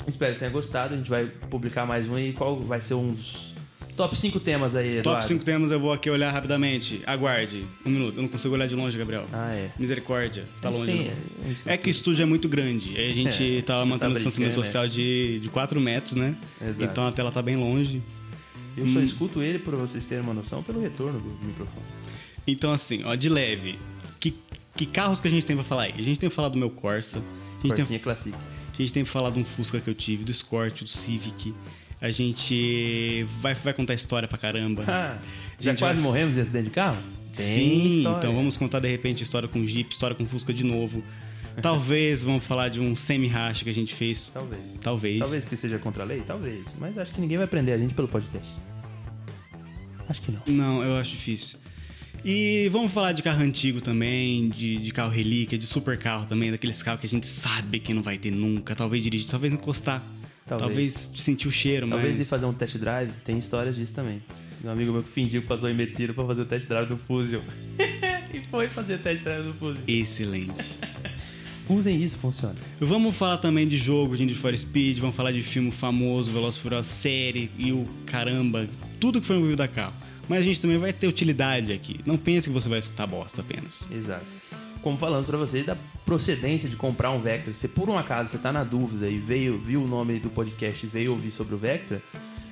espero 0.06 0.34
que 0.34 0.38
você 0.38 0.40
tenha 0.40 0.52
gostado. 0.52 0.94
A 0.94 0.98
gente 0.98 1.10
vai 1.10 1.26
publicar 1.26 1.86
mais 1.86 2.08
um 2.08 2.16
aí. 2.16 2.34
Qual 2.34 2.60
vai 2.60 2.82
ser 2.82 2.94
um 2.94 3.14
dos 3.14 3.55
top 3.96 4.18
5 4.18 4.40
temas 4.40 4.76
aí, 4.76 4.98
Eduardo? 4.98 5.22
Top 5.22 5.26
5 5.26 5.44
temas 5.44 5.72
eu 5.72 5.80
vou 5.80 5.92
aqui 5.94 6.10
olhar 6.10 6.32
rapidamente. 6.32 7.02
Aguarde. 7.06 7.66
Um 7.86 7.90
minuto. 7.90 8.18
Eu 8.18 8.22
não 8.24 8.30
consigo 8.30 8.54
olhar 8.54 8.68
de 8.68 8.76
longe, 8.76 8.98
Gabriel. 8.98 9.26
Ah, 9.32 9.52
é. 9.54 9.72
Misericórdia. 9.80 10.44
Tá 10.62 10.70
longe. 10.70 10.86
tem- 10.92 11.04
né? 11.06 11.16
É 11.66 11.78
que 11.78 11.90
o 11.90 11.92
estúdio 11.92 12.24
é 12.24 12.26
muito 12.26 12.48
grande. 12.50 12.96
Aí 12.98 13.12
a 13.12 13.14
gente 13.14 13.58
É, 13.60 13.62
tava 13.62 13.86
mantendo 13.86 14.00
tá 14.00 14.08
o 14.12 14.14
distanciamento 14.16 14.54
brincando, 14.56 14.66
social 14.66 14.88
de, 14.88 15.40
de 15.40 15.50
4 15.50 15.80
metros, 15.80 16.14
né? 16.16 16.36
Exato. 16.62 16.84
Então 16.84 17.08
a 17.08 17.12
tela 17.12 17.32
tá 17.32 17.42
bem 17.42 17.56
longe. 17.56 18.02
Eu 18.78 18.86
só 18.88 19.00
escuto 19.00 19.42
ele, 19.42 19.58
pra 19.58 19.78
vocês 19.78 20.06
terem 20.06 20.22
uma 20.24 20.34
noção, 20.34 20.62
pelo 20.62 20.82
retorno 20.82 21.18
do 21.20 21.46
microfone. 21.46 21.86
Então, 22.46 22.74
assim, 22.74 23.04
ó, 23.06 23.16
de 23.16 23.30
leve. 23.30 23.76
Que, 24.20 24.34
que 24.76 24.86
carros 24.86 25.22
que 25.22 25.28
a 25.30 25.32
gente 25.32 25.46
tem 25.46 25.56
pra 25.56 25.64
falar 25.64 25.84
aí? 25.84 25.94
A 25.98 26.02
gente 26.02 26.20
tem 26.20 26.30
pra 26.30 26.36
falar 26.36 26.50
do 26.50 26.58
meu 26.58 26.70
Corsa. 26.70 27.20
A 27.20 27.22
gente, 27.22 27.62
tem, 27.62 27.70
Corsinha 27.70 28.00
Classic. 28.00 28.36
a 28.36 28.78
gente 28.78 28.92
tem 28.94 29.04
pra 29.04 29.14
falar 29.14 29.30
de 29.30 29.40
um 29.40 29.46
Fusca 29.46 29.80
que 29.80 29.90
eu 29.90 29.96
tive, 29.96 30.26
do 30.26 30.32
Escort, 30.32 30.82
do 30.84 30.90
Civic. 30.90 31.56
A 32.02 32.12
gente 32.12 33.26
vai, 33.42 33.54
vai 33.54 33.74
contar 33.74 33.94
história 33.94 34.28
pra 34.28 34.38
caramba. 34.38 34.84
Ah, 34.88 35.18
já 35.60 35.74
quase 35.76 35.96
vai- 36.00 36.04
morremos 36.04 36.36
de 36.36 36.42
acidente 36.42 36.66
de 36.66 36.72
carro? 36.72 36.98
Sim, 37.32 37.98
história. 37.98 38.18
então 38.18 38.36
vamos 38.36 38.56
contar 38.58 38.80
de 38.80 38.88
repente 38.90 39.24
história 39.24 39.48
com 39.48 39.66
Jeep, 39.66 39.92
história 39.92 40.16
com 40.16 40.26
Fusca 40.26 40.54
de 40.54 40.64
novo. 40.64 41.04
Talvez 41.62 42.24
vamos 42.24 42.44
falar 42.44 42.70
de 42.70 42.80
um 42.82 42.96
semi-racha 42.96 43.64
que 43.64 43.70
a 43.70 43.74
gente 43.74 43.94
fez. 43.96 44.30
Talvez. 44.34 44.62
Talvez. 44.82 45.20
Talvez 45.20 45.46
que 45.46 45.56
seja 45.56 45.80
contra 45.80 46.04
a 46.04 46.06
lei? 46.06 46.22
Talvez. 46.22 46.76
Mas 46.80 46.98
acho 46.98 47.14
que 47.14 47.22
ninguém 47.22 47.38
vai 47.38 47.48
prender 47.48 47.74
a 47.76 47.78
gente 47.78 47.94
pelo 47.94 48.08
podcast. 48.08 48.52
Acho 50.08 50.22
que 50.22 50.32
não. 50.32 50.42
Não, 50.46 50.84
eu 50.84 50.98
acho 50.98 51.12
difícil. 51.12 51.58
E 52.24 52.68
vamos 52.72 52.92
falar 52.92 53.12
de 53.12 53.22
carro 53.22 53.42
antigo 53.42 53.80
também, 53.82 54.50
de, 54.50 54.78
de 54.78 54.92
carro 54.92 55.12
relíquia, 55.12 55.58
de 55.58 55.66
super 55.66 55.98
carro 55.98 56.26
também, 56.26 56.52
daqueles 56.52 56.82
carros 56.82 57.00
que 57.02 57.08
a 57.08 57.10
gente 57.10 57.28
sabe 57.28 57.80
que 57.80 57.94
não 57.94 58.02
vai 58.02 58.18
ter 58.18 58.32
nunca. 58.32 58.76
Talvez 58.76 59.04
dirigir, 59.04 59.28
talvez 59.30 59.54
encostar. 59.54 60.04
Talvez. 60.46 60.68
Talvez, 60.68 61.12
sentir 61.16 61.48
o 61.48 61.52
cheiro, 61.52 61.88
Talvez 61.88 62.18
ir 62.18 62.20
mas... 62.20 62.30
fazer 62.30 62.46
um 62.46 62.54
test 62.54 62.78
drive. 62.78 63.12
Tem 63.24 63.38
histórias 63.38 63.76
disso 63.76 63.94
também. 63.94 64.22
Um 64.64 64.70
amigo 64.70 64.92
meu 64.92 65.04
que 65.04 65.10
fingiu 65.10 65.42
que 65.42 65.48
passou 65.48 65.70
em 65.70 65.76
medicina 65.76 66.14
pra 66.14 66.26
fazer 66.26 66.42
o 66.42 66.46
test 66.46 66.68
drive 66.68 66.88
do 66.88 66.98
Fusion. 66.98 67.42
e 68.34 68.40
foi 68.52 68.68
fazer 68.68 68.96
o 68.96 69.00
test 69.00 69.24
drive 69.24 69.44
do 69.44 69.54
Fusion. 69.54 69.82
Excelente. 69.88 70.80
Usem 71.68 72.02
isso, 72.02 72.20
funciona. 72.20 72.56
Vamos 72.80 73.16
falar 73.18 73.40
também 73.40 73.68
de 73.68 73.76
jogo, 73.76 74.16
de 74.16 74.24
Need 74.24 74.38
for 74.38 74.56
Speed, 74.56 75.00
vamos 75.00 75.16
falar 75.16 75.32
de 75.32 75.42
filme 75.42 75.72
famoso, 75.72 76.32
Velozes 76.32 76.60
e 76.60 76.62
Furiosos, 76.62 76.92
série 76.92 77.50
e 77.58 77.72
o 77.72 77.88
caramba, 78.06 78.68
tudo 79.00 79.20
que 79.20 79.26
foi 79.26 79.38
envolvido 79.38 79.58
da 79.58 79.68
carro. 79.68 79.94
Mas 80.30 80.42
a 80.42 80.44
gente 80.44 80.62
também 80.62 80.78
vai 80.78 80.94
ter 80.94 81.08
utilidade 81.08 81.72
aqui. 81.72 82.00
Não 82.06 82.18
pense 82.18 82.48
que 82.48 82.54
você 82.54 82.70
vai 82.70 82.80
escutar 82.80 83.08
bosta 83.08 83.42
apenas. 83.42 83.88
Exato. 83.92 84.26
Como 84.86 85.00
falamos 85.00 85.26
pra 85.26 85.36
vocês 85.36 85.66
da 85.66 85.76
procedência 86.06 86.70
de 86.70 86.76
comprar 86.76 87.10
um 87.10 87.20
Vectra, 87.20 87.52
se 87.52 87.68
por 87.68 87.90
um 87.90 87.98
acaso 87.98 88.30
você 88.30 88.38
tá 88.38 88.54
na 88.54 88.64
dúvida 88.64 89.10
e 89.10 89.18
veio, 89.18 89.58
viu 89.58 89.82
o 89.82 89.88
nome 89.88 90.20
do 90.20 90.30
podcast 90.30 90.86
e 90.86 90.88
veio 90.88 91.14
ouvir 91.14 91.32
sobre 91.32 91.56
o 91.56 91.58
Vectra, 91.58 92.00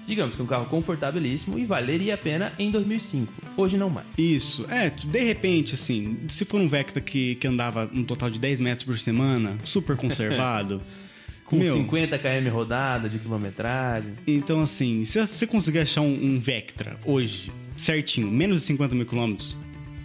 digamos 0.07 0.35
que 0.35 0.41
é 0.41 0.43
um 0.43 0.47
carro 0.47 0.65
confortabilíssimo 0.65 1.59
e 1.59 1.63
valeria 1.63 2.15
a 2.15 2.17
pena 2.17 2.51
em 2.57 2.71
2005. 2.71 3.31
Hoje 3.55 3.77
não 3.77 3.87
mais. 3.87 4.07
Isso, 4.17 4.65
é, 4.67 4.89
de 4.89 5.23
repente, 5.23 5.75
assim, 5.75 6.21
se 6.27 6.43
for 6.43 6.59
um 6.59 6.67
Vectra 6.67 6.99
que, 6.99 7.35
que 7.35 7.45
andava 7.45 7.87
um 7.93 8.03
total 8.03 8.31
de 8.31 8.39
10 8.39 8.61
metros 8.61 8.83
por 8.83 8.97
semana, 8.97 9.55
super 9.63 9.95
conservado. 9.95 10.81
Com 11.45 11.57
meu, 11.57 11.71
50 11.71 12.17
km 12.17 12.49
rodada 12.51 13.07
de 13.07 13.19
quilometragem. 13.19 14.13
Então, 14.25 14.59
assim, 14.59 15.05
se 15.05 15.19
você 15.19 15.45
conseguir 15.45 15.79
achar 15.79 16.01
um, 16.01 16.11
um 16.11 16.39
Vectra 16.39 16.97
hoje, 17.05 17.51
certinho, 17.77 18.31
menos 18.31 18.61
de 18.61 18.65
50 18.65 18.95
mil 18.95 19.05
quilômetros, 19.05 19.55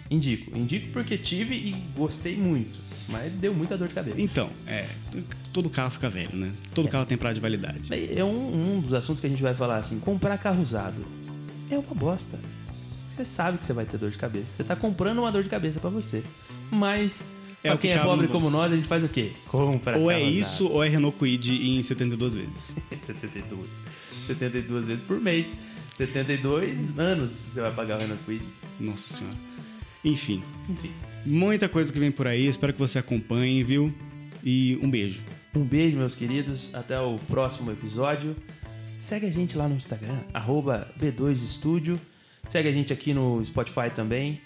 Indico. 0.09 0.57
Indico 0.57 0.91
porque 0.91 1.17
tive 1.17 1.55
e 1.55 1.71
gostei 1.95 2.35
muito. 2.35 2.79
Mas 3.07 3.31
deu 3.33 3.53
muita 3.53 3.75
dor 3.77 3.87
de 3.87 3.93
cabeça. 3.95 4.21
então, 4.21 4.49
é, 4.67 4.85
todo 5.51 5.67
carro 5.69 5.89
fica 5.89 6.07
velho, 6.09 6.35
né? 6.35 6.51
Todo 6.75 6.87
carro 6.87 7.05
tem 7.07 7.17
prazo 7.17 7.35
de 7.35 7.41
validade. 7.41 7.81
É 8.15 8.23
um, 8.23 8.77
um 8.77 8.79
dos 8.81 8.93
assuntos 8.93 9.19
que 9.19 9.25
a 9.25 9.29
gente 9.29 9.41
vai 9.41 9.53
falar 9.55 9.77
assim: 9.77 9.99
comprar 9.99 10.37
carro 10.37 10.61
usado 10.61 11.03
é 11.71 11.77
uma 11.77 11.95
bosta. 11.95 12.37
Você 13.07 13.25
sabe 13.25 13.57
que 13.57 13.65
você 13.65 13.73
vai 13.73 13.85
ter 13.85 13.97
dor 13.97 14.11
de 14.11 14.17
cabeça. 14.17 14.45
Você 14.51 14.63
tá 14.63 14.75
comprando 14.75 15.17
uma 15.19 15.31
dor 15.31 15.41
de 15.43 15.49
cabeça 15.49 15.79
pra 15.79 15.89
você. 15.89 16.23
Mas, 16.69 17.25
É 17.63 17.69
pra 17.69 17.75
o 17.75 17.77
que 17.79 17.87
quem 17.87 17.97
é 17.97 18.03
pobre 18.03 18.27
no- 18.27 18.31
como 18.31 18.49
nós, 18.51 18.71
a 18.71 18.75
gente 18.75 18.87
faz 18.87 19.03
o 19.03 19.09
quê? 19.09 19.31
Compra 19.47 19.97
Ou 19.97 20.11
é 20.11 20.21
isso, 20.21 20.67
ou 20.67 20.83
é 20.83 20.87
Renault 20.87 21.17
Kwid 21.17 21.51
em 21.51 21.81
72 21.81 22.35
vezes. 22.35 22.75
usado. 22.91 22.99
72. 23.07 23.69
72 24.27 24.85
vezes 24.85 25.01
por 25.03 25.19
mês. 25.19 25.47
72 25.97 26.97
anos 26.99 27.31
você 27.31 27.59
vai 27.61 27.71
pagar 27.71 27.97
o 27.97 28.01
Renault 28.01 28.23
Kwid. 28.23 28.43
Nossa 28.79 29.11
senhora. 29.11 29.35
Enfim, 30.03 30.41
Enfim. 30.69 30.91
muita 31.25 31.67
coisa 31.67 31.91
que 31.91 31.99
vem 31.99 32.11
por 32.11 32.27
aí. 32.27 32.45
Espero 32.47 32.73
que 32.73 32.79
você 32.79 32.99
acompanhe, 32.99 33.63
viu? 33.63 33.93
E 34.43 34.79
um 34.81 34.89
beijo. 34.89 35.21
Um 35.55 35.63
beijo, 35.63 35.97
meus 35.97 36.15
queridos. 36.15 36.73
Até 36.73 36.99
o 36.99 37.17
próximo 37.27 37.71
episódio. 37.71 38.35
Segue 39.01 39.25
a 39.27 39.31
gente 39.31 39.57
lá 39.57 39.67
no 39.67 39.75
Instagram, 39.75 40.19
arroba 40.33 40.91
B2Estúdio. 40.99 41.99
Segue 42.47 42.67
a 42.67 42.71
gente 42.71 42.91
aqui 42.91 43.13
no 43.13 43.43
Spotify 43.43 43.89
também. 43.93 44.41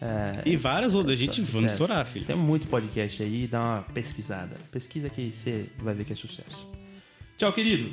É, 0.00 0.42
E 0.46 0.56
várias 0.56 0.94
outras. 0.94 1.14
A 1.20 1.24
só 1.24 1.32
gente 1.32 1.40
vamos 1.42 1.72
estourar, 1.72 2.06
filho. 2.06 2.24
Tem 2.24 2.36
muito 2.36 2.66
podcast 2.68 3.22
aí, 3.22 3.46
dá 3.46 3.60
uma 3.60 3.82
pesquisada. 3.82 4.56
Pesquisa 4.70 5.08
que 5.10 5.30
você 5.30 5.66
vai 5.78 5.94
ver 5.94 6.04
que 6.04 6.12
é 6.12 6.16
sucesso. 6.16 6.66
Tchau, 7.36 7.52
querido. 7.52 7.92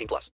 18 0.01 0.07
plus. 0.07 0.29